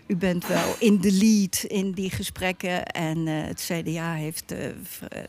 u 0.06 0.16
bent 0.16 0.46
wel 0.46 0.74
in 0.78 1.00
de 1.00 1.12
lead 1.12 1.64
in 1.68 1.92
die 1.92 2.10
gesprekken 2.10 2.86
en 2.86 3.19
en 3.26 3.42
uh, 3.42 3.46
het 3.46 3.70
CDA 3.72 4.14
heeft 4.14 4.52
uh, 4.52 4.66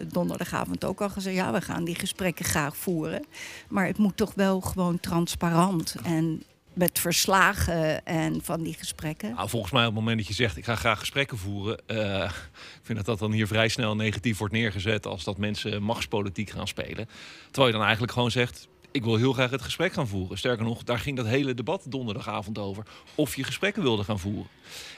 donderdagavond 0.08 0.86
ook 0.86 1.02
al 1.02 1.10
gezegd: 1.10 1.36
ja, 1.36 1.52
we 1.52 1.62
gaan 1.62 1.84
die 1.84 1.96
gesprekken 1.96 2.46
graag 2.46 2.78
voeren. 2.78 3.26
Maar 3.70 3.86
het 3.86 3.98
moet 3.98 4.18
toch 4.18 4.34
wel 4.34 4.62
gewoon 4.62 5.00
transparant 5.00 5.96
en 6.04 6.44
met 6.74 7.00
verslagen 7.00 8.06
en 8.06 8.44
van 8.44 8.64
die 8.64 8.74
gesprekken? 8.74 9.34
Nou, 9.34 9.50
volgens 9.50 9.72
mij 9.72 9.82
op 9.82 9.88
het 9.88 10.00
moment 10.00 10.18
dat 10.18 10.28
je 10.28 10.34
zegt 10.34 10.58
ik 10.58 10.66
ga 10.66 10.76
graag 10.76 11.00
gesprekken 11.00 11.38
voeren, 11.38 11.82
uh, 11.88 12.24
ik 12.24 12.82
vind 12.82 12.98
dat 12.98 13.06
dat 13.06 13.20
dan 13.20 13.32
hier 13.32 13.48
vrij 13.48 13.68
snel 13.68 13.96
negatief 13.96 14.38
wordt 14.38 14.54
neergezet 14.54 15.06
als 15.06 15.24
dat 15.24 15.38
mensen 15.38 15.84
machtspolitiek 15.84 16.50
gaan 16.50 16.68
spelen. 16.68 17.08
Terwijl 17.44 17.68
je 17.68 17.74
dan 17.74 17.84
eigenlijk 17.84 18.14
gewoon 18.14 18.32
zegt 18.32 18.68
ik 18.92 19.04
wil 19.04 19.16
heel 19.16 19.34
graag 19.34 19.50
het 19.50 19.62
gesprek 19.62 19.94
gaan 19.94 20.08
voeren. 20.08 20.38
Sterker 20.38 20.66
nog, 20.66 20.84
daar 20.84 21.00
ging 21.00 21.18
dat 21.18 21.26
hele 21.26 21.54
debat 21.54 21.86
donderdagavond 21.88 22.58
over. 22.58 22.84
Of 23.16 23.36
je 23.36 23.44
gesprekken 23.44 23.84
wilde 23.84 24.04
gaan 24.04 24.20
voeren. 24.20 24.48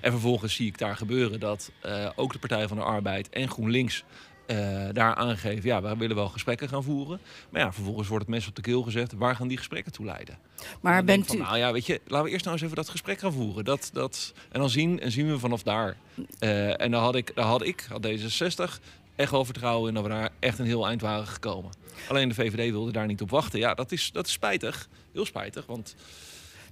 En 0.01 0.11
vervolgens 0.11 0.55
zie 0.55 0.67
ik 0.67 0.77
daar 0.77 0.97
gebeuren 0.97 1.39
dat 1.39 1.71
uh, 1.85 2.09
ook 2.15 2.31
de 2.33 2.39
Partij 2.39 2.67
van 2.67 2.77
de 2.77 2.83
Arbeid 2.83 3.29
en 3.29 3.49
GroenLinks 3.49 4.03
uh, 4.47 4.87
daar 4.91 5.15
aangeven, 5.15 5.69
ja, 5.69 5.81
we 5.81 5.97
willen 5.97 6.15
wel 6.15 6.29
gesprekken 6.29 6.69
gaan 6.69 6.83
voeren. 6.83 7.19
Maar 7.49 7.61
ja, 7.61 7.73
vervolgens 7.73 8.07
wordt 8.07 8.25
het 8.25 8.33
mes 8.33 8.47
op 8.47 8.55
de 8.55 8.61
keel 8.61 8.81
gezet, 8.81 9.13
waar 9.13 9.35
gaan 9.35 9.47
die 9.47 9.57
gesprekken 9.57 9.91
toe 9.91 10.05
leiden? 10.05 10.37
Maar 10.81 11.03
bent 11.03 11.27
van, 11.27 11.35
u... 11.35 11.39
Nou 11.39 11.57
ja, 11.57 11.71
weet 11.71 11.85
je, 11.85 12.01
laten 12.07 12.25
we 12.25 12.31
eerst 12.31 12.45
nou 12.45 12.55
eens 12.55 12.65
even 12.65 12.75
dat 12.75 12.89
gesprek 12.89 13.19
gaan 13.19 13.33
voeren. 13.33 13.65
Dat, 13.65 13.89
dat, 13.93 14.33
en 14.51 14.59
dan 14.59 14.69
zien, 14.69 14.99
en 14.99 15.11
zien 15.11 15.27
we 15.27 15.39
vanaf 15.39 15.63
daar. 15.63 15.97
Uh, 16.39 16.81
en 16.81 16.91
dan 16.91 17.01
had 17.01 17.15
ik, 17.15 17.31
dan 17.35 17.45
had 17.45 17.65
ik, 17.65 17.87
had 17.89 18.07
D66, 18.07 18.81
echt 19.15 19.31
wel 19.31 19.45
vertrouwen 19.45 19.87
in 19.87 19.93
dat 19.93 20.03
we 20.03 20.09
daar 20.09 20.29
echt 20.39 20.59
een 20.59 20.65
heel 20.65 20.87
eind 20.87 21.01
waren 21.01 21.27
gekomen. 21.27 21.71
Alleen 22.07 22.29
de 22.29 22.35
VVD 22.35 22.71
wilde 22.71 22.91
daar 22.91 23.07
niet 23.07 23.21
op 23.21 23.29
wachten. 23.29 23.59
Ja, 23.59 23.73
dat 23.73 23.91
is, 23.91 24.11
dat 24.11 24.25
is 24.25 24.31
spijtig. 24.31 24.87
Heel 25.13 25.25
spijtig, 25.25 25.65
want... 25.65 25.95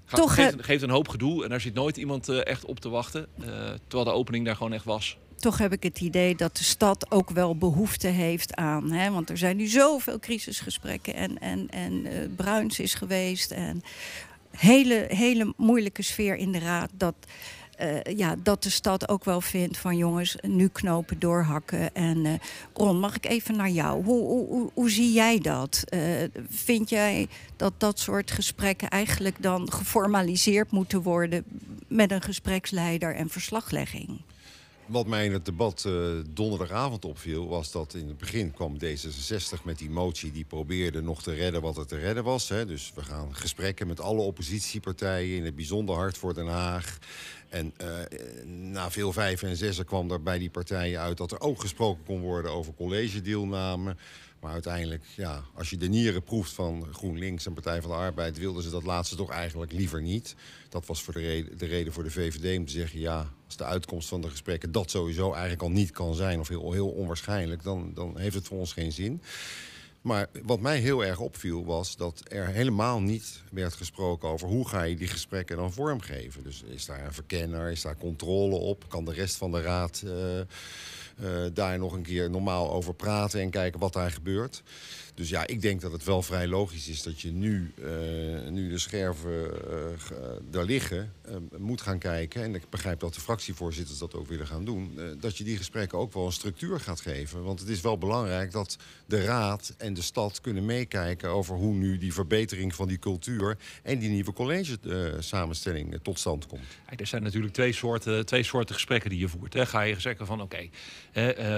Gaat, 0.06 0.20
Toch, 0.20 0.34
geeft, 0.34 0.56
geeft, 0.60 0.84
een 0.84 0.90
hoop 0.90 1.08
gedoe 1.08 1.44
en 1.44 1.50
daar 1.50 1.62
zit 1.62 1.74
nooit 1.74 1.98
iemand 1.98 2.30
uh, 2.30 2.46
echt 2.46 2.66
op 2.66 2.80
te 2.80 2.90
wachten. 2.90 3.28
Uh, 3.40 3.46
terwijl 3.88 4.04
de 4.04 4.12
opening 4.12 4.46
daar 4.46 4.56
gewoon 4.56 4.74
echt 4.74 4.86
was. 4.86 5.18
Toch 5.36 5.58
heb 5.58 5.74
ik 5.74 5.84
het 5.84 6.00
idee 6.00 6.36
dat 6.36 6.58
de 6.58 6.64
stad 6.64 7.12
ook 7.12 7.30
wel 7.30 7.58
behoefte 7.58 8.08
heeft 8.08 8.56
aan. 8.56 8.92
Hè? 8.92 9.12
Want 9.12 9.30
er 9.30 9.38
zijn 9.38 9.58
nu 9.58 9.68
zoveel 9.68 10.20
crisisgesprekken 10.20 11.14
en, 11.14 11.40
en, 11.40 11.70
en 11.70 12.06
uh, 12.06 12.12
Bruins 12.36 12.80
is 12.80 12.94
geweest. 12.94 13.52
En 13.52 13.84
hele, 14.52 15.06
hele 15.08 15.54
moeilijke 15.58 16.02
sfeer 16.02 16.36
in 16.36 16.52
de 16.52 16.60
raad. 16.60 16.90
Dat, 16.94 17.16
uh, 17.82 18.18
ja, 18.18 18.36
dat 18.44 18.64
de 18.64 18.70
stad 18.70 19.10
ook 19.10 19.24
wel 19.24 19.42
vindt 19.42 19.78
van 19.78 19.98
jongens, 19.98 20.36
nu 20.42 20.68
knopen 20.68 21.20
doorhakken. 21.20 21.96
En 21.96 22.26
uh, 22.26 22.34
Ron, 22.74 23.00
mag 23.00 23.16
ik 23.16 23.26
even 23.26 23.56
naar 23.56 23.70
jou? 23.70 24.04
Hoe, 24.04 24.24
hoe, 24.24 24.70
hoe, 24.74 24.90
zie 24.90 25.12
jij 25.12 25.40
dat? 25.40 25.84
Uh, 25.94 26.02
vind 26.50 26.90
jij 26.90 27.28
dat 27.56 27.74
dat 27.78 28.00
soort 28.00 28.32
gesprekken 28.32 28.90
eigenlijk 28.90 29.44
dan 29.44 29.72
geformaliseerd 29.72 30.72
moeten 30.72 31.02
worden 31.02 31.44
met 31.88 32.12
een 32.12 32.22
gespreksleider 32.22 33.16
en 33.16 33.30
verslaglegging? 33.30 34.22
Wat 34.86 35.08
mij 35.08 35.26
in 35.26 35.34
het 35.34 35.46
debat 35.46 35.90
donderdagavond 36.30 37.06
opviel... 37.06 37.48
was 37.48 37.72
dat 37.72 37.94
in 37.94 38.08
het 38.08 38.18
begin 38.18 38.52
kwam 38.52 38.78
D66 38.78 39.64
met 39.64 39.78
die 39.78 39.90
motie... 39.90 40.32
die 40.32 40.44
probeerde 40.44 41.02
nog 41.02 41.24
te 41.24 41.34
redden 41.34 41.62
wat 41.62 41.78
er 41.78 41.88
te 41.88 41.98
redden 41.98 42.24
was. 42.24 42.50
Hè. 42.50 42.66
Dus 42.66 42.92
we 42.96 43.02
gaan 43.02 43.36
gesprekken 43.36 43.88
met 43.88 44.00
alle 44.00 44.22
oppositiepartijen... 44.22 45.38
in 45.38 45.46
het 45.46 45.56
bijzonder 45.56 45.96
hart 45.96 46.18
voor 46.18 46.34
Den 46.34 46.48
Haag. 46.48 46.98
En 47.52 47.74
uh, 47.82 48.20
na 48.46 48.92
veel 48.92 49.14
vijf 49.14 49.44
en 49.44 49.58
zessen 49.58 49.86
kwam 49.86 50.12
er 50.12 50.24
bij 50.24 50.38
die 50.38 50.50
partijen 50.50 51.00
uit... 51.00 51.18
dat 51.18 51.32
er 51.32 51.40
ook 51.40 51.62
gesproken 51.62 52.04
kon 52.04 52.20
worden 52.20 52.52
over 52.52 52.74
collegedeelname... 52.74 53.96
Maar 54.42 54.52
uiteindelijk, 54.52 55.04
ja, 55.16 55.44
als 55.56 55.70
je 55.70 55.78
de 55.78 55.88
nieren 55.88 56.24
proeft 56.24 56.52
van 56.52 56.88
GroenLinks 56.92 57.46
en 57.46 57.54
Partij 57.54 57.82
van 57.82 57.92
de 57.92 57.98
Arbeid... 57.98 58.38
wilden 58.38 58.64
ze 58.64 58.70
dat 58.70 58.84
laatste 58.84 59.16
toch 59.16 59.30
eigenlijk 59.30 59.72
liever 59.72 60.02
niet. 60.02 60.36
Dat 60.70 60.86
was 60.86 61.02
voor 61.02 61.14
de, 61.14 61.20
reden, 61.20 61.58
de 61.58 61.66
reden 61.66 61.94
voor 61.94 62.04
de 62.04 62.12
VVD 62.12 62.58
om 62.58 62.66
te 62.66 62.72
zeggen... 62.72 63.00
ja, 63.00 63.34
als 63.46 63.58
de 63.58 63.64
uitkomst 63.64 64.08
van 64.08 64.22
de 64.22 64.30
gesprekken 64.30 64.72
dat 64.72 64.90
sowieso 64.90 65.32
eigenlijk 65.32 65.62
al 65.62 65.72
niet 65.72 65.92
kan 65.92 66.16
zijn... 66.16 66.40
of 66.40 66.48
heel, 66.48 66.72
heel 66.72 66.90
onwaarschijnlijk, 66.90 67.64
dan, 67.64 67.92
dan 67.94 68.18
heeft 68.18 68.36
het 68.36 68.48
voor 68.48 68.58
ons 68.58 68.74
geen 68.74 68.92
zin. 68.92 69.22
Maar 70.02 70.28
wat 70.44 70.60
mij 70.60 70.80
heel 70.80 71.06
erg 71.06 71.20
opviel 71.20 71.66
was 71.66 71.96
dat 71.96 72.22
er 72.28 72.48
helemaal 72.48 73.02
niet 73.02 73.42
werd 73.52 73.74
gesproken 73.74 74.30
over... 74.30 74.48
hoe 74.48 74.68
ga 74.68 74.84
je 74.84 74.96
die 74.96 75.08
gesprekken 75.08 75.58
dan 75.58 75.74
vormgeven. 75.74 76.44
Dus 76.44 76.64
is 76.64 76.86
daar 76.86 77.06
een 77.06 77.14
verkenner, 77.14 77.72
is 77.72 77.82
daar 77.82 77.98
controle 77.98 78.56
op? 78.56 78.86
Kan 78.90 79.06
de 79.06 79.14
rest 79.14 79.36
van 79.36 79.52
de 79.52 79.62
raad... 79.62 80.02
Uh, 80.06 80.40
uh, 81.20 81.46
daar 81.54 81.80
nog 81.80 81.94
een 81.94 82.02
keer 82.02 82.30
normaal 82.30 82.72
over 82.72 82.94
praten 82.94 83.42
en 83.42 83.50
kijken 83.50 83.80
wat 83.80 83.94
daar 83.94 84.12
gebeurt. 84.12 84.64
Dus 85.14 85.30
ja, 85.30 85.48
ik 85.48 85.62
denk 85.62 85.82
dat 85.82 85.92
het 85.92 86.04
wel 86.04 86.22
vrij 86.22 86.48
logisch 86.48 86.88
is 86.88 87.04
dat 87.04 87.22
je 87.22 87.32
nu, 87.32 87.74
uh, 87.80 88.50
nu 88.50 88.70
de 88.70 88.78
scherven 88.78 89.52
daar 90.50 90.64
liggen, 90.64 91.14
moet 91.58 91.82
gaan 91.82 92.00
kijken. 92.00 92.44
En 92.44 92.56
ik 92.56 92.70
begrijp 92.70 93.00
dat 93.00 93.14
de 93.14 93.22
fractievoorzitters 93.22 93.98
dat 93.98 94.16
ook 94.16 94.28
willen 94.28 94.48
gaan 94.48 94.66
doen. 94.66 95.00
dat 95.20 95.38
je 95.38 95.44
die 95.44 95.58
gesprekken 95.58 95.98
ook 95.98 96.14
wel 96.14 96.26
een 96.26 96.32
structuur 96.32 96.80
gaat 96.80 97.02
geven. 97.02 97.44
Want 97.44 97.60
het 97.60 97.70
is 97.70 97.82
wel 97.82 97.98
belangrijk 97.98 98.52
dat 98.52 98.78
de 99.06 99.24
raad 99.24 99.74
en 99.78 99.94
de 99.94 100.02
stad 100.02 100.42
kunnen 100.42 100.66
meekijken 100.66 101.30
over 101.30 101.56
hoe 101.56 101.74
nu 101.74 101.98
die 101.98 102.14
verbetering 102.14 102.76
van 102.76 102.88
die 102.88 103.00
cultuur 103.00 103.58
en 103.84 104.00
die 104.00 104.10
nieuwe 104.10 104.34
college 104.34 104.78
samenstelling 105.20 106.00
tot 106.02 106.20
stand 106.20 106.48
komt. 106.48 106.66
Er 106.96 107.08
zijn 107.08 107.24
natuurlijk 107.24 107.54
twee 107.54 107.74
soorten, 107.74 108.26
twee 108.26 108.44
soorten 108.44 108.76
gesprekken 108.76 109.10
die 109.10 109.20
je 109.20 109.28
voert. 109.28 109.54
Hè. 109.54 109.66
Ga 109.66 109.82
je 109.82 110.00
zeggen 110.00 110.26
van 110.26 110.42
oké, 110.42 110.70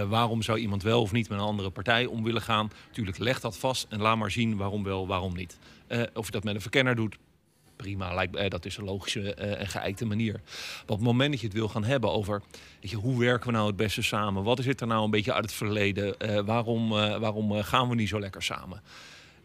waarom 0.08 0.42
zou 0.42 0.60
iemand 0.60 0.84
wel 0.84 1.02
of 1.02 1.12
niet 1.12 1.30
met 1.30 1.40
een 1.40 1.46
andere 1.46 1.70
partij 1.70 2.06
om 2.06 2.24
willen 2.24 2.42
gaan? 2.42 2.72
Natuurlijk 2.88 3.18
legt 3.18 3.42
dat 3.42 3.58
vast 3.58 3.86
en 3.90 4.02
laat 4.02 4.18
maar 4.18 4.32
zien 4.32 4.58
waarom 4.58 4.84
wel, 4.84 5.08
waarom 5.08 5.36
niet. 5.36 5.58
Of 6.14 6.26
je 6.26 6.32
dat 6.32 6.44
met 6.44 6.56
een 6.56 6.62
verkenner 6.62 6.96
doet, 6.96 7.18
prima. 7.84 8.14
Lijkt, 8.14 8.36
uh, 8.36 8.48
dat 8.48 8.66
is 8.66 8.78
een 8.78 8.84
logische 8.84 9.20
uh, 9.20 9.60
en 9.60 9.68
geëikte 9.68 10.06
manier. 10.06 10.34
Maar 10.34 10.82
op 10.86 10.98
het 10.98 11.06
moment 11.06 11.32
dat 11.32 11.40
je 11.40 11.48
het 11.48 11.56
wil 11.56 11.68
gaan 11.68 11.84
hebben 11.84 12.12
over... 12.12 12.42
Je, 12.80 12.96
hoe 12.96 13.20
werken 13.20 13.48
we 13.48 13.54
nou 13.54 13.68
het 13.68 13.76
beste 13.76 14.02
samen? 14.02 14.44
Wat 14.44 14.60
is 14.60 14.66
er 14.66 14.88
nou 14.88 15.04
een 15.04 15.10
beetje 15.10 15.34
uit 15.34 15.46
het 15.46 15.54
verleden? 15.54 16.16
waarom 16.46 16.90
waarom 16.90 17.64
gaan 17.64 17.90
we 17.90 17.96
niet 17.96 18.10
zo 18.10 18.20
lekker 18.20 18.44
samen? 18.44 18.82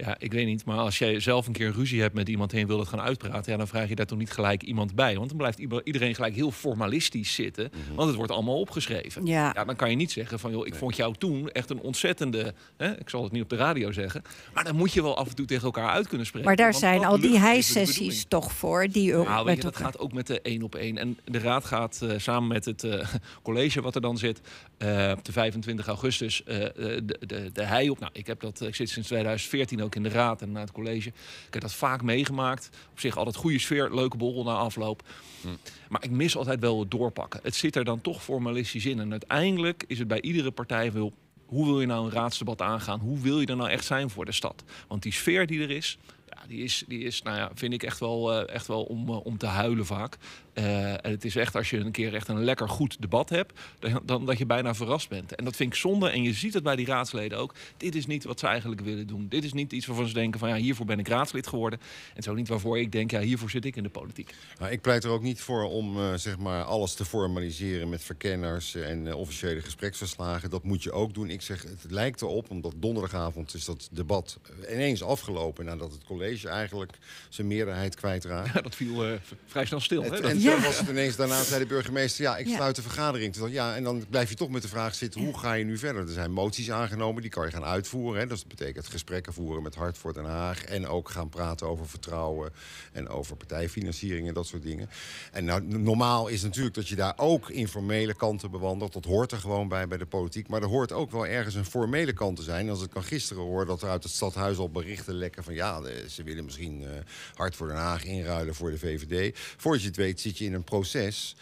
Ja, 0.04 0.16
ik 0.18 0.32
weet 0.32 0.46
niet. 0.46 0.64
Maar 0.64 0.78
als 0.78 0.98
jij 0.98 1.20
zelf 1.20 1.46
een 1.46 1.52
keer 1.52 1.72
ruzie 1.72 2.00
hebt 2.00 2.14
met 2.14 2.28
iemand 2.28 2.52
en 2.52 2.58
je 2.58 2.66
wil 2.66 2.78
het 2.78 2.88
gaan 2.88 3.00
uitpraten, 3.00 3.52
ja, 3.52 3.58
dan 3.58 3.68
vraag 3.68 3.88
je 3.88 3.94
daar 3.94 4.06
toch 4.06 4.18
niet 4.18 4.30
gelijk 4.30 4.62
iemand 4.62 4.94
bij. 4.94 5.16
Want 5.16 5.28
dan 5.28 5.36
blijft 5.36 5.58
iedereen 5.84 6.14
gelijk 6.14 6.34
heel 6.34 6.50
formalistisch 6.50 7.34
zitten. 7.34 7.70
Mm 7.72 7.80
-hmm. 7.86 7.94
Want 7.94 8.08
het 8.08 8.16
wordt 8.16 8.32
allemaal 8.32 8.60
opgeschreven. 8.60 9.26
Ja. 9.26 9.52
ja. 9.54 9.64
dan 9.64 9.76
kan 9.76 9.90
je 9.90 9.96
niet 9.96 10.12
zeggen 10.12 10.38
van 10.38 10.50
joh, 10.50 10.66
ik 10.66 10.70
nee. 10.70 10.78
vond 10.78 10.96
jou 10.96 11.14
toen 11.18 11.50
echt 11.50 11.70
een 11.70 11.80
ontzettende. 11.80 12.54
Hè, 12.76 12.98
ik 12.98 13.08
zal 13.08 13.22
het 13.22 13.32
niet 13.32 13.42
op 13.42 13.48
de 13.48 13.56
radio 13.56 13.92
zeggen. 13.92 14.22
Maar 14.54 14.64
dan 14.64 14.76
moet 14.76 14.92
je 14.92 15.02
wel 15.02 15.16
af 15.16 15.28
en 15.28 15.34
toe 15.34 15.46
tegen 15.46 15.64
elkaar 15.64 15.90
uit 15.90 16.08
kunnen 16.08 16.26
spreken. 16.26 16.48
Maar 16.48 16.56
daar 16.56 16.74
zijn 16.74 17.04
al 17.04 17.20
die 17.20 17.38
hijsessies 17.38 18.24
toch 18.28 18.52
voor. 18.52 18.88
Die 18.88 19.16
ook 19.16 19.26
nou, 19.26 19.44
weet 19.44 19.56
je, 19.56 19.62
dat 19.62 19.76
gaat 19.76 19.98
ook 19.98 20.12
met 20.12 20.26
de 20.26 20.40
één 20.40 20.62
op 20.62 20.74
één. 20.74 20.98
En 20.98 21.18
de 21.24 21.38
raad 21.38 21.64
gaat 21.64 22.00
uh, 22.02 22.12
samen 22.16 22.48
met 22.48 22.64
het 22.64 22.84
uh, 22.84 23.06
college 23.42 23.80
wat 23.80 23.94
er 23.94 24.00
dan 24.00 24.18
zit. 24.18 24.40
Uh, 24.78 25.12
op 25.16 25.24
de 25.24 25.32
25 25.32 25.86
augustus 25.86 26.42
de, 26.44 27.16
de, 27.26 27.50
de 27.52 27.62
hei 27.62 27.90
op. 27.90 27.98
Nou, 27.98 28.12
ik 28.14 28.26
heb 28.26 28.40
dat. 28.40 28.60
Ik 28.60 28.74
zit 28.74 28.88
sinds 28.90 29.08
2014 29.08 29.82
ook 29.82 29.87
in 29.94 30.02
de 30.02 30.08
raad 30.08 30.42
en 30.42 30.52
naar 30.52 30.62
het 30.62 30.72
college. 30.72 31.08
Ik 31.46 31.52
heb 31.52 31.62
dat 31.62 31.72
vaak 31.72 32.02
meegemaakt. 32.02 32.70
Op 32.90 33.00
zich 33.00 33.16
altijd 33.16 33.36
goede 33.36 33.58
sfeer, 33.58 33.94
leuke 33.94 34.16
borrel 34.16 34.44
na 34.44 34.54
afloop. 34.54 35.02
Hm. 35.40 35.48
Maar 35.88 36.04
ik 36.04 36.10
mis 36.10 36.36
altijd 36.36 36.60
wel 36.60 36.80
het 36.80 36.90
doorpakken. 36.90 37.40
Het 37.42 37.54
zit 37.54 37.76
er 37.76 37.84
dan 37.84 38.00
toch 38.00 38.22
formalistisch 38.22 38.86
in. 38.86 39.00
En 39.00 39.10
uiteindelijk 39.10 39.84
is 39.86 39.98
het 39.98 40.08
bij 40.08 40.20
iedere 40.20 40.50
partij 40.50 40.92
wil. 40.92 41.12
Hoe 41.46 41.66
wil 41.66 41.80
je 41.80 41.86
nou 41.86 42.04
een 42.04 42.12
raadsdebat 42.12 42.62
aangaan? 42.62 43.00
Hoe 43.00 43.20
wil 43.20 43.40
je 43.40 43.46
er 43.46 43.56
nou 43.56 43.70
echt 43.70 43.84
zijn 43.84 44.10
voor 44.10 44.24
de 44.24 44.32
stad? 44.32 44.64
Want 44.88 45.02
die 45.02 45.12
sfeer 45.12 45.46
die 45.46 45.62
er 45.62 45.70
is, 45.70 45.98
ja, 46.28 46.46
die 46.46 46.62
is, 46.62 46.84
die 46.86 47.02
is 47.02 47.22
nou 47.22 47.36
ja, 47.36 47.50
vind 47.54 47.72
ik 47.72 47.82
echt 47.82 47.98
wel, 47.98 48.32
uh, 48.32 48.54
echt 48.54 48.66
wel 48.66 48.82
om, 48.82 49.08
uh, 49.08 49.26
om 49.26 49.38
te 49.38 49.46
huilen 49.46 49.86
vaak. 49.86 50.16
Uh, 50.58 50.92
en 50.92 51.10
het 51.10 51.24
is 51.24 51.36
echt 51.36 51.56
als 51.56 51.70
je 51.70 51.76
een 51.78 51.90
keer 51.90 52.14
echt 52.14 52.28
een 52.28 52.44
lekker 52.44 52.68
goed 52.68 52.96
debat 53.00 53.28
hebt, 53.28 53.60
dan, 53.78 54.00
dan, 54.04 54.26
dat 54.26 54.38
je 54.38 54.46
bijna 54.46 54.74
verrast 54.74 55.08
bent. 55.08 55.34
En 55.34 55.44
dat 55.44 55.56
vind 55.56 55.72
ik 55.72 55.78
zonde. 55.78 56.10
En 56.10 56.22
je 56.22 56.32
ziet 56.32 56.54
het 56.54 56.62
bij 56.62 56.76
die 56.76 56.86
raadsleden 56.86 57.38
ook. 57.38 57.54
Dit 57.76 57.94
is 57.94 58.06
niet 58.06 58.24
wat 58.24 58.40
ze 58.40 58.46
eigenlijk 58.46 58.80
willen 58.80 59.06
doen. 59.06 59.26
Dit 59.28 59.44
is 59.44 59.52
niet 59.52 59.72
iets 59.72 59.86
waarvan 59.86 60.06
ze 60.08 60.14
denken 60.14 60.40
van 60.40 60.48
ja, 60.48 60.54
hiervoor 60.56 60.86
ben 60.86 60.98
ik 60.98 61.08
raadslid 61.08 61.46
geworden. 61.46 61.80
En 62.14 62.22
zo 62.22 62.34
niet 62.34 62.48
waarvoor 62.48 62.78
ik 62.78 62.92
denk, 62.92 63.10
ja, 63.10 63.20
hiervoor 63.20 63.50
zit 63.50 63.64
ik 63.64 63.76
in 63.76 63.82
de 63.82 63.88
politiek. 63.88 64.34
Nou, 64.58 64.72
ik 64.72 64.80
pleit 64.80 65.04
er 65.04 65.10
ook 65.10 65.22
niet 65.22 65.40
voor 65.40 65.62
om 65.62 65.96
uh, 65.98 66.14
zeg 66.14 66.38
maar 66.38 66.64
alles 66.64 66.94
te 66.94 67.04
formaliseren 67.04 67.88
met 67.88 68.02
verkenners 68.04 68.74
en 68.74 69.06
uh, 69.06 69.16
officiële 69.16 69.60
gespreksverslagen. 69.60 70.50
Dat 70.50 70.64
moet 70.64 70.82
je 70.82 70.92
ook 70.92 71.14
doen. 71.14 71.30
Ik 71.30 71.42
zeg, 71.42 71.62
het 71.62 71.90
lijkt 71.90 72.22
erop, 72.22 72.50
omdat 72.50 72.72
donderdagavond 72.76 73.54
is 73.54 73.64
dat 73.64 73.88
debat 73.92 74.38
ineens 74.72 75.02
afgelopen 75.02 75.64
nadat 75.64 75.92
het 75.92 76.04
college 76.04 76.48
eigenlijk 76.48 76.92
zijn 77.28 77.46
meerderheid 77.46 77.94
kwijtraakt. 77.94 78.54
Ja, 78.54 78.60
dat 78.60 78.74
viel 78.74 79.06
eh, 79.06 79.12
vrij 79.46 79.64
snel 79.64 79.80
stil. 79.80 80.02
Hè? 80.02 80.20
Dat- 80.20 80.36
was 80.56 80.78
het 80.78 80.88
ineens, 80.88 81.16
daarna 81.16 81.42
zei 81.42 81.60
de 81.60 81.66
burgemeester, 81.66 82.24
ja, 82.24 82.36
ik 82.36 82.46
sluit 82.46 82.76
de 82.76 82.82
vergadering. 82.82 83.32
Toen 83.34 83.50
ja, 83.50 83.74
en 83.76 83.82
dan 83.82 84.04
blijf 84.10 84.28
je 84.28 84.34
toch 84.34 84.48
met 84.48 84.62
de 84.62 84.68
vraag 84.68 84.94
zitten, 84.94 85.20
hoe 85.20 85.38
ga 85.38 85.52
je 85.52 85.64
nu 85.64 85.78
verder? 85.78 86.02
Er 86.02 86.12
zijn 86.12 86.32
moties 86.32 86.70
aangenomen, 86.70 87.22
die 87.22 87.30
kan 87.30 87.44
je 87.44 87.52
gaan 87.52 87.64
uitvoeren. 87.64 88.20
Hè. 88.20 88.26
Dus 88.26 88.38
dat 88.38 88.48
betekent 88.48 88.86
gesprekken 88.86 89.32
voeren 89.32 89.62
met 89.62 89.74
Hart 89.74 89.98
voor 89.98 90.12
Den 90.12 90.24
Haag. 90.24 90.64
En 90.64 90.86
ook 90.86 91.08
gaan 91.08 91.28
praten 91.28 91.66
over 91.66 91.88
vertrouwen 91.88 92.52
en 92.92 93.08
over 93.08 93.36
partijfinanciering 93.36 94.28
en 94.28 94.34
dat 94.34 94.46
soort 94.46 94.62
dingen. 94.62 94.90
En 95.32 95.44
nou, 95.44 95.62
normaal 95.62 96.28
is 96.28 96.42
natuurlijk 96.42 96.74
dat 96.74 96.88
je 96.88 96.96
daar 96.96 97.14
ook 97.16 97.50
informele 97.50 98.14
kanten 98.14 98.50
bewandelt. 98.50 98.92
Dat 98.92 99.04
hoort 99.04 99.32
er 99.32 99.38
gewoon 99.38 99.68
bij 99.68 99.88
bij 99.88 99.98
de 99.98 100.06
politiek. 100.06 100.48
Maar 100.48 100.62
er 100.62 100.68
hoort 100.68 100.92
ook 100.92 101.10
wel 101.10 101.26
ergens 101.26 101.54
een 101.54 101.64
formele 101.64 102.12
kant 102.12 102.36
te 102.36 102.42
zijn. 102.42 102.70
Als 102.70 102.82
ik 102.82 102.90
kan 102.90 103.02
gisteren 103.02 103.42
hoor 103.42 103.66
dat 103.66 103.82
er 103.82 103.88
uit 103.88 104.02
het 104.02 104.12
stadhuis 104.12 104.58
al 104.58 104.70
berichten 104.70 105.14
lekken 105.14 105.44
van 105.44 105.54
ja, 105.54 105.82
ze 106.08 106.22
willen 106.22 106.44
misschien 106.44 106.82
eh, 106.82 106.90
Hart 107.34 107.56
voor 107.56 107.66
Den 107.66 107.76
Haag 107.76 108.04
inruilen 108.04 108.54
voor 108.54 108.70
de 108.70 108.78
VVD. 108.78 109.38
Voordat 109.56 109.82
je 109.82 109.88
het 109.88 109.96
weet 109.96 110.20
zit 110.20 110.37
je 110.37 110.37
in 110.46 110.54
een 110.54 110.64
proces. 110.64 111.36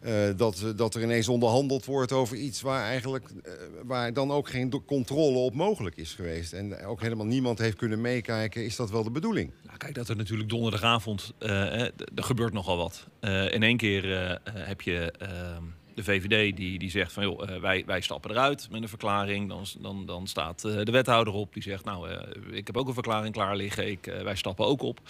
eh, 0.00 0.12
dat, 0.36 0.72
dat 0.76 0.94
er 0.94 1.02
ineens 1.02 1.28
onderhandeld 1.28 1.84
wordt 1.84 2.12
over 2.12 2.36
iets 2.36 2.60
waar 2.60 2.84
eigenlijk 2.84 3.28
eh, 3.44 3.52
waar 3.84 4.12
dan 4.12 4.30
ook 4.30 4.48
geen 4.48 4.84
controle 4.86 5.38
op 5.38 5.54
mogelijk 5.54 5.96
is 5.96 6.14
geweest. 6.14 6.52
En 6.52 6.84
ook 6.84 7.00
helemaal 7.00 7.26
niemand 7.26 7.58
heeft 7.58 7.76
kunnen 7.76 8.00
meekijken. 8.00 8.64
Is 8.64 8.76
dat 8.76 8.90
wel 8.90 9.04
de 9.04 9.10
bedoeling? 9.10 9.50
Nou, 9.64 9.76
kijk, 9.76 9.94
dat 9.94 10.08
er 10.08 10.16
natuurlijk 10.16 10.48
donderdagavond, 10.48 11.32
eh, 11.38 11.82
er 11.82 11.92
gebeurt 12.14 12.52
nogal 12.52 12.76
wat. 12.76 13.06
In 13.52 13.62
één 13.62 13.76
keer 13.76 14.38
heb 14.52 14.80
je 14.80 15.12
ehm, 15.18 15.62
de 15.96 16.04
VVD 16.04 16.56
die, 16.56 16.78
die 16.78 16.90
zegt 16.90 17.12
van 17.12 17.22
joh, 17.22 17.50
eh, 17.50 17.60
wij, 17.60 17.82
wij 17.86 18.00
stappen 18.00 18.30
eruit 18.30 18.68
met 18.70 18.82
een 18.82 18.88
verklaring. 18.88 19.48
Dan, 19.48 19.64
dan, 19.78 20.06
dan 20.06 20.26
staat 20.26 20.64
eh, 20.64 20.82
de 20.82 20.92
wethouder 20.92 21.34
op 21.34 21.52
die 21.52 21.62
zegt 21.62 21.84
nou, 21.84 22.10
eh, 22.10 22.56
ik 22.56 22.66
heb 22.66 22.76
ook 22.76 22.86
een 22.88 22.94
verklaring 22.94 23.34
klaar 23.34 23.56
liggen, 23.56 23.90
ik, 23.90 24.04
wij 24.22 24.36
stappen 24.36 24.66
ook 24.66 24.82
op. 24.82 25.00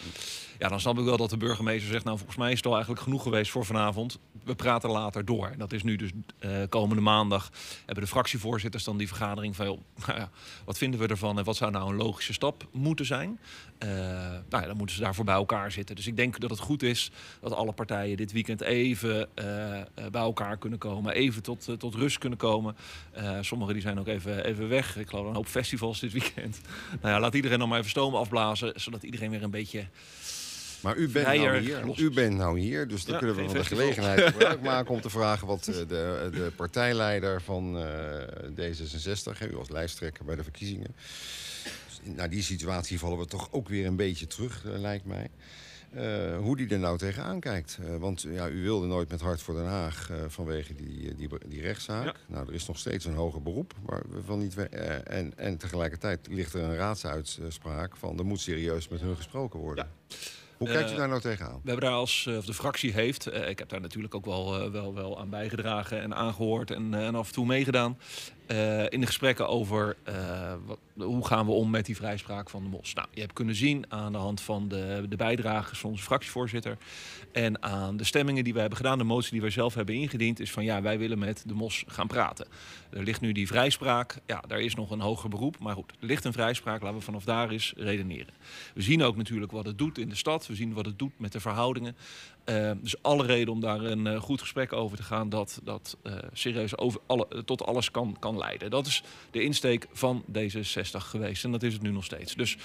Ja, 0.59 0.68
dan 0.68 0.80
snap 0.80 0.99
ik 0.99 1.05
wel 1.05 1.16
dat 1.16 1.30
de 1.30 1.37
burgemeester 1.37 1.91
zegt 1.91 2.05
nou, 2.05 2.16
volgens 2.16 2.39
mij 2.39 2.51
is 2.51 2.57
het 2.57 2.66
al 2.66 2.72
eigenlijk 2.72 3.03
genoeg 3.03 3.22
geweest 3.22 3.51
voor 3.51 3.64
vanavond. 3.64 4.18
We 4.45 4.55
praten 4.55 4.91
later 4.91 5.24
door. 5.24 5.55
Dat 5.59 5.72
is 5.72 5.82
nu 5.82 5.97
dus 5.97 6.11
komende 6.68 7.03
maandag 7.03 7.51
hebben 7.84 8.05
de 8.05 8.11
fractievoorzitters 8.11 8.84
dan 8.84 8.97
die 8.97 9.09
vergadering 9.09 9.57
van 9.57 9.66
joh, 9.66 9.80
nou 10.07 10.18
ja, 10.18 10.30
wat 10.64 10.78
vinden 10.78 11.01
we 11.01 11.07
ervan 11.07 11.39
en 11.39 11.45
wat 11.45 11.57
zou 11.57 11.70
nou 11.70 11.91
een 11.91 11.97
logische 11.97 12.32
stap 12.32 12.66
moeten 12.72 13.07
zijn? 13.07 13.39
Eh, 13.79 13.89
nou 14.49 14.62
ja, 14.62 14.66
dan 14.66 14.77
moeten 14.77 14.97
ze 14.97 15.03
daarvoor 15.03 15.24
bij 15.24 15.35
elkaar 15.35 15.72
zitten. 15.72 15.97
Dus 15.97 16.07
ik 16.07 16.16
denk 16.16 16.41
dat 16.41 16.51
het 16.51 16.59
goed 16.59 16.83
is 16.83 17.11
dat 17.41 17.53
alle 17.53 17.72
partijen 17.72 18.16
dit 18.16 18.33
weekend 18.33 18.61
even 18.61 19.29
eh, 19.35 19.81
eh, 19.81 19.87
bij 20.11 20.22
elkaar 20.22 20.57
kunnen 20.57 20.79
komen. 20.79 21.14
Even 21.14 21.43
tot, 21.43 21.68
tot 21.79 21.95
rust 21.95 22.18
kunnen 22.18 22.39
komen. 22.39 22.77
Sommigen 23.41 23.74
die 23.74 23.83
zijn 23.83 23.99
ook 23.99 24.07
even, 24.07 24.45
even 24.45 24.68
weg. 24.68 24.97
Ik 24.97 25.09
geloof 25.09 25.27
een 25.27 25.35
hoop 25.35 25.47
festivals 25.47 26.01
dit 26.01 26.12
weekend. 26.12 26.61
nou 27.01 27.14
ja, 27.14 27.20
laat 27.20 27.35
iedereen 27.35 27.59
dan 27.59 27.68
maar 27.68 27.79
even 27.79 27.91
stoom 27.91 28.14
afblazen. 28.14 28.72
Zodat 28.81 29.03
iedereen 29.03 29.31
weer 29.31 29.43
een 29.43 29.51
beetje... 29.51 29.87
Maar 30.81 30.97
u 30.97 31.09
bent, 31.09 31.27
nou 31.27 31.59
hier, 31.59 31.99
u 31.99 32.11
bent 32.11 32.37
nou 32.37 32.59
hier, 32.59 32.89
dus 32.89 33.05
dan 33.05 33.12
Ja, 33.12 33.18
kunnen 33.18 33.37
we 33.37 33.45
van 33.45 33.55
de 33.55 33.64
gelegenheid 33.64 34.20
gebruik 34.33 34.61
maken 34.61 34.95
om 34.95 35.01
te 35.01 35.11
vragen 35.11 35.47
wat 35.47 35.64
de, 35.64 35.87
de 36.33 36.53
partijleider 36.57 37.43
van 37.43 37.79
eh, 37.79 38.72
D66, 38.72 39.39
hè, 39.39 39.49
u 39.49 39.57
als 39.57 39.68
lijsttrekker 39.68 40.24
bij 40.24 40.37
de 40.37 40.43
verkiezingen. 40.43 40.95
Naar 42.14 42.30
die 42.30 42.42
situatie 42.42 42.98
vallen 42.98 43.18
we 43.18 43.26
toch 43.26 43.48
ook 43.50 43.68
weer 43.68 43.86
een 43.86 43.96
beetje 43.96 44.26
terug, 44.26 44.64
eh, 44.64 44.78
lijkt 44.78 45.04
mij. 45.04 45.30
Eh, 45.90 46.38
hoe 46.38 46.57
die 46.57 46.68
er 46.68 46.78
nou 46.78 46.98
tegenaan 46.98 47.40
kijkt. 47.40 47.78
Eh, 47.82 47.96
want 47.96 48.22
ja, 48.22 48.48
u 48.48 48.62
wilde 48.62 48.86
nooit 48.86 49.09
met 49.09 49.20
Hart 49.20 49.42
voor 49.42 49.54
Den 49.54 49.66
Haag 49.66 50.11
vanwege 50.26 50.74
die, 50.74 51.14
die, 51.14 51.28
die 51.46 51.61
rechtszaak. 51.61 52.04
Ja. 52.04 52.14
Nou, 52.26 52.48
er 52.48 52.54
is 52.54 52.66
nog 52.66 52.78
steeds 52.78 53.04
een 53.04 53.14
hoger 53.14 53.42
beroep. 53.42 53.74
Waar 53.82 54.02
we 54.09 54.22
van 54.22 54.38
niet 54.38 54.57
en, 55.04 55.32
en 55.36 55.57
tegelijkertijd 55.57 56.26
ligt 56.30 56.54
er 56.54 56.62
een 56.62 56.76
raadsuitspraak 56.76 57.96
van... 57.96 58.18
er 58.18 58.24
moet 58.24 58.40
serieus 58.40 58.88
met 58.88 59.00
hun 59.00 59.16
gesproken 59.16 59.61
worden. 59.61 59.88
Hoe 60.57 60.68
kijkt 60.68 60.92
u 60.92 60.96
daar 60.96 61.09
nou 61.09 61.20
tegenaan? 61.20 61.61
We 61.62 61.70
hebben 61.70 61.84
daar 61.84 61.98
als, 61.98 62.26
of 62.26 62.44
de 62.44 62.54
fractie 62.54 62.92
heeft, 62.92 63.26
ik 63.34 63.59
heb 63.59 63.68
daar 63.68 63.80
natuurlijk 63.80 64.14
ook 64.14 64.24
wel, 64.24 64.70
wel, 64.70 64.94
wel 64.94 65.20
aan 65.20 65.30
bijgedragen 65.30 66.02
en 66.02 66.14
aangehoord 66.14 66.70
en, 66.70 66.94
en 66.94 67.14
af 67.14 67.28
en 67.28 67.34
toe 67.34 67.46
meegedaan. 67.46 67.98
in 68.88 69.00
de 69.00 69.07
gesprekken 69.07 69.48
over 69.48 69.96
wat, 70.66 70.78
hoe 70.99 71.26
gaan 71.26 71.47
we 71.47 71.53
om 71.53 71.70
met 71.70 71.86
die 71.86 71.97
vrijspraak 71.97 72.51
van 72.51 72.62
de 72.62 72.68
mos. 72.68 72.94
Nou, 72.94 73.09
je 73.11 73.20
hebt 73.20 73.32
kunnen 73.32 73.55
zien 73.55 73.84
aan 73.88 74.12
de 74.12 74.18
hand 74.18 74.40
van 74.40 74.68
de, 74.68 75.07
de 75.09 75.62
van 75.72 75.90
onze 75.90 76.03
fractievoorzitter 76.03 76.76
en 77.32 77.62
aan 77.62 77.97
de 77.97 78.05
stemmingen 78.05 78.44
die 78.44 78.53
we 78.53 78.61
hebben 78.61 78.76
gedaan, 78.76 78.99
de 78.99 79.05
motie 79.05 79.32
die 79.32 79.40
wij 79.40 79.51
zelf 79.51 79.74
hebben 79.74 79.94
ingediend, 79.94 80.40
is 80.40 80.51
van 80.51 80.64
ja, 80.64 80.82
wij 80.82 80.99
willen 80.99 81.18
met 81.18 81.42
de 81.47 81.55
mos 81.55 81.84
gaan 81.86 82.07
praten. 82.07 82.47
Er 82.90 83.03
ligt 83.03 83.20
nu 83.20 83.32
die 83.32 83.47
vrijspraak, 83.47 84.18
ja, 84.26 84.42
daar 84.47 84.61
is 84.61 84.74
nog 84.74 84.90
een 84.90 85.01
hoger 85.01 85.28
beroep, 85.28 85.59
maar 85.59 85.74
goed, 85.74 85.92
er 86.01 86.07
ligt 86.07 86.24
een 86.24 86.32
vrijspraak, 86.32 86.82
laten 86.82 86.99
we 86.99 87.05
vanaf 87.05 87.24
daar 87.24 87.51
eens 87.51 87.72
redeneren. 87.76 88.34
We 88.74 88.82
zien 88.82 89.03
ook 89.03 89.16
natuurlijk 89.16 89.53
wat 89.53 89.64
het 89.64 89.78
doet 89.78 89.99
in 89.99 90.09
de 90.09 90.14
stad, 90.14 90.47
we 90.47 90.55
zien 90.55 90.72
wat 90.72 90.86
het 90.86 90.99
doet 90.99 91.12
met 91.18 91.32
de 91.32 91.40
verhoudingen. 91.40 91.97
Eh, 92.47 92.70
dus 92.80 93.03
alle 93.03 93.26
reden 93.26 93.53
om 93.53 93.61
daar 93.61 93.80
een 93.80 94.07
eh, 94.07 94.20
goed 94.20 94.40
gesprek 94.40 94.72
over 94.72 94.97
te 94.97 95.03
gaan, 95.03 95.28
dat 95.28 95.61
dat 95.62 95.97
eh, 96.03 96.12
serieus 96.32 96.78
over 96.78 97.01
alle, 97.07 97.44
tot 97.44 97.66
alles 97.66 97.90
kan, 97.90 98.16
kan 98.18 98.38
leiden. 98.38 98.70
Dat 98.70 98.86
is 98.86 99.03
de 99.30 99.42
insteek 99.42 99.86
van 99.92 100.22
D66 100.87 100.97
geweest 100.99 101.45
en 101.45 101.51
dat 101.51 101.62
is 101.62 101.72
het 101.72 101.82
nu 101.82 101.91
nog 101.91 102.05
steeds. 102.05 102.34
Dus 102.34 102.57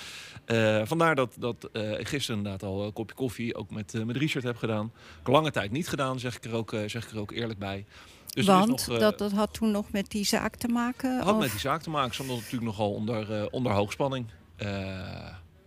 eh, 0.45 0.81
vandaar 0.85 1.15
dat, 1.15 1.35
dat 1.39 1.69
eh, 1.73 1.99
ik 1.99 2.07
gisteren 2.07 2.37
inderdaad 2.37 2.69
al 2.69 2.85
een 2.85 2.93
kopje 2.93 3.15
koffie 3.15 3.55
ook 3.55 3.71
met, 3.71 3.93
eh, 3.93 4.03
met 4.03 4.17
Richard 4.17 4.43
heb 4.43 4.57
gedaan. 4.57 4.91
Ik 5.21 5.27
lange 5.27 5.51
tijd 5.51 5.71
niet 5.71 5.87
gedaan, 5.87 6.19
zeg 6.19 6.35
ik 6.35 6.45
er 6.45 6.53
ook, 6.53 6.75
zeg 6.85 7.05
ik 7.05 7.11
er 7.11 7.19
ook 7.19 7.31
eerlijk 7.31 7.59
bij. 7.59 7.85
Dus 8.25 8.35
is 8.35 8.45
Want 8.45 8.87
nog, 8.87 8.99
dat, 8.99 9.17
dat 9.17 9.31
had 9.31 9.53
toen 9.53 9.71
nog 9.71 9.91
met 9.91 10.09
die 10.09 10.25
zaak 10.25 10.55
te 10.55 10.67
maken? 10.67 11.19
had 11.19 11.33
of- 11.33 11.39
met 11.39 11.51
die 11.51 11.59
zaak 11.59 11.81
te 11.81 11.89
maken, 11.89 12.13
stond 12.13 12.29
natuurlijk 12.29 12.63
nogal 12.63 12.93
onder, 12.93 13.49
onder 13.49 13.71
hoogspanning. 13.71 14.25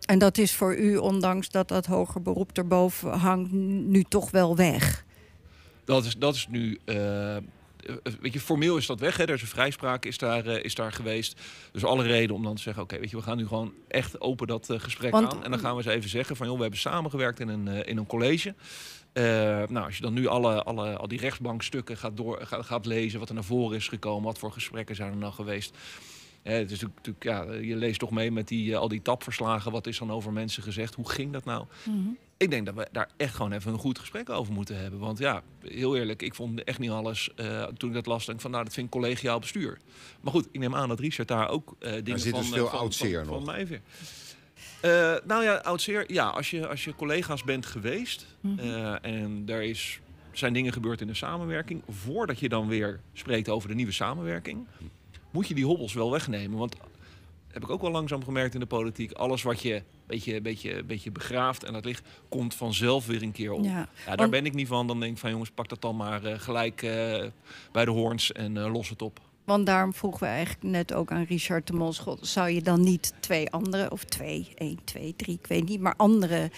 En 0.05 0.19
dat 0.19 0.37
is 0.37 0.53
voor 0.53 0.77
u, 0.77 0.97
ondanks 0.97 1.49
dat 1.49 1.67
dat 1.67 1.85
hoger 1.85 2.21
beroep 2.21 2.57
erboven 2.57 3.17
hangt, 3.19 3.51
nu 3.51 4.03
toch 4.03 4.31
wel 4.31 4.55
weg? 4.55 5.05
Dat 5.85 6.05
is, 6.05 6.17
dat 6.17 6.35
is 6.35 6.47
nu. 6.49 6.79
Weet 8.21 8.33
je, 8.33 8.39
formeel 8.39 8.77
is 8.77 8.85
dat 8.85 8.99
weg. 8.99 9.17
Hè? 9.17 9.23
Er 9.23 9.33
is 9.33 9.41
een 9.41 9.47
vrijspraak 9.47 10.05
is 10.05 10.17
daar, 10.17 10.45
eh, 10.45 10.63
is 10.63 10.75
daar 10.75 10.91
geweest. 10.91 11.41
Dus 11.71 11.85
alle 11.85 12.03
reden 12.03 12.35
om 12.35 12.43
dan 12.43 12.55
te 12.55 12.61
zeggen: 12.61 12.83
oké, 12.83 12.99
weet 12.99 13.09
je, 13.09 13.15
we 13.15 13.23
gaan 13.23 13.37
nu 13.37 13.47
gewoon 13.47 13.73
echt 13.87 14.21
open 14.21 14.47
dat 14.47 14.69
eh, 14.69 14.79
gesprek 14.79 15.11
Want- 15.11 15.33
aan. 15.33 15.43
En 15.43 15.51
dan 15.51 15.59
gaan 15.59 15.75
we 15.75 15.83
eens 15.83 15.93
even 15.93 16.09
zeggen: 16.09 16.35
van 16.35 16.47
joh, 16.47 16.55
we 16.55 16.61
hebben 16.61 16.79
samengewerkt 16.79 17.39
in 17.39 17.47
een, 17.47 17.67
eh, 17.67 17.89
in 17.89 17.97
een 17.97 18.05
college. 18.05 18.55
Eh, 19.13 19.23
nou, 19.67 19.85
als 19.85 19.95
je 19.95 20.01
dan 20.01 20.13
nu 20.13 20.27
alle, 20.27 20.63
alle, 20.63 20.97
al 20.97 21.07
die 21.07 21.19
rechtsbankstukken 21.19 21.97
gaat, 21.97 22.17
door, 22.17 22.39
gaat, 22.41 22.65
gaat 22.65 22.85
lezen, 22.85 23.19
wat 23.19 23.29
er 23.29 23.35
naar 23.35 23.43
voren 23.43 23.77
is 23.77 23.87
gekomen, 23.87 24.23
wat 24.23 24.37
voor 24.37 24.51
gesprekken 24.51 24.95
zijn 24.95 25.11
er 25.11 25.17
nou 25.17 25.33
geweest. 25.33 25.77
Eh, 26.45 26.57
het 26.57 26.71
is 26.71 26.81
natuurlijk, 26.81 27.23
ja, 27.23 27.53
je 27.53 27.75
leest 27.75 27.99
toch 27.99 28.11
mee 28.11 28.31
met 28.31 28.47
die, 28.47 28.73
eh, 28.73 28.79
al 28.79 28.87
die 28.87 29.01
tapverslagen. 29.01 29.71
Wat 29.71 29.87
is 29.87 29.97
dan 29.97 30.11
over 30.11 30.33
mensen 30.33 30.63
gezegd? 30.63 30.95
Hoe 30.95 31.09
ging 31.09 31.33
dat 31.33 31.45
nou? 31.45 31.65
Ik 32.37 32.49
denk 32.49 32.65
dat 32.65 32.75
we 32.75 32.87
daar 32.91 33.09
echt 33.17 33.35
gewoon 33.35 33.51
even 33.51 33.73
een 33.73 33.79
goed 33.79 33.99
gesprek 33.99 34.29
over 34.29 34.53
moeten 34.53 34.77
hebben. 34.77 34.99
Want 34.99 35.17
ja, 35.17 35.43
heel 35.61 35.95
eerlijk, 35.95 36.21
ik 36.21 36.35
vond 36.35 36.63
echt 36.63 36.79
niet 36.79 36.89
alles 36.89 37.29
eh, 37.35 37.63
toen 37.63 37.89
ik 37.89 37.95
dat 37.95 38.05
las. 38.05 38.25
Denk 38.25 38.37
ik 38.37 38.41
van, 38.41 38.51
nou, 38.51 38.63
dat 38.63 38.73
vind 38.73 38.85
ik 38.85 38.91
collegiaal 38.91 39.39
bestuur. 39.39 39.77
Maar 40.21 40.33
goed, 40.33 40.47
ik 40.51 40.59
neem 40.59 40.75
aan 40.75 40.89
dat 40.89 40.99
Richard 40.99 41.27
daar 41.27 41.49
ook 41.49 41.75
eh 41.79 41.93
dingen 42.03 42.19
zit 42.19 42.31
van, 42.31 42.39
dus 42.39 42.49
eh, 42.49 42.55
veel 42.55 42.67
van, 42.67 42.91
van 43.25 43.25
nog. 43.25 43.45
mij 43.45 43.67
weer. 43.67 43.81
Eh, 44.81 45.15
nou 45.25 45.43
ja, 45.43 45.55
oud-zeer, 45.55 46.11
ja, 46.13 46.27
als 46.27 46.49
je, 46.49 46.67
als 46.67 46.83
je 46.83 46.95
collega's 46.95 47.43
bent 47.43 47.65
geweest 47.65 48.25
eh, 48.57 49.05
en 49.05 49.43
er 49.45 49.61
is, 49.63 49.99
zijn 50.31 50.53
dingen 50.53 50.73
gebeurd 50.73 51.01
in 51.01 51.07
de 51.07 51.13
samenwerking, 51.13 51.81
voordat 51.89 52.39
je 52.39 52.49
dan 52.49 52.67
weer 52.67 52.99
spreekt 53.13 53.49
over 53.49 53.69
de 53.69 53.75
nieuwe 53.75 53.91
samenwerking, 53.91 54.67
moet 55.35 55.47
je 55.47 55.53
die 55.53 55.65
hobbels 55.65 55.93
wel 55.93 56.11
wegnemen. 56.11 56.57
Want 56.57 56.75
heb 57.47 57.63
ik 57.63 57.69
ook 57.69 57.81
wel 57.81 57.91
langzaam 57.91 58.23
gemerkt 58.23 58.53
in 58.53 58.59
de 58.59 58.65
politiek. 58.65 59.11
Alles 59.11 59.43
wat 59.43 59.61
je 59.61 59.73
een 59.75 59.83
beetje, 60.07 60.41
beetje, 60.41 60.83
beetje 60.83 61.11
begraaft 61.11 61.63
en 61.63 61.73
dat 61.73 61.85
ligt, 61.85 62.07
komt 62.29 62.55
vanzelf 62.55 63.05
weer 63.05 63.21
een 63.23 63.31
keer 63.31 63.51
op. 63.51 63.63
Ja, 63.63 63.69
Ja, 63.69 63.87
daar 64.05 64.15
want- 64.15 64.31
ben 64.31 64.45
ik 64.45 64.53
niet 64.53 64.67
van. 64.67 64.87
Dan 64.87 64.99
denk 64.99 65.11
ik 65.11 65.17
van 65.17 65.29
jongens, 65.29 65.49
pak 65.51 65.69
dat 65.69 65.81
dan 65.81 65.95
maar 65.95 66.23
eh, 66.23 66.39
gelijk 66.39 66.81
eh, 66.81 67.23
bij 67.71 67.85
de 67.85 67.91
hoorns 67.91 68.31
en 68.31 68.57
eh, 68.57 68.71
los 68.73 68.89
het 68.89 69.01
op. 69.01 69.19
Want 69.43 69.65
daarom 69.65 69.93
vroegen 69.93 70.19
we 70.19 70.25
eigenlijk 70.27 70.63
net 70.63 70.93
ook 70.93 71.11
aan 71.11 71.23
Richard 71.23 71.67
de 71.67 71.73
Mos... 71.73 71.99
God, 71.99 72.27
zou 72.27 72.49
je 72.49 72.61
dan 72.61 72.81
niet 72.81 73.13
twee 73.19 73.49
andere, 73.51 73.91
of 73.91 74.03
twee, 74.03 74.47
één, 74.55 74.79
twee, 74.83 75.13
drie, 75.15 75.37
ik 75.41 75.47
weet 75.47 75.65
niet... 75.69 75.79
maar 75.79 75.93
andere 75.97 76.51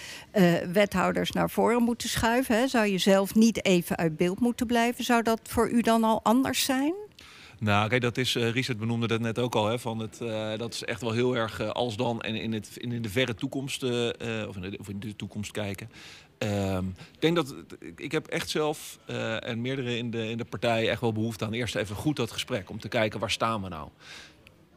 wethouders 0.72 1.30
naar 1.30 1.50
voren 1.50 1.82
moeten 1.82 2.08
schuiven? 2.08 2.58
Hè? 2.58 2.68
Zou 2.68 2.86
je 2.86 2.98
zelf 2.98 3.34
niet 3.34 3.64
even 3.64 3.96
uit 3.96 4.16
beeld 4.16 4.40
moeten 4.40 4.66
blijven? 4.66 5.04
Zou 5.04 5.22
dat 5.22 5.40
voor 5.42 5.70
u 5.70 5.80
dan 5.80 6.04
al 6.04 6.20
anders 6.22 6.64
zijn? 6.64 6.94
Nou, 7.60 7.88
kijk, 7.88 8.02
dat 8.02 8.16
is, 8.16 8.34
eh 8.34 8.50
Richard 8.50 8.78
benoemde 8.78 9.06
dat 9.06 9.20
net 9.20 9.38
ook 9.38 9.54
al, 9.54 9.66
hè, 9.66 9.78
van 9.78 9.98
het, 9.98 10.20
eh, 10.20 10.56
dat 10.58 10.74
is 10.74 10.84
echt 10.84 11.00
wel 11.00 11.12
heel 11.12 11.36
erg 11.36 11.60
eh, 11.60 11.70
als 11.70 11.96
dan 11.96 12.20
en 12.20 12.34
in, 12.34 12.52
het, 12.52 12.76
in, 12.76 12.92
in 12.92 13.02
de 13.02 13.08
verre 13.08 13.34
toekomst, 13.34 13.82
of, 13.82 14.56
in 14.56 14.60
de, 14.60 14.76
of 14.80 14.88
in 14.88 15.00
de 15.00 15.16
toekomst 15.16 15.50
kijken. 15.50 15.90
Ehm, 16.38 16.84
ik 16.88 17.20
denk 17.20 17.36
dat, 17.36 17.54
ik- 17.96 18.12
heb 18.12 18.26
echt 18.26 18.48
zelf 18.50 18.98
en 19.40 19.60
meerdere 19.60 19.96
in 19.96 20.10
de, 20.10 20.30
in 20.30 20.36
de 20.36 20.44
partij 20.44 20.88
echt 20.90 21.00
wel 21.00 21.12
behoefte 21.12 21.44
aan 21.44 21.52
eerst 21.52 21.74
even 21.74 21.96
goed 21.96 22.16
dat 22.16 22.30
gesprek, 22.30 22.70
om 22.70 22.80
te 22.80 22.88
kijken 22.88 23.20
waar 23.20 23.30
staan 23.30 23.62
we 23.62 23.68
nou. 23.68 23.88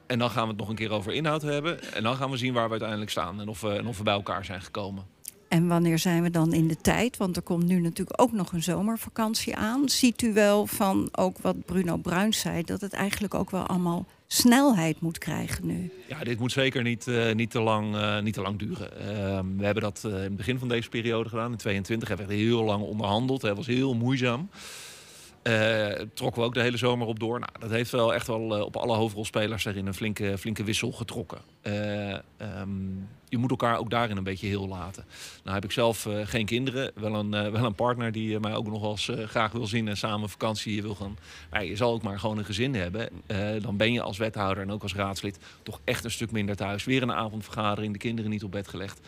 En 0.08 0.20
dan 0.20 0.30
gaan 0.30 0.44
we 0.44 0.50
het 0.50 0.58
nog 0.58 0.70
een 0.70 0.76
keer 0.76 0.92
over 0.92 1.14
inhoud 1.14 1.42
hebben. 1.42 1.94
En 1.94 2.04
dan 2.04 2.16
gaan 2.16 2.32
we 2.32 2.38
zien 2.38 2.54
waar 2.54 2.66
we 2.66 2.72
uiteindelijk 2.72 3.12
staan 3.12 3.42
en 3.42 3.48
of 3.48 3.64
en 3.64 3.88
of 3.88 3.98
we 3.98 4.04
bij 4.04 4.14
elkaar 4.14 4.46
zijn 4.46 4.62
gekomen. 4.62 5.06
En 5.52 5.68
wanneer 5.68 6.00
zijn 6.00 6.24
we 6.24 6.30
dan 6.30 6.54
in 6.54 6.68
de 6.68 6.78
tijd? 6.82 7.18
Want 7.18 7.36
er 7.36 7.42
komt 7.42 7.66
nu 7.66 7.80
natuurlijk 7.80 8.22
ook 8.22 8.32
nog 8.32 8.54
een 8.54 8.64
zomervakantie 8.64 9.56
aan. 9.56 9.90
Ziet 9.90 10.22
u 10.22 10.34
wel 10.34 10.68
van 10.68 11.10
ook 11.12 11.38
wat 11.38 11.66
Bruno 11.66 11.98
Bruins 11.98 12.40
zei, 12.40 12.64
dat 12.64 12.82
het 12.82 12.94
eigenlijk 12.94 13.34
ook 13.34 13.50
wel 13.50 13.66
allemaal 13.66 14.06
snelheid 14.28 15.02
moet 15.02 15.18
krijgen 15.18 15.68
nu. 15.68 15.92
Ja, 16.08 16.24
dit 16.24 16.40
moet 16.40 16.52
zeker 16.52 16.84
niet, 16.84 17.08
uh, 17.08 17.34
niet, 17.34 17.52
te, 17.52 17.60
lang, 17.60 17.96
uh, 17.96 18.20
niet 18.20 18.34
te 18.34 18.42
lang 18.42 18.60
duren. 18.60 18.90
Uh, 19.00 19.40
we 19.58 19.66
hebben 19.66 19.84
dat 19.84 20.02
in 20.04 20.12
het 20.12 20.36
begin 20.36 20.60
van 20.60 20.68
deze 20.68 20.90
periode 20.90 21.30
gedaan. 21.30 21.52
In 21.52 21.58
22 21.58 22.08
hebben 22.08 22.28
we 22.28 22.34
heel 22.34 22.64
lang 22.64 22.84
onderhandeld. 22.84 23.42
Het 23.42 23.56
was 23.56 23.68
heel 23.68 23.94
moeizaam. 23.96 24.50
Trokken 26.14 26.42
we 26.42 26.48
ook 26.48 26.54
de 26.54 26.62
hele 26.62 26.78
zomer 26.78 27.08
op 27.08 27.20
door. 27.20 27.40
Nou, 27.40 27.52
dat 27.60 27.70
heeft 27.70 27.92
wel 27.92 28.14
echt 28.14 28.28
wel 28.28 28.64
op 28.64 28.76
alle 28.76 28.96
hoofdrolspelers 28.96 29.66
erin 29.66 29.88
een 29.88 29.94
flinke, 29.94 30.38
flinke 30.38 30.64
wissel 30.64 30.92
getrokken. 30.92 31.40
Uh, 31.64 32.18
je 33.32 33.38
moet 33.38 33.50
elkaar 33.50 33.78
ook 33.78 33.90
daarin 33.90 34.18
een 34.18 34.24
beetje 34.24 34.48
heel 34.48 34.68
laten. 34.68 35.06
Nou 35.44 35.56
heb 35.56 35.64
ik 35.64 35.72
zelf 35.72 36.08
geen 36.24 36.46
kinderen, 36.46 36.92
wel 36.96 37.16
een, 37.16 37.32
wel 37.32 37.66
een 37.66 37.76
partner 37.76 38.12
die 38.12 38.40
mij 38.40 38.56
ook 38.56 38.68
nog 38.68 38.82
wel 38.82 38.92
eens 38.92 39.12
graag 39.26 39.52
wil 39.52 39.68
zien 39.68 39.88
en 39.88 39.98
samen 39.98 40.30
vakantie 40.30 40.82
wil 40.82 40.96
gaan. 40.96 41.18
Maar 41.50 41.66
je 41.66 41.76
zal 41.76 41.94
ook 41.94 42.02
maar 42.02 42.20
gewoon 42.20 42.38
een 42.38 42.46
gezin 42.46 42.76
hebben. 42.76 43.10
dan 43.62 43.78
ben 43.78 43.94
je 43.94 44.02
als 44.02 44.18
wethouder 44.18 44.64
en 44.64 44.72
ook 44.72 44.82
als 44.82 44.96
raadslid 44.96 45.40
toch 45.64 45.80
echt 45.84 46.04
een 46.04 46.12
stuk 46.12 46.32
minder 46.32 46.56
thuis. 46.56 46.84
Weer 46.84 47.02
een 47.02 47.12
avondvergadering, 47.12 47.94
de 47.94 48.00
kinderen 48.00 48.32
niet 48.32 48.44
op 48.44 48.52
bed 48.52 48.68
gelegd 48.68 49.02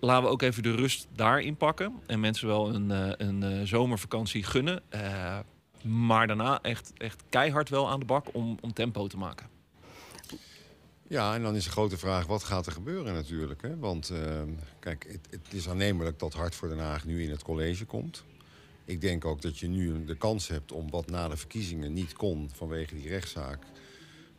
laten 0.00 0.24
we 0.24 0.30
ook 0.30 0.42
even 0.42 0.62
de 0.62 0.74
rust 0.74 1.06
daarin 1.14 1.56
pakken. 1.56 1.92
En 2.06 2.20
mensen 2.20 2.46
wel 2.46 2.74
een, 2.74 2.90
een 3.26 3.66
zomervakantie 3.66 4.42
gunnen. 4.42 4.82
Maar 5.82 6.26
daarna 6.26 6.58
echt, 6.62 6.92
echt 6.96 7.22
keihard 7.28 7.68
wel 7.68 7.90
aan 7.90 8.00
de 8.00 8.06
bak 8.06 8.26
om, 8.32 8.58
om 8.60 8.72
tempo 8.72 9.06
te 9.06 9.16
maken. 9.16 9.55
Ja, 11.08 11.34
en 11.34 11.42
dan 11.42 11.56
is 11.56 11.64
de 11.64 11.70
grote 11.70 11.98
vraag, 11.98 12.26
wat 12.26 12.44
gaat 12.44 12.66
er 12.66 12.72
gebeuren 12.72 13.14
natuurlijk? 13.14 13.62
Hè? 13.62 13.78
Want 13.78 14.10
ehm, 14.10 14.48
kijk, 14.78 15.06
het, 15.08 15.40
het, 15.42 15.54
is 15.54 15.68
aannemelijk 15.68 16.18
dat 16.18 16.34
Hart 16.34 16.54
voor 16.54 16.68
Den 16.68 16.78
Haag 16.78 17.04
nu 17.04 17.22
in 17.22 17.30
het 17.30 17.42
college 17.42 17.84
komt. 17.84 18.24
Ik 18.84 19.00
denk 19.00 19.24
ook 19.24 19.42
dat 19.42 19.58
je 19.58 19.68
nu 19.68 20.04
de 20.04 20.16
kans 20.16 20.48
hebt 20.48 20.72
om 20.72 20.90
wat 20.90 21.10
na 21.10 21.28
de 21.28 21.36
verkiezingen 21.36 21.92
niet 21.92 22.12
kon 22.12 22.50
vanwege 22.54 22.94
die 22.94 23.08
rechtszaak 23.08 23.58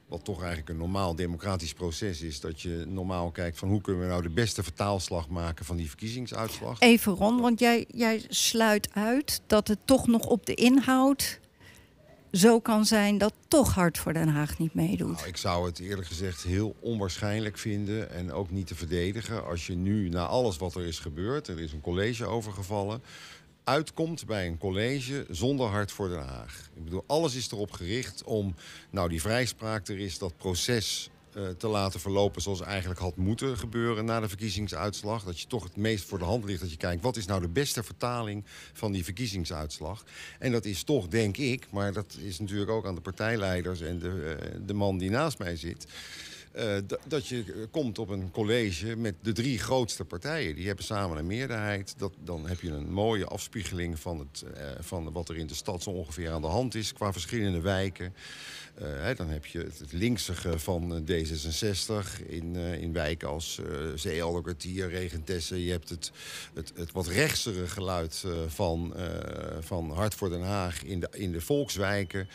wat 0.07 0.23
toch 0.23 0.39
eigenlijk 0.39 0.69
een 0.69 0.77
normaal 0.77 1.15
democratisch 1.15 1.73
proces 1.73 2.21
is... 2.21 2.39
dat 2.39 2.61
je 2.61 2.85
normaal 2.87 3.31
kijkt 3.31 3.57
van 3.57 3.69
hoe 3.69 3.81
kunnen 3.81 4.01
we 4.01 4.07
nou 4.07 4.21
de 4.21 4.29
beste 4.29 4.63
vertaalslag 4.63 5.29
maken 5.29 5.65
van 5.65 5.75
die 5.75 5.87
verkiezingsuitslag. 5.87 6.79
Even 6.79 7.13
Ron, 7.13 7.41
want 7.41 7.59
jij, 7.59 7.85
jij 7.87 8.25
sluit 8.27 8.89
uit 8.93 9.41
dat 9.47 9.67
het 9.67 9.79
toch 9.85 10.07
nog 10.07 10.25
op 10.25 10.45
de 10.45 10.53
inhoud 10.53 11.39
zo 12.37 12.59
kan 12.59 12.85
zijn 12.85 13.17
dat 13.17 13.33
toch 13.47 13.73
Hart 13.73 13.97
voor 13.97 14.13
Den 14.13 14.27
Haag 14.27 14.59
niet 14.59 14.73
meedoet. 14.73 15.15
Nou, 15.15 15.27
ik 15.27 15.37
zou 15.37 15.65
het 15.65 15.79
eerlijk 15.79 16.07
gezegd 16.07 16.43
heel 16.43 16.75
onwaarschijnlijk 16.79 17.57
vinden 17.57 18.11
en 18.11 18.31
ook 18.31 18.51
niet 18.51 18.67
te 18.67 18.75
verdedigen... 18.75 19.45
als 19.45 19.67
je 19.67 19.75
nu, 19.75 20.09
na 20.09 20.25
alles 20.25 20.57
wat 20.57 20.75
er 20.75 20.85
is 20.85 20.99
gebeurd, 20.99 21.47
er 21.47 21.59
is 21.59 21.73
een 21.73 21.81
college 21.81 22.25
overgevallen 22.25 23.01
uitkomt 23.63 24.25
bij 24.25 24.47
een 24.47 24.57
college 24.57 25.25
zonder 25.29 25.67
hart 25.67 25.91
voor 25.91 26.09
Den 26.09 26.25
Haag. 26.27 26.69
Ik 26.75 26.83
bedoel, 26.83 27.03
alles 27.07 27.35
is 27.35 27.51
erop 27.51 27.71
gericht 27.71 28.23
om, 28.23 28.55
nou 28.89 29.09
die 29.09 29.21
vrijspraak 29.21 29.87
er 29.87 29.99
is, 29.99 30.17
dat 30.17 30.37
proces 30.37 31.09
te 31.57 31.67
laten 31.67 31.99
verlopen 31.99 32.41
zoals 32.41 32.61
eigenlijk 32.61 32.99
had 32.99 33.15
moeten 33.15 33.57
gebeuren 33.57 34.05
na 34.05 34.19
de 34.19 34.27
verkiezingsuitslag. 34.27 35.23
Dat 35.23 35.39
je 35.39 35.47
toch 35.47 35.63
het 35.63 35.75
meest 35.75 36.05
voor 36.05 36.19
de 36.19 36.25
hand 36.25 36.45
ligt 36.45 36.61
dat 36.61 36.71
je 36.71 36.77
kijkt 36.77 37.03
wat 37.03 37.17
is 37.17 37.25
nou 37.25 37.41
de 37.41 37.49
beste 37.49 37.83
vertaling 37.83 38.43
van 38.73 38.91
die 38.91 39.03
verkiezingsuitslag. 39.03 40.03
En 40.39 40.51
dat 40.51 40.65
is 40.65 40.83
toch, 40.83 41.07
denk 41.07 41.37
ik, 41.37 41.67
maar 41.71 41.93
dat 41.93 42.17
is 42.19 42.39
natuurlijk 42.39 42.71
ook 42.71 42.85
aan 42.85 42.95
de 42.95 43.01
partijleiders 43.01 43.81
en 43.81 43.99
de, 43.99 44.37
uh, 44.41 44.59
de 44.65 44.73
man 44.73 44.97
die 44.97 45.09
naast 45.09 45.37
mij 45.37 45.55
zit. 45.55 45.87
Uh, 46.55 46.77
dat 47.07 47.27
je 47.27 47.67
komt 47.71 47.99
op 47.99 48.09
een 48.09 48.31
college 48.31 48.95
met 48.95 49.15
de 49.21 49.31
drie 49.31 49.59
grootste 49.59 50.05
partijen. 50.05 50.55
Die 50.55 50.67
hebben 50.67 50.85
samen 50.85 51.17
een 51.17 51.27
meerderheid. 51.27 51.93
Dat, 51.97 52.13
dan 52.23 52.47
heb 52.47 52.61
je 52.61 52.69
een 52.69 52.91
mooie 52.91 53.25
afspiegeling 53.25 53.99
van, 53.99 54.19
het, 54.19 54.43
van 54.79 55.11
wat 55.11 55.29
er 55.29 55.37
in 55.37 55.47
de 55.47 55.53
stad 55.53 55.83
zo 55.83 55.89
ongeveer 55.89 56.31
aan 56.31 56.41
de 56.41 56.47
hand 56.47 56.75
is... 56.75 56.93
qua 56.93 57.11
verschillende 57.11 57.61
wijken. 57.61 58.13
Uh, 58.81 58.87
hè, 58.87 59.15
dan 59.15 59.29
heb 59.29 59.45
je 59.45 59.59
het 59.59 59.91
linksige 59.91 60.59
van 60.59 61.05
D66 61.11 62.27
in, 62.27 62.55
in 62.55 62.93
wijken 62.93 63.27
als 63.27 63.59
uh, 64.05 64.41
Kwartier, 64.41 64.89
Regentesse. 64.89 65.63
Je 65.63 65.71
hebt 65.71 65.89
het, 65.89 66.11
het, 66.53 66.71
het 66.75 66.91
wat 66.91 67.07
rechtsere 67.07 67.67
geluid 67.67 68.25
van, 68.47 68.93
van 69.59 69.91
Hart 69.91 70.15
voor 70.15 70.29
Den 70.29 70.43
Haag 70.43 70.83
in 70.83 70.99
de, 70.99 71.09
in 71.11 71.31
de 71.31 71.41
volkswijken. 71.41 72.27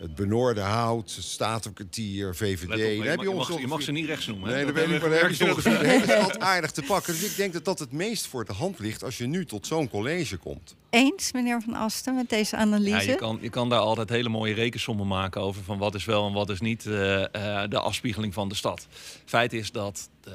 Het 0.00 0.14
Benoorde 0.14 0.60
Hout, 0.60 1.14
het 1.14 1.24
Statenkwartier, 1.24 2.34
VVD. 2.34 2.64
Op, 2.64 2.76
je, 2.76 2.96
mag, 2.96 3.24
je, 3.24 3.34
mag, 3.34 3.60
je, 3.60 3.66
mag, 3.66 3.82
ze 3.82 3.92
niet 3.92 4.06
rechts 4.06 4.26
noemen. 4.26 4.50
Nee, 4.50 4.64
dat 4.64 4.74
weet 4.74 4.88
ik, 4.88 5.00
maar 5.00 5.10
daar 5.10 5.20
heb 5.20 5.30
je 5.30 5.50
ongeveer 5.50 5.78
de 5.78 5.86
hele 5.86 6.04
stad 6.04 6.38
aardig 6.38 6.70
te 6.70 6.82
pakken. 6.82 7.12
Dus 7.12 7.30
ik 7.30 7.36
denk 7.36 7.52
dat 7.52 7.64
dat 7.64 7.78
het 7.78 7.92
meest 7.92 8.26
voor 8.26 8.44
de 8.44 8.52
hand 8.52 8.78
ligt 8.78 9.04
als 9.04 9.18
je 9.18 9.26
nu 9.26 9.46
tot 9.46 9.66
zo'n 9.66 9.88
college 9.88 10.36
komt. 10.36 10.76
Eens, 10.90 11.32
meneer 11.32 11.62
Van 11.62 11.74
Asten, 11.74 12.14
met 12.14 12.28
deze 12.28 12.56
analyse? 12.56 13.06
Ja, 13.06 13.12
je, 13.12 13.14
kan, 13.14 13.38
je 13.40 13.50
kan 13.50 13.68
daar 13.68 13.78
altijd 13.78 14.08
hele 14.08 14.28
mooie 14.28 14.54
rekensommen 14.54 15.06
maken 15.06 15.40
over 15.40 15.62
van 15.62 15.78
wat 15.78 15.94
is 15.94 16.04
wel 16.04 16.26
en 16.26 16.32
wat 16.32 16.50
is 16.50 16.60
niet 16.60 16.84
uh, 16.84 16.94
uh, 17.20 17.26
de 17.68 17.78
afspiegeling 17.78 18.34
van 18.34 18.48
de 18.48 18.54
stad. 18.54 18.86
Feit 19.24 19.52
is 19.52 19.72
dat 19.72 20.08
uh, 20.28 20.34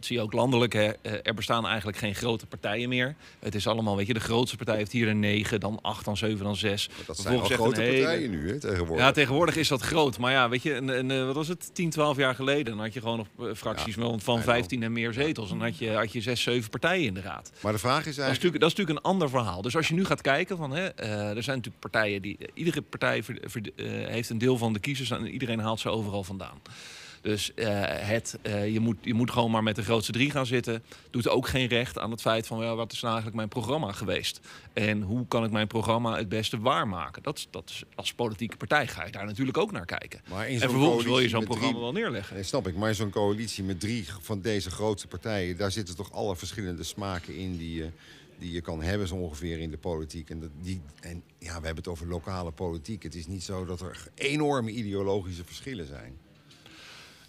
zie 0.00 0.16
je 0.16 0.22
ook 0.22 0.32
landelijk, 0.32 0.72
hè, 0.72 0.90
er 1.22 1.34
bestaan 1.34 1.66
eigenlijk 1.66 1.98
geen 1.98 2.14
grote 2.14 2.46
partijen 2.46 2.88
meer. 2.88 3.14
Het 3.38 3.54
is 3.54 3.66
allemaal, 3.66 3.96
weet 3.96 4.06
je, 4.06 4.14
de 4.14 4.20
grootste 4.20 4.56
partij 4.56 4.76
heeft 4.76 4.92
hier 4.92 5.08
een 5.08 5.20
9, 5.20 5.60
dan 5.60 5.78
8, 5.82 6.04
dan 6.04 6.16
7, 6.16 6.44
dan 6.44 6.56
6. 6.56 6.88
Maar 6.88 6.96
dat 7.06 7.18
zijn 7.18 7.38
al 7.38 7.44
grote 7.44 7.80
hele... 7.80 8.02
partijen 8.02 8.30
nu, 8.30 8.48
hè, 8.48 8.60
tegenwoordig. 8.60 9.04
Ja, 9.04 9.12
tegenwoordig 9.12 9.56
is 9.56 9.68
dat 9.68 9.80
groot. 9.80 10.18
Maar 10.18 10.32
ja, 10.32 10.48
weet 10.48 10.62
je, 10.62 10.74
een, 10.74 10.88
een, 10.88 11.26
wat 11.26 11.34
was 11.34 11.48
het, 11.48 11.70
10, 11.72 11.90
12 11.90 12.16
jaar 12.16 12.34
geleden, 12.34 12.64
dan 12.64 12.80
had 12.80 12.92
je 12.92 13.00
gewoon 13.00 13.16
nog 13.16 13.56
fracties 13.56 13.94
ja, 13.94 14.18
van 14.18 14.42
15 14.42 14.82
en 14.82 14.92
meer 14.92 15.12
zetels. 15.12 15.48
Dan 15.48 15.62
had 15.62 15.78
je, 15.78 15.90
had 15.90 16.12
je 16.12 16.20
6, 16.20 16.42
7 16.42 16.70
partijen 16.70 17.06
in 17.06 17.14
de 17.14 17.20
raad. 17.20 17.52
Maar 17.60 17.72
de 17.72 17.78
vraag 17.78 18.06
is 18.06 18.18
eigenlijk... 18.18 18.18
Dat 18.18 18.30
is 18.30 18.34
natuurlijk, 18.34 18.60
dat 18.60 18.70
is 18.70 18.76
natuurlijk 18.76 19.06
een 19.06 19.12
ander 19.12 19.30
verhaal. 19.30 19.62
Dus 19.62 19.76
als 19.76 19.88
je 19.88 19.94
nu 19.94 20.04
gaat 20.04 20.20
kijken, 20.20 20.56
van, 20.56 20.70
hè, 20.70 20.82
uh, 20.82 21.36
er 21.36 21.42
zijn 21.42 21.56
natuurlijk 21.56 21.78
partijen 21.78 22.22
die... 22.22 22.38
Iedere 22.54 22.82
partij 22.82 23.22
ver, 23.22 23.38
ver, 23.42 23.62
heeft 24.06 24.30
een 24.30 24.38
deel 24.38 24.56
van 24.56 24.72
de 24.72 24.78
kiezers 24.78 25.10
en 25.10 25.26
iedereen 25.26 25.58
haalt 25.58 25.80
ze 25.80 25.88
overal 25.88 26.24
vandaan. 26.24 26.60
Dus 27.20 27.52
uh, 27.54 27.66
het, 27.86 28.38
uh, 28.42 28.72
je, 28.72 28.80
moet, 28.80 28.96
je 29.00 29.14
moet 29.14 29.30
gewoon 29.30 29.50
maar 29.50 29.62
met 29.62 29.76
de 29.76 29.82
grootste 29.82 30.12
drie 30.12 30.30
gaan 30.30 30.46
zitten. 30.46 30.82
Doet 31.10 31.28
ook 31.28 31.48
geen 31.48 31.66
recht 31.66 31.98
aan 31.98 32.10
het 32.10 32.20
feit 32.20 32.46
van 32.46 32.58
well, 32.58 32.74
wat 32.74 32.92
is 32.92 33.00
nou 33.00 33.14
eigenlijk 33.14 33.36
mijn 33.36 33.48
programma 33.48 33.92
geweest? 33.92 34.40
En 34.72 35.02
hoe 35.02 35.26
kan 35.26 35.44
ik 35.44 35.50
mijn 35.50 35.66
programma 35.66 36.16
het 36.16 36.28
beste 36.28 36.58
waarmaken? 36.58 37.22
Dat, 37.22 37.46
dat 37.50 37.68
is, 37.68 37.82
als 37.94 38.14
politieke 38.14 38.56
partij 38.56 38.86
ga 38.86 39.04
je 39.04 39.12
daar 39.12 39.26
natuurlijk 39.26 39.58
ook 39.58 39.72
naar 39.72 39.86
kijken. 39.86 40.20
Maar 40.28 40.46
en 40.46 40.58
vervolgens 40.58 41.04
wil 41.04 41.20
je 41.20 41.28
zo'n 41.28 41.44
programma 41.44 41.70
drie, 41.70 41.82
wel 41.82 41.92
neerleggen. 41.92 42.34
Nee, 42.34 42.44
snap 42.44 42.66
ik, 42.66 42.76
maar 42.76 42.94
zo'n 42.94 43.10
coalitie 43.10 43.64
met 43.64 43.80
drie 43.80 44.04
van 44.20 44.40
deze 44.40 44.70
grootste 44.70 45.08
partijen... 45.08 45.56
daar 45.56 45.72
zitten 45.72 45.96
toch 45.96 46.12
alle 46.12 46.36
verschillende 46.36 46.82
smaken 46.82 47.36
in 47.36 47.56
die 47.56 47.74
je... 47.74 47.84
Uh, 47.84 47.90
die 48.40 48.52
je 48.52 48.60
kan 48.60 48.82
hebben 48.82 49.08
zo 49.08 49.14
ongeveer 49.14 49.58
in 49.58 49.70
de 49.70 49.78
politiek. 49.78 50.30
En, 50.30 50.40
dat, 50.40 50.50
die, 50.60 50.80
en 51.00 51.22
ja, 51.38 51.60
we 51.60 51.66
hebben 51.66 51.76
het 51.76 51.88
over 51.88 52.06
lokale 52.06 52.50
politiek. 52.50 53.02
Het 53.02 53.14
is 53.14 53.26
niet 53.26 53.42
zo 53.42 53.64
dat 53.64 53.80
er 53.80 54.08
enorme 54.14 54.70
ideologische 54.70 55.44
verschillen 55.44 55.86
zijn. 55.86 56.18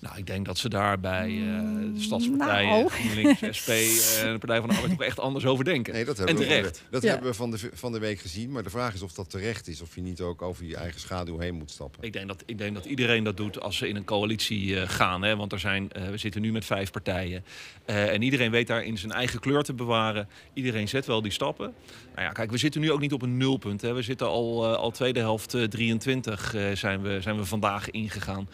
Nou, 0.02 0.18
ik 0.18 0.28
denk 0.28 0.46
dat 0.46 0.58
ze 0.58 0.70
daar 0.70 1.00
bij 1.00 1.30
uh, 1.30 1.60
de 1.94 2.02
stadspartijen, 2.02 2.70
nou. 2.70 2.90
GroenLinks, 2.90 3.40
SP 3.60 3.70
en 3.70 4.26
uh, 4.26 4.32
de 4.32 4.38
Partij 4.40 4.60
van 4.60 4.70
de 4.70 4.76
Arbeid 4.76 4.92
toch 4.92 5.02
echt 5.02 5.20
anders 5.20 5.46
over 5.46 5.66
denken. 5.66 5.94
Nee, 5.94 6.06
dat 6.06 6.18
hebben 6.18 6.36
en 6.36 6.42
terecht. 6.42 6.78
We, 6.78 6.86
dat 6.90 7.02
ja. 7.02 7.10
hebben 7.10 7.30
we 7.30 7.36
van 7.36 7.52
de, 7.52 7.58
van 7.74 7.92
de 7.92 8.00
week 8.00 8.20
gezien. 8.20 8.52
Maar 8.52 8.64
de 8.64 8.70
vraag 8.70 8.94
is 8.94 9.02
of 9.02 9.14
dat 9.14 9.30
terecht 9.30 9.68
is. 9.68 9.82
Of 9.82 9.96
je 9.96 10.02
niet 10.02 10.22
ook 10.22 10.42
over 10.42 10.66
je 10.66 10.76
eigen 10.76 11.00
schaduw 11.00 11.38
heen 11.38 11.56
moet 11.56 11.72
stappen. 11.72 12.04
Ik 12.04 12.14
denk 12.14 12.28
dat, 12.28 12.44
ik 12.46 12.58
denk 12.58 12.76
dat 12.76 12.86
iedereen 12.86 13.24
dat 13.24 13.38
doet 13.38 13.62
als 13.62 13.78
ze 13.78 13.88
in 13.88 13.96
een 13.96 14.04
coalitie 14.04 14.66
uh, 14.66 14.82
gaan. 14.86 15.22
Hè? 15.22 15.36
Want 15.36 15.52
er 15.52 15.60
zijn, 15.60 15.90
we 16.12 16.18
zitten 16.18 16.42
nu 16.42 16.52
met 16.52 16.66
vijf 16.66 16.92
partijen. 16.92 17.44
en 17.86 18.22
iedereen 18.22 18.52
weet 18.52 18.68
daar 18.68 18.84
in 18.84 18.98
zijn 18.98 19.12
eigen 19.12 19.40
kleur 19.40 19.64
te 19.64 19.74
bewaren. 19.74 20.28
Iedereen 20.54 20.88
zet 20.88 21.06
wel 21.06 21.22
die 21.22 21.32
stappen. 21.32 21.74
Nou 22.16 22.28
ja, 22.28 22.32
kijk, 22.32 22.52
we 22.52 22.58
zitten 22.58 22.82
nu 22.82 22.92
ook 22.92 23.00
niet 23.00 23.14
op 23.14 23.22
een 23.22 23.38
nulpunt. 23.38 23.82
Hè. 23.82 23.94
We 23.94 24.02
zitten 24.02 24.28
al, 24.28 24.76
al 24.76 24.92
tweede 24.92 25.20
helft 25.20 25.58
23 25.70 26.56
zijn, 26.74 27.02
we, 27.02 27.22
zijn 27.22 27.38
we 27.38 27.46
vandaag 27.46 27.90
ingegaan. 27.90 28.50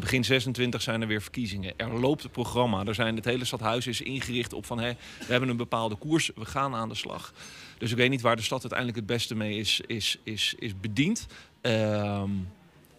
Begin 0.00 0.24
26 0.24 0.82
zijn 0.82 0.91
zijn 0.92 1.04
er 1.04 1.08
weer 1.08 1.22
verkiezingen. 1.22 1.72
Er 1.76 2.00
loopt 2.00 2.22
het 2.22 2.32
programma. 2.32 2.84
Er 2.84 2.94
zijn, 2.94 3.16
het 3.16 3.24
hele 3.24 3.44
stadhuis 3.44 3.86
is 3.86 4.00
ingericht 4.00 4.52
op 4.52 4.66
van 4.66 4.78
hé, 4.78 4.92
we 5.18 5.30
hebben 5.32 5.48
een 5.48 5.56
bepaalde 5.56 5.94
koers, 5.94 6.30
we 6.34 6.44
gaan 6.44 6.74
aan 6.74 6.88
de 6.88 6.94
slag. 6.94 7.32
Dus 7.78 7.90
ik 7.90 7.96
weet 7.96 8.10
niet 8.10 8.20
waar 8.20 8.36
de 8.36 8.42
stad 8.42 8.60
uiteindelijk 8.60 8.98
het 8.98 9.06
beste 9.06 9.34
mee 9.34 9.58
is, 9.58 9.80
is, 9.86 10.18
is, 10.22 10.54
is 10.58 10.80
bediend. 10.80 11.26
Um, 11.62 12.48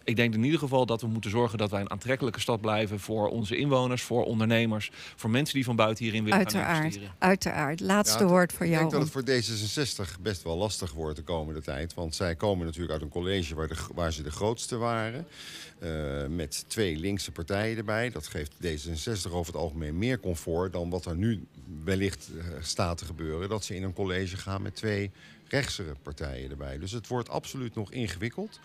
ik 0.04 0.16
denk 0.16 0.34
in 0.34 0.44
ieder 0.44 0.58
geval 0.58 0.86
dat 0.86 1.00
we 1.00 1.06
moeten 1.06 1.30
zorgen 1.30 1.58
dat 1.58 1.70
wij 1.70 1.80
een 1.80 1.90
aantrekkelijke 1.90 2.40
stad 2.40 2.60
blijven 2.60 3.00
voor 3.00 3.28
onze 3.28 3.56
inwoners, 3.56 4.02
voor 4.02 4.24
ondernemers, 4.24 4.90
voor 5.16 5.30
mensen 5.30 5.54
die 5.54 5.64
van 5.64 5.76
buiten 5.76 6.04
hierin 6.04 6.24
willen 6.24 6.38
uiteraard, 6.38 6.66
gaan 6.68 6.84
investeren. 6.84 7.14
Uiteraard, 7.18 7.80
laatste 7.80 8.22
ja, 8.22 8.28
woord 8.28 8.52
voor 8.52 8.66
ik 8.66 8.72
jou. 8.72 8.84
Ik 8.84 8.90
denk 8.90 9.02
dat 9.02 9.14
het 9.14 9.24
voor 9.24 10.06
D66 10.16 10.20
best 10.20 10.42
wel 10.42 10.56
lastig 10.56 10.92
wordt 10.92 11.16
de 11.16 11.22
komende 11.22 11.60
tijd. 11.60 11.94
Want 11.94 12.14
zij 12.14 12.34
komen 12.34 12.66
natuurlijk 12.66 12.92
uit 12.92 13.02
een 13.02 13.08
college 13.08 13.54
waar, 13.54 13.68
de, 13.68 13.76
waar 13.94 14.12
ze 14.12 14.22
de 14.22 14.30
grootste 14.30 14.76
waren. 14.76 15.26
Uh, 15.82 16.26
met 16.26 16.64
twee 16.66 16.96
linkse 16.96 17.32
partijen 17.32 17.76
erbij. 17.76 18.10
Dat 18.10 18.26
geeft 18.26 18.52
D66 18.66 19.32
over 19.32 19.52
het 19.52 19.62
algemeen 19.62 19.98
meer 19.98 20.20
comfort 20.20 20.72
dan 20.72 20.90
wat 20.90 21.04
er 21.04 21.16
nu 21.16 21.46
wellicht 21.84 22.30
uh, 22.34 22.44
staat 22.60 22.98
te 22.98 23.04
gebeuren. 23.04 23.48
Dat 23.48 23.64
ze 23.64 23.74
in 23.74 23.82
een 23.82 23.92
college 23.92 24.36
gaan 24.36 24.62
met 24.62 24.74
twee 24.74 25.10
rechtsere 25.48 25.94
partijen 26.02 26.50
erbij. 26.50 26.78
Dus 26.78 26.92
het 26.92 27.08
wordt 27.08 27.28
absoluut 27.28 27.74
nog 27.74 27.92
ingewikkeld. 27.92 28.60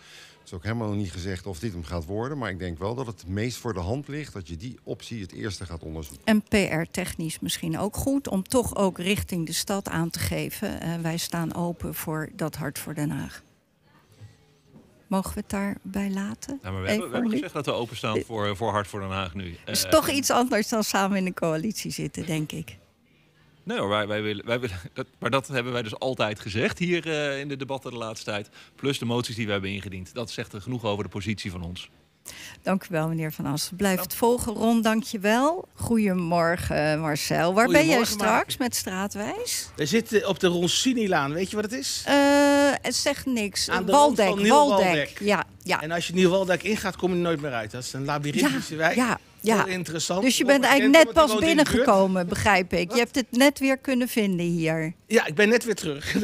Het 0.50 0.58
is 0.60 0.66
ook 0.66 0.76
helemaal 0.76 0.96
niet 0.96 1.12
gezegd 1.12 1.46
of 1.46 1.58
dit 1.58 1.72
hem 1.72 1.84
gaat 1.84 2.04
worden. 2.04 2.38
Maar 2.38 2.50
ik 2.50 2.58
denk 2.58 2.78
wel 2.78 2.94
dat 2.94 3.06
het 3.06 3.20
het 3.20 3.28
meest 3.28 3.56
voor 3.56 3.72
de 3.74 3.80
hand 3.80 4.08
ligt 4.08 4.32
dat 4.32 4.48
je 4.48 4.56
die 4.56 4.78
optie 4.82 5.20
het 5.22 5.32
eerste 5.32 5.66
gaat 5.66 5.82
onderzoeken. 5.82 6.24
En 6.26 6.42
PR-technisch 6.42 7.40
misschien 7.40 7.78
ook 7.78 7.96
goed 7.96 8.28
om 8.28 8.42
toch 8.42 8.76
ook 8.76 8.98
richting 8.98 9.46
de 9.46 9.52
stad 9.52 9.88
aan 9.88 10.10
te 10.10 10.18
geven. 10.18 10.82
Uh, 10.86 10.94
wij 11.02 11.16
staan 11.16 11.54
open 11.54 11.94
voor 11.94 12.28
dat 12.36 12.54
Hart 12.56 12.78
voor 12.78 12.94
Den 12.94 13.10
Haag. 13.10 13.42
Mogen 15.06 15.34
we 15.34 15.40
het 15.40 15.50
daarbij 15.50 16.10
laten? 16.10 16.58
Nou, 16.62 16.74
maar 16.74 16.82
we, 16.82 16.88
hebben, 16.90 17.06
we 17.08 17.12
hebben 17.14 17.30
nu. 17.30 17.36
gezegd 17.36 17.54
dat 17.54 17.66
we 17.66 17.72
openstaan 17.72 18.20
voor, 18.26 18.56
voor 18.56 18.70
Hart 18.70 18.86
voor 18.88 19.00
Den 19.00 19.10
Haag 19.10 19.34
nu. 19.34 19.56
Het 19.64 19.76
is 19.76 19.84
Eh, 19.84 19.90
toch 19.90 20.08
iets 20.10 20.30
anders 20.30 20.68
dan 20.68 20.84
samen 20.84 21.16
in 21.16 21.26
een 21.26 21.34
coalitie 21.34 21.90
zitten, 21.90 22.26
denk 22.26 22.52
ik. 22.52 22.76
Nee 23.70 23.78
hoor, 23.78 23.88
wij, 23.88 24.06
wij 24.06 24.22
willen, 24.22 24.46
wij 24.46 24.60
willen, 24.60 24.76
dat, 24.94 25.06
maar 25.18 25.30
dat 25.30 25.48
hebben 25.48 25.72
wij 25.72 25.82
dus 25.82 25.98
altijd 25.98 26.40
gezegd 26.40 26.78
hier 26.78 27.08
eh, 27.08 27.40
in 27.40 27.48
de 27.48 27.56
debatten 27.56 27.90
de 27.90 27.96
laatste 27.96 28.30
tijd. 28.30 28.48
Plus 28.74 28.98
de 28.98 29.04
moties 29.04 29.36
die 29.36 29.46
we 29.46 29.52
hebben 29.52 29.70
ingediend. 29.70 30.14
Dat 30.14 30.30
zegt 30.30 30.52
er 30.52 30.60
genoeg 30.60 30.84
over 30.84 31.04
de 31.04 31.10
positie 31.10 31.50
van 31.50 31.62
ons. 31.62 31.90
Dank 32.62 32.84
u 32.84 32.86
wel, 32.90 33.08
meneer 33.08 33.32
Van 33.32 33.46
Assen. 33.46 33.76
Blijf 33.76 34.00
het 34.00 34.14
volgen. 34.14 34.52
Ron, 34.52 34.82
dank 34.82 35.02
je 35.02 35.18
wel. 35.18 35.68
Goedemorgen, 35.74 37.00
Marcel. 37.00 37.54
Waar 37.54 37.68
ben 37.68 37.86
jij 37.86 38.04
straks 38.04 38.56
Mark. 38.56 38.58
met 38.58 38.76
Straatwijs? 38.76 39.68
We 39.76 39.86
zitten 39.86 40.28
op 40.28 40.40
de 40.40 40.46
Ronsinilaan. 40.46 41.32
Weet 41.32 41.50
je 41.50 41.56
wat 41.56 41.64
het 41.64 41.74
is? 41.74 42.02
Eh, 42.06 42.14
het 42.82 42.94
zegt 42.94 43.26
niks. 43.26 43.68
Aan 43.68 43.84
de 43.84 43.92
Waldek, 43.92 44.36
Nieuw-Waldek. 44.36 45.18
Ja, 45.20 45.44
ja. 45.62 45.82
En 45.82 45.90
als 45.90 46.06
je 46.06 46.12
Nieuw-Waldijk 46.12 46.62
ingaat, 46.62 46.96
kom 46.96 47.10
je 47.10 47.16
er 47.16 47.22
nooit 47.22 47.40
meer 47.40 47.52
uit. 47.52 47.70
Dat 47.70 47.82
is 47.82 47.92
een 47.92 48.04
labyrinthische 48.04 48.76
wijk. 48.76 48.94
ja, 48.94 49.18
ja. 49.40 49.66
Interessant. 49.66 50.22
Dus 50.22 50.38
je 50.38 50.44
bent 50.44 50.64
eigenlijk 50.64 51.04
net 51.04 51.14
pas 51.14 51.38
binnengekomen, 51.38 52.26
begrijp 52.28 52.72
ik. 52.72 52.92
Je 52.92 52.98
hebt 52.98 53.14
het 53.14 53.26
net 53.30 53.58
weer 53.58 53.76
kunnen 53.76 54.08
vinden 54.08 54.46
hier. 54.46 54.92
Ja, 55.06 55.26
ik 55.26 55.34
ben 55.34 55.48
net 55.48 55.64
weer 55.64 55.74
terug. 55.74 56.14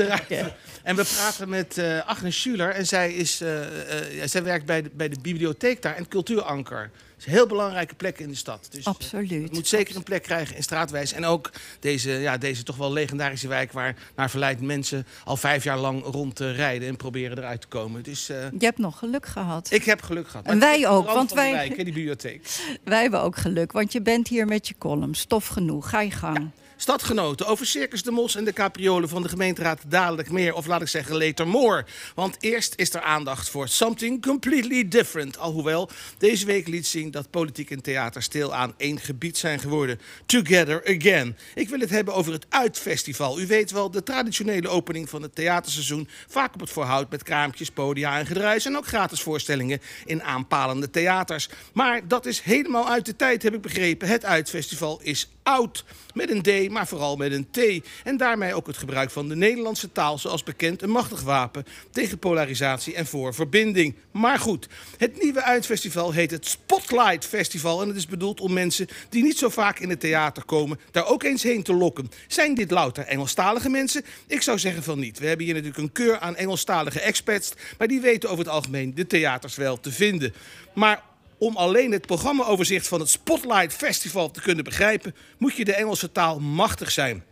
En 0.87 0.97
we 0.97 1.05
praten 1.05 1.49
met 1.49 1.79
eh 1.79 2.07
Agnes 2.09 2.41
Schuler. 2.41 2.71
En 2.71 2.87
zij, 2.87 3.13
is, 3.13 3.41
eh, 3.41 3.99
eh, 3.99 4.17
ja, 4.17 4.27
zij 4.27 4.43
werkt 4.43 4.67
bij 4.67 4.83
de, 4.83 4.91
bij 4.93 5.09
de 5.09 5.17
bibliotheek 5.23 5.83
daar 5.83 5.97
en 5.97 6.09
cultuuranker. 6.09 6.81
Het 6.81 6.91
is 7.19 7.27
een 7.27 7.33
heel 7.33 7.47
belangrijke 7.47 7.95
plek 7.95 8.19
in 8.19 8.29
de 8.29 8.35
stad. 8.35 8.69
Dus, 8.71 8.85
Absoluut. 8.85 9.43
Het 9.43 9.53
moet 9.53 9.69
zeker 9.69 9.97
een 9.97 10.03
plek 10.03 10.23
krijgen 10.23 10.57
in 10.57 10.63
Straatwijs. 10.63 11.13
En 11.13 11.25
ook 11.25 11.51
deze, 11.81 12.11
ja, 12.11 12.37
deze 12.39 12.63
toch 12.63 12.77
wel 12.77 12.93
legendarische 12.93 13.49
wijk... 13.49 13.73
waar 13.73 13.97
naar 14.17 14.31
verleid 14.31 14.61
mensen 14.61 15.07
al 15.25 15.37
vijf 15.37 15.65
jaar 15.65 15.79
lang 15.79 16.05
rond 16.05 16.41
eh, 16.41 16.57
rijden... 16.57 16.89
en 16.89 16.97
proberen 16.97 17.39
eruit 17.39 17.61
te 17.61 17.67
komen. 17.67 18.03
Dus 18.03 18.27
Je 18.27 18.51
hebt 18.59 18.79
nog 18.79 18.99
geluk 18.99 19.27
gehad. 19.27 19.69
ik 19.71 19.85
heb 19.85 20.03
geluk 20.03 20.29
gehad. 20.29 20.47
En 20.47 20.59
wij 20.59 20.89
ook, 20.89 21.07
want 21.07 21.33
wij- 21.33 21.53
wijk, 21.53 21.77
hè, 21.77 21.85
die 21.85 21.93
bibliotheek. 21.93 22.49
Wij 22.85 23.03
hebben 23.03 23.21
ook 23.23 23.37
geluk, 23.37 23.73
want 23.73 23.93
je 23.93 24.03
bent 24.03 24.29
hier 24.29 24.47
met 24.47 24.69
je 24.69 24.75
column. 24.79 25.15
Stof 25.15 25.47
genoeg, 25.47 25.91
ga 25.91 26.01
je 26.01 26.11
gang. 26.11 26.51
Stadgenoten 26.79 27.47
over 27.47 27.67
Circus 27.67 28.03
de 28.03 28.11
Mos 28.11 28.35
en 28.35 28.45
de 28.45 28.53
capriolen 28.53 29.09
van 29.09 29.23
de 29.23 29.29
gemeenteraad 29.29 29.83
dadelijk 29.87 30.31
meer. 30.31 30.55
Of 30.55 30.67
laat 30.67 30.81
ik 30.81 30.89
zeggen 30.89 31.19
later 31.19 31.49
more. 31.49 31.85
Want 32.15 32.37
eerst 32.41 32.75
is 32.77 32.95
er 32.95 33.01
aandacht 33.01 33.49
voor 33.49 33.69
something 33.69 34.23
completely 34.23 34.89
different. 34.89 35.39
Alhoewel 35.39 35.91
deze 36.19 36.47
week 36.47 36.69
liet 36.69 36.87
zien 36.87 37.11
dat 37.11 37.31
politiek 37.31 37.71
en 37.71 37.83
theater 37.83 38.23
stil 38.23 38.55
aan 38.55 38.75
één 38.77 39.01
gebied 39.01 39.39
zijn 39.39 39.59
geworden. 39.59 40.01
Together 40.27 40.83
again. 40.97 41.37
Ik 41.55 41.69
wil 41.69 41.81
het 41.81 41.91
hebben 41.91 42.15
over 42.15 42.33
het 42.33 42.47
Uitfestival. 42.49 43.41
U 43.41 43.47
weet 43.47 43.71
wel, 43.71 43.91
de 43.91 44.03
traditionele 44.03 44.69
opening 44.69 45.09
van 45.09 45.23
het 45.23 45.35
theaterseizoen. 45.35 46.09
Vaak 46.29 46.55
op 46.55 46.61
het 46.61 46.71
voorhout 46.71 47.11
met 47.11 47.23
kraampjes, 47.23 47.71
podia 47.71 48.19
en 48.19 48.27
gedruis. 48.27 48.65
En 48.65 48.77
ook 48.77 48.87
gratis 48.87 49.21
voorstellingen 49.21 49.81
in 50.05 50.23
aanpalende 50.23 50.91
theaters. 50.91 51.49
Maar 51.73 52.09
dat 52.09 52.27
is 52.27 52.41
helemaal 52.41 52.89
uit 52.89 53.07
de 53.07 53.17
tijd, 53.17 53.43
heb 53.43 53.55
ik 53.55 53.61
begrepen. 53.61 54.09
Het 54.09 54.25
Uitfestival 54.25 55.01
is 55.03 55.29
oud. 55.47 55.85
Met 56.15 56.31
een 56.31 56.43
D, 56.43 56.71
maar 56.71 56.87
vooral 56.87 57.17
met 57.17 57.33
een 57.33 57.51
T. 57.51 57.87
En 58.05 58.17
daarmee 58.17 58.55
ook 58.55 58.67
het 58.67 58.77
gebruik 58.77 59.11
van 59.11 59.29
de 59.29 59.37
Nederlandse 59.37 59.93
taal, 59.93 60.19
zoals 60.19 60.43
bekend, 60.43 60.83
een 60.83 60.91
machtig 60.91 61.23
wapen 61.23 61.65
tegen 61.91 62.19
polarisatie 62.19 62.95
en 62.95 63.07
voor 63.07 63.35
verbinding. 63.35 63.95
Maar 64.11 64.39
goed, 64.39 64.69
het 64.97 65.23
nieuwe 65.23 65.43
Uitfestival 65.43 66.13
heet 66.13 66.31
het 66.31 66.47
Spotlight 66.47 67.25
Festival. 67.25 67.83
En 67.83 67.89
het 67.89 67.97
is 67.97 68.07
bedoeld 68.07 68.41
om 68.41 68.53
mensen 68.53 68.89
die 69.09 69.23
niet 69.23 69.39
zo 69.39 69.49
vaak 69.49 69.79
in 69.79 69.91
het 69.91 70.01
theater 70.01 70.45
komen, 70.45 70.81
daar 70.91 71.07
ook 71.07 71.23
eens 71.23 71.43
heen 71.43 71.63
te 71.63 71.75
lokken. 71.75 72.11
Zijn 72.29 72.55
dit 72.55 72.71
louter 72.71 73.05
Engelstalige 73.05 73.69
mensen? 73.69 74.05
Ik 74.27 74.43
zou 74.43 74.59
zeggen 74.59 74.83
van 74.83 74.99
niet. 74.99 75.19
We 75.19 75.27
hebben 75.27 75.47
hier 75.47 75.55
natuurlijk 75.55 75.83
een 75.83 75.93
keur 75.93 76.19
aan 76.19 76.37
Engelstalige 76.37 77.01
expats, 77.01 77.53
maar 77.79 77.89
die 77.89 78.01
weten 78.01 78.29
over 78.29 78.45
het 78.45 78.53
algemeen 78.53 78.95
de 78.95 79.07
theaters 79.07 79.57
wel 79.57 79.81
te 79.81 79.93
vinden. 79.93 80.35
Maar 80.75 81.03
om 81.39 81.57
alleen 81.57 81.93
het 81.93 82.07
programmaoverzicht 82.07 82.89
van 82.89 83.01
het 83.01 83.09
Spotlight 83.09 83.73
Festival 83.73 84.31
te 84.31 84.41
kunnen 84.41 84.65
begrijpen, 84.65 85.15
moet 85.39 85.57
je 85.57 85.65
de 85.65 85.75
Engelse 85.75 86.13
taal 86.13 86.41
machtig 86.41 86.91
zijn. 86.91 87.25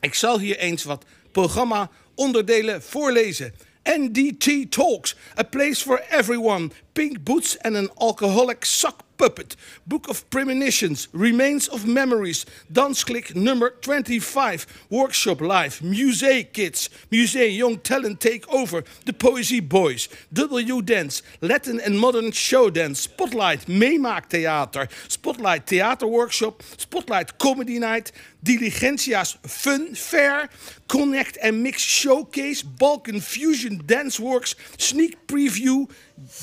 Ik 0.00 0.14
zal 0.14 0.38
hier 0.38 0.58
eens 0.58 0.84
wat 0.84 1.04
programma-onderdelen 1.32 2.82
voorlezen. 2.82 3.54
NDT 3.82 4.70
Talks, 4.70 5.16
A 5.38 5.42
Place 5.42 5.82
for 5.82 6.04
Everyone, 6.10 6.70
Pink 6.92 7.24
Boots 7.24 7.58
and 7.58 7.76
an 7.76 7.90
Alcoholic 7.94 8.64
Sock 8.64 9.00
Puppet, 9.18 9.56
Book 9.84 10.08
of 10.08 10.28
Premonitions, 10.30 11.08
Remains 11.12 11.66
of 11.68 11.86
Memories, 11.86 12.46
Dansklik 12.72 13.34
number 13.34 13.70
25, 13.70 14.86
Workshop 14.90 15.40
Live, 15.40 15.82
Musee 15.82 16.44
Kids, 16.44 16.88
Musee 17.10 17.48
Young 17.48 17.78
Talent 17.78 18.20
Take 18.20 18.48
Over, 18.48 18.84
The 19.04 19.12
Poesy 19.12 19.60
Boys, 19.60 20.08
W 20.32 20.80
Dance, 20.82 21.22
Latin 21.40 21.80
and 21.80 21.98
Modern 21.98 22.30
Show 22.30 22.70
Dance, 22.70 23.00
Spotlight 23.00 23.66
Meemaaktheater, 23.66 24.88
Spotlight 25.10 25.66
Theater 25.66 26.06
Workshop, 26.06 26.62
Spotlight 26.76 27.38
Comedy 27.38 27.80
Night, 27.80 28.12
Diligentia's 28.44 29.32
Fun 29.42 29.96
Fair, 29.96 30.48
Connect 30.86 31.36
and 31.42 31.62
Mix 31.62 31.82
Showcase, 31.82 32.62
Balkan 32.62 33.20
Fusion 33.20 33.82
Dance 33.84 34.20
Works, 34.20 34.54
Sneak 34.78 35.26
Preview, 35.26 35.90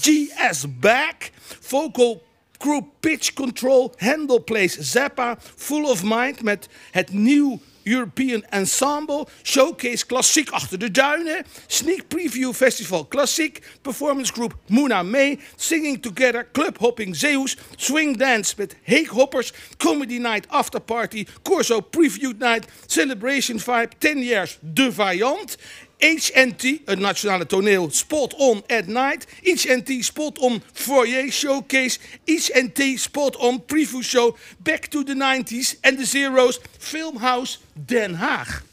GS 0.01 0.65
Back, 0.65 1.31
Vocal 1.61 2.21
Group 2.57 2.85
Pitch 2.99 3.33
Control, 3.33 3.93
Handle 3.97 4.41
Plays 4.41 4.77
Zappa, 4.91 5.37
Full 5.55 5.85
of 5.85 6.03
Mind 6.03 6.41
met 6.41 6.67
het 6.91 7.13
nieuw 7.13 7.59
European 7.85 8.43
Ensemble, 8.49 9.27
Showcase 9.43 10.05
Klassiek 10.05 10.49
achter 10.49 10.79
de 10.79 10.91
duinen, 10.91 11.45
Sneak 11.67 12.07
Preview 12.07 12.53
Festival 12.53 13.05
Klassiek, 13.05 13.59
Performance 13.81 14.33
Group 14.33 14.55
Moona 14.67 15.03
May, 15.03 15.39
Singing 15.55 16.01
Together, 16.01 16.47
Club 16.51 16.77
Hopping 16.77 17.15
Zeus, 17.15 17.57
Swing 17.75 18.17
Dance 18.17 18.53
met 18.57 18.75
Heekhoppers, 18.81 19.53
Comedy 19.77 20.17
Night 20.17 20.47
After 20.49 20.79
Party, 20.79 21.27
Corso 21.41 21.81
Preview 21.81 22.37
Night, 22.37 22.67
Celebration 22.85 23.59
Vibe, 23.59 23.89
10 23.97 24.23
Years 24.23 24.57
De 24.61 24.91
Variant, 24.91 25.57
HNT, 25.97 26.79
het 26.85 26.99
nationale 26.99 27.45
toneel, 27.45 27.89
Spot 27.91 28.33
On 28.33 28.63
at 28.67 28.87
Night. 28.87 29.27
HNT 29.41 30.05
Spot 30.05 30.39
On 30.39 30.63
Foyer 30.73 31.31
Showcase. 31.31 31.99
HNT 32.25 32.99
Spot 32.99 33.35
On 33.35 33.63
Preview 33.65 34.01
Show 34.01 34.37
Back 34.57 34.85
to 34.85 35.03
the 35.03 35.15
90s 35.15 35.79
en 35.81 35.95
de 35.95 36.05
Zero's 36.05 36.59
Filmhouse 36.77 37.57
Den 37.73 38.15
Haag. 38.15 38.63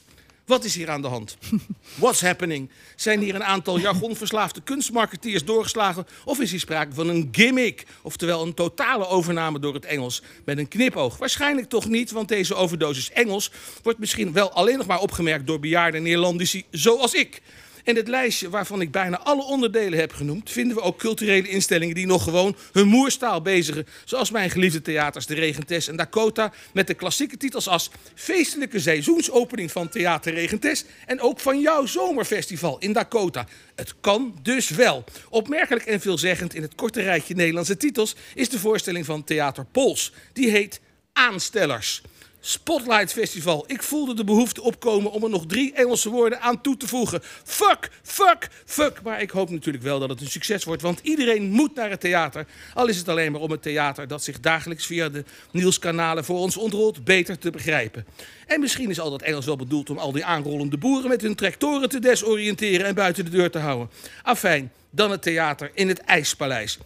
Wat 0.52 0.64
is 0.64 0.74
hier 0.74 0.90
aan 0.90 1.02
de 1.02 1.08
hand? 1.08 1.36
What's 1.94 2.20
happening? 2.20 2.70
Zijn 2.96 3.20
hier 3.20 3.34
een 3.34 3.44
aantal 3.44 3.78
jargonverslaafde 3.78 4.60
kunstmarketeers 4.60 5.44
doorgeslagen? 5.44 6.06
Of 6.24 6.40
is 6.40 6.50
hier 6.50 6.60
sprake 6.60 6.94
van 6.94 7.08
een 7.08 7.28
gimmick? 7.32 7.86
Oftewel 8.02 8.42
een 8.42 8.54
totale 8.54 9.06
overname 9.06 9.58
door 9.58 9.74
het 9.74 9.84
Engels 9.84 10.22
met 10.44 10.58
een 10.58 10.68
knipoog? 10.68 11.16
Waarschijnlijk 11.16 11.68
toch 11.68 11.88
niet, 11.88 12.10
want 12.10 12.28
deze 12.28 12.54
overdosis 12.54 13.10
Engels 13.10 13.50
wordt 13.82 13.98
misschien 13.98 14.32
wel 14.32 14.52
alleen 14.52 14.78
nog 14.78 14.86
maar 14.86 15.00
opgemerkt 15.00 15.46
door 15.46 15.60
bejaarde 15.60 15.98
Nederlandici 15.98 16.64
zoals 16.70 17.14
ik. 17.14 17.42
In 17.84 17.96
het 17.96 18.08
lijstje 18.08 18.50
waarvan 18.50 18.80
ik 18.80 18.90
bijna 18.90 19.18
alle 19.18 19.42
onderdelen 19.42 19.98
heb 19.98 20.12
genoemd, 20.12 20.50
vinden 20.50 20.76
we 20.76 20.82
ook 20.82 20.98
culturele 20.98 21.48
instellingen 21.48 21.94
die 21.94 22.06
nog 22.06 22.24
gewoon 22.24 22.56
hun 22.72 22.88
moerstaal 22.88 23.42
bezigen. 23.42 23.86
Zoals 24.04 24.30
mijn 24.30 24.50
geliefde 24.50 24.82
theaters 24.82 25.26
De 25.26 25.34
Regentes 25.34 25.88
en 25.88 25.96
Dakota. 25.96 26.52
Met 26.72 26.86
de 26.86 26.94
klassieke 26.94 27.36
titels 27.36 27.68
als 27.68 27.90
Feestelijke 28.14 28.80
seizoensopening 28.80 29.72
van 29.72 29.88
Theater 29.88 30.34
Regentes. 30.34 30.84
En 31.06 31.20
ook 31.20 31.40
van 31.40 31.60
jouw 31.60 31.86
zomerfestival 31.86 32.78
in 32.78 32.92
Dakota. 32.92 33.46
Het 33.74 33.94
kan 34.00 34.38
dus 34.42 34.68
wel. 34.68 35.04
Opmerkelijk 35.28 35.84
en 35.84 36.00
veelzeggend 36.00 36.54
in 36.54 36.62
het 36.62 36.74
korte 36.74 37.02
rijtje 37.02 37.34
Nederlandse 37.34 37.76
titels 37.76 38.16
is 38.34 38.48
de 38.48 38.58
voorstelling 38.58 39.04
van 39.04 39.24
Theater 39.24 39.64
Pols. 39.64 40.12
Die 40.32 40.50
heet 40.50 40.80
Aanstellers. 41.12 42.02
Spotlight 42.44 43.12
Festival. 43.12 43.64
Ik 43.66 43.82
voelde 43.82 44.14
de 44.14 44.24
behoefte 44.24 44.62
opkomen 44.62 45.10
om 45.10 45.22
er 45.22 45.30
nog 45.30 45.46
drie 45.46 45.72
Engelse 45.72 46.10
woorden 46.10 46.40
aan 46.40 46.60
toe 46.60 46.76
te 46.76 46.88
voegen. 46.88 47.20
Fuck, 47.44 47.90
fuck, 48.02 48.48
fuck. 48.64 49.02
Maar 49.02 49.20
ik 49.20 49.30
hoop 49.30 49.50
natuurlijk 49.50 49.84
wel 49.84 49.98
dat 49.98 50.08
het 50.08 50.20
een 50.20 50.30
succes 50.30 50.64
wordt, 50.64 50.82
want 50.82 51.00
iedereen 51.02 51.50
moet 51.50 51.74
naar 51.74 51.90
het 51.90 52.00
theater. 52.00 52.46
Al 52.74 52.88
is 52.88 52.96
het 52.96 53.08
alleen 53.08 53.32
maar 53.32 53.40
om 53.40 53.50
het 53.50 53.62
theater 53.62 54.08
dat 54.08 54.22
zich 54.22 54.40
dagelijks 54.40 54.86
via 54.86 55.08
de 55.08 55.24
nieuwskanalen 55.50 56.24
voor 56.24 56.38
ons 56.38 56.56
ontrolt 56.56 57.04
beter 57.04 57.38
te 57.38 57.50
begrijpen. 57.50 58.06
En 58.46 58.60
misschien 58.60 58.90
is 58.90 59.00
al 59.00 59.10
dat 59.10 59.22
Engels 59.22 59.46
wel 59.46 59.56
bedoeld 59.56 59.90
om 59.90 59.98
al 59.98 60.12
die 60.12 60.24
aanrollende 60.24 60.78
boeren 60.78 61.08
met 61.08 61.22
hun 61.22 61.34
tractoren 61.34 61.88
te 61.88 61.98
desoriënteren 61.98 62.86
en 62.86 62.94
buiten 62.94 63.24
de 63.24 63.30
deur 63.30 63.50
te 63.50 63.58
houden. 63.58 63.90
Afijn, 64.22 64.72
dan 64.90 65.10
het 65.10 65.22
theater 65.22 65.70
in 65.74 65.88
het 65.88 66.00
IJspaleis. 66.00 66.78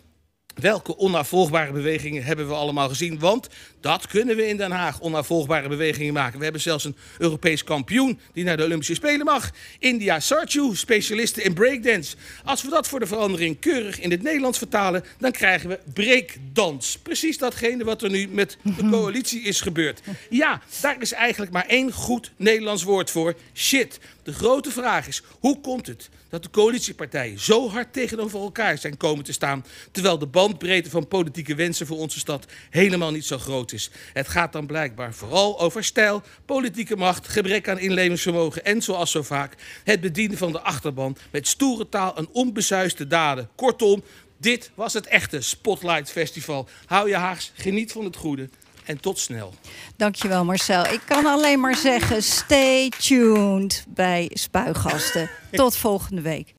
Welke 0.61 0.99
onafvolgbare 0.99 1.73
bewegingen 1.73 2.25
hebben 2.25 2.49
we 2.49 2.55
allemaal 2.55 2.89
gezien? 2.89 3.19
Want 3.19 3.49
Dat 3.81 4.07
kunnen 4.07 4.37
we 4.37 4.49
in 4.49 4.57
Den 4.57 4.71
Haag 4.71 5.01
onafvolgbare 5.01 5.69
bewegingen 5.69 6.13
maken. 6.13 6.39
We 6.39 6.45
hebben 6.45 6.63
zelfs 6.63 6.85
een 6.85 6.97
Europees 7.19 7.65
kampioen 7.65 8.21
die 8.33 8.45
naar 8.45 8.57
de 8.57 8.65
Olympische 8.65 8.95
Spelen 8.95 9.25
mag. 9.25 9.51
India 9.79 10.21
Sarchu, 10.21 10.77
specialisten 10.77 11.45
in 11.45 11.55
breakdance. 11.55 12.17
Als 12.45 12.63
we 12.63 12.71
dat 12.71 12.89
voor 12.89 13.01
de 13.01 13.07
verandering 13.07 13.59
keurig 13.59 14.01
in 14.01 14.11
het 14.11 14.23
Nederlands 14.23 14.59
vertalen, 14.59 15.05
dan 15.19 15.31
krijgen 15.31 15.69
we 15.69 15.79
breakdans. 15.93 16.99
Precies 16.99 17.39
datgene 17.39 17.85
wat 17.85 18.03
er 18.03 18.11
nu 18.11 18.29
met 18.29 18.57
de 18.63 18.89
coalitie 18.91 19.43
is 19.43 19.61
gebeurd. 19.61 20.01
Ja, 20.31 20.63
daar 20.81 20.97
is 21.01 21.13
eigenlijk 21.13 21.53
maar 21.53 21.67
één 21.67 21.93
goed 21.93 22.33
Nederlands 22.37 22.83
woord 22.83 23.11
voor: 23.11 23.35
shit. 23.55 24.01
De 24.23 24.33
grote 24.33 24.71
vraag 24.71 25.09
is: 25.09 25.23
hoe 25.39 25.61
komt 25.61 25.87
het 25.87 26.09
dat 26.37 26.53
de 26.53 26.61
coalitiepartijen 26.61 27.39
zo 27.39 27.68
hard 27.70 27.93
tegenover 27.93 28.41
elkaar 28.41 28.78
zijn 28.78 28.97
komen 28.97 29.24
te 29.24 29.32
staan, 29.32 29.64
terwijl 29.91 30.18
de 30.18 30.26
bandbreedte 30.26 30.91
van 30.91 31.09
politieke 31.09 31.55
wensen 31.55 31.87
voor 31.87 31.99
onze 31.99 32.18
stad 32.18 32.47
helemaal 32.70 33.11
niet 33.11 33.24
zo 33.24 33.39
groot 33.39 33.72
is? 33.72 33.91
Het 34.12 34.28
gaat 34.28 34.53
dan 34.53 34.66
blijkbaar 34.66 35.14
vooral 35.14 35.61
over 35.61 35.84
stijl, 35.84 36.22
politieke 36.45 36.97
macht, 36.97 37.28
gebrek 37.28 37.68
aan 37.68 37.78
inlevingsvermogen 37.78 38.64
en 38.64 38.82
zoals 38.82 39.11
zo 39.11 39.22
vaak 39.22 39.55
het 39.84 40.01
bedienen 40.01 40.39
van 40.39 40.53
de 40.53 40.61
achterban 40.61 41.16
met 41.30 41.49
stoere 41.49 41.89
taal 41.89 42.16
en 42.16 42.28
onbezuiste 42.32 43.07
daden. 43.07 43.49
Kortom, 43.55 44.03
dit 44.37 44.70
was 44.74 44.93
het 44.93 45.07
echte 45.07 45.41
Spotlight 45.41 46.11
Festival. 46.11 46.68
Hou 46.87 47.09
je 47.09 47.16
haags, 47.16 47.53
geniet 47.55 47.93
van 47.93 48.05
het 48.05 48.16
goede 48.16 48.49
en 48.87 49.01
tot 49.01 49.18
snel. 49.18 49.55
Dankjewel 49.97 50.45
Marcel. 50.45 50.87
Ik 50.87 51.01
kan 51.05 51.26
alleen 51.26 51.61
maar 51.61 51.76
zeggen, 51.76 52.22
stay 52.22 52.89
tuned 52.89 53.84
bij 53.89 54.30
Spuigasten. 54.32 55.30
Tot 55.51 55.76
volgende 55.76 56.20
week. 56.20 56.55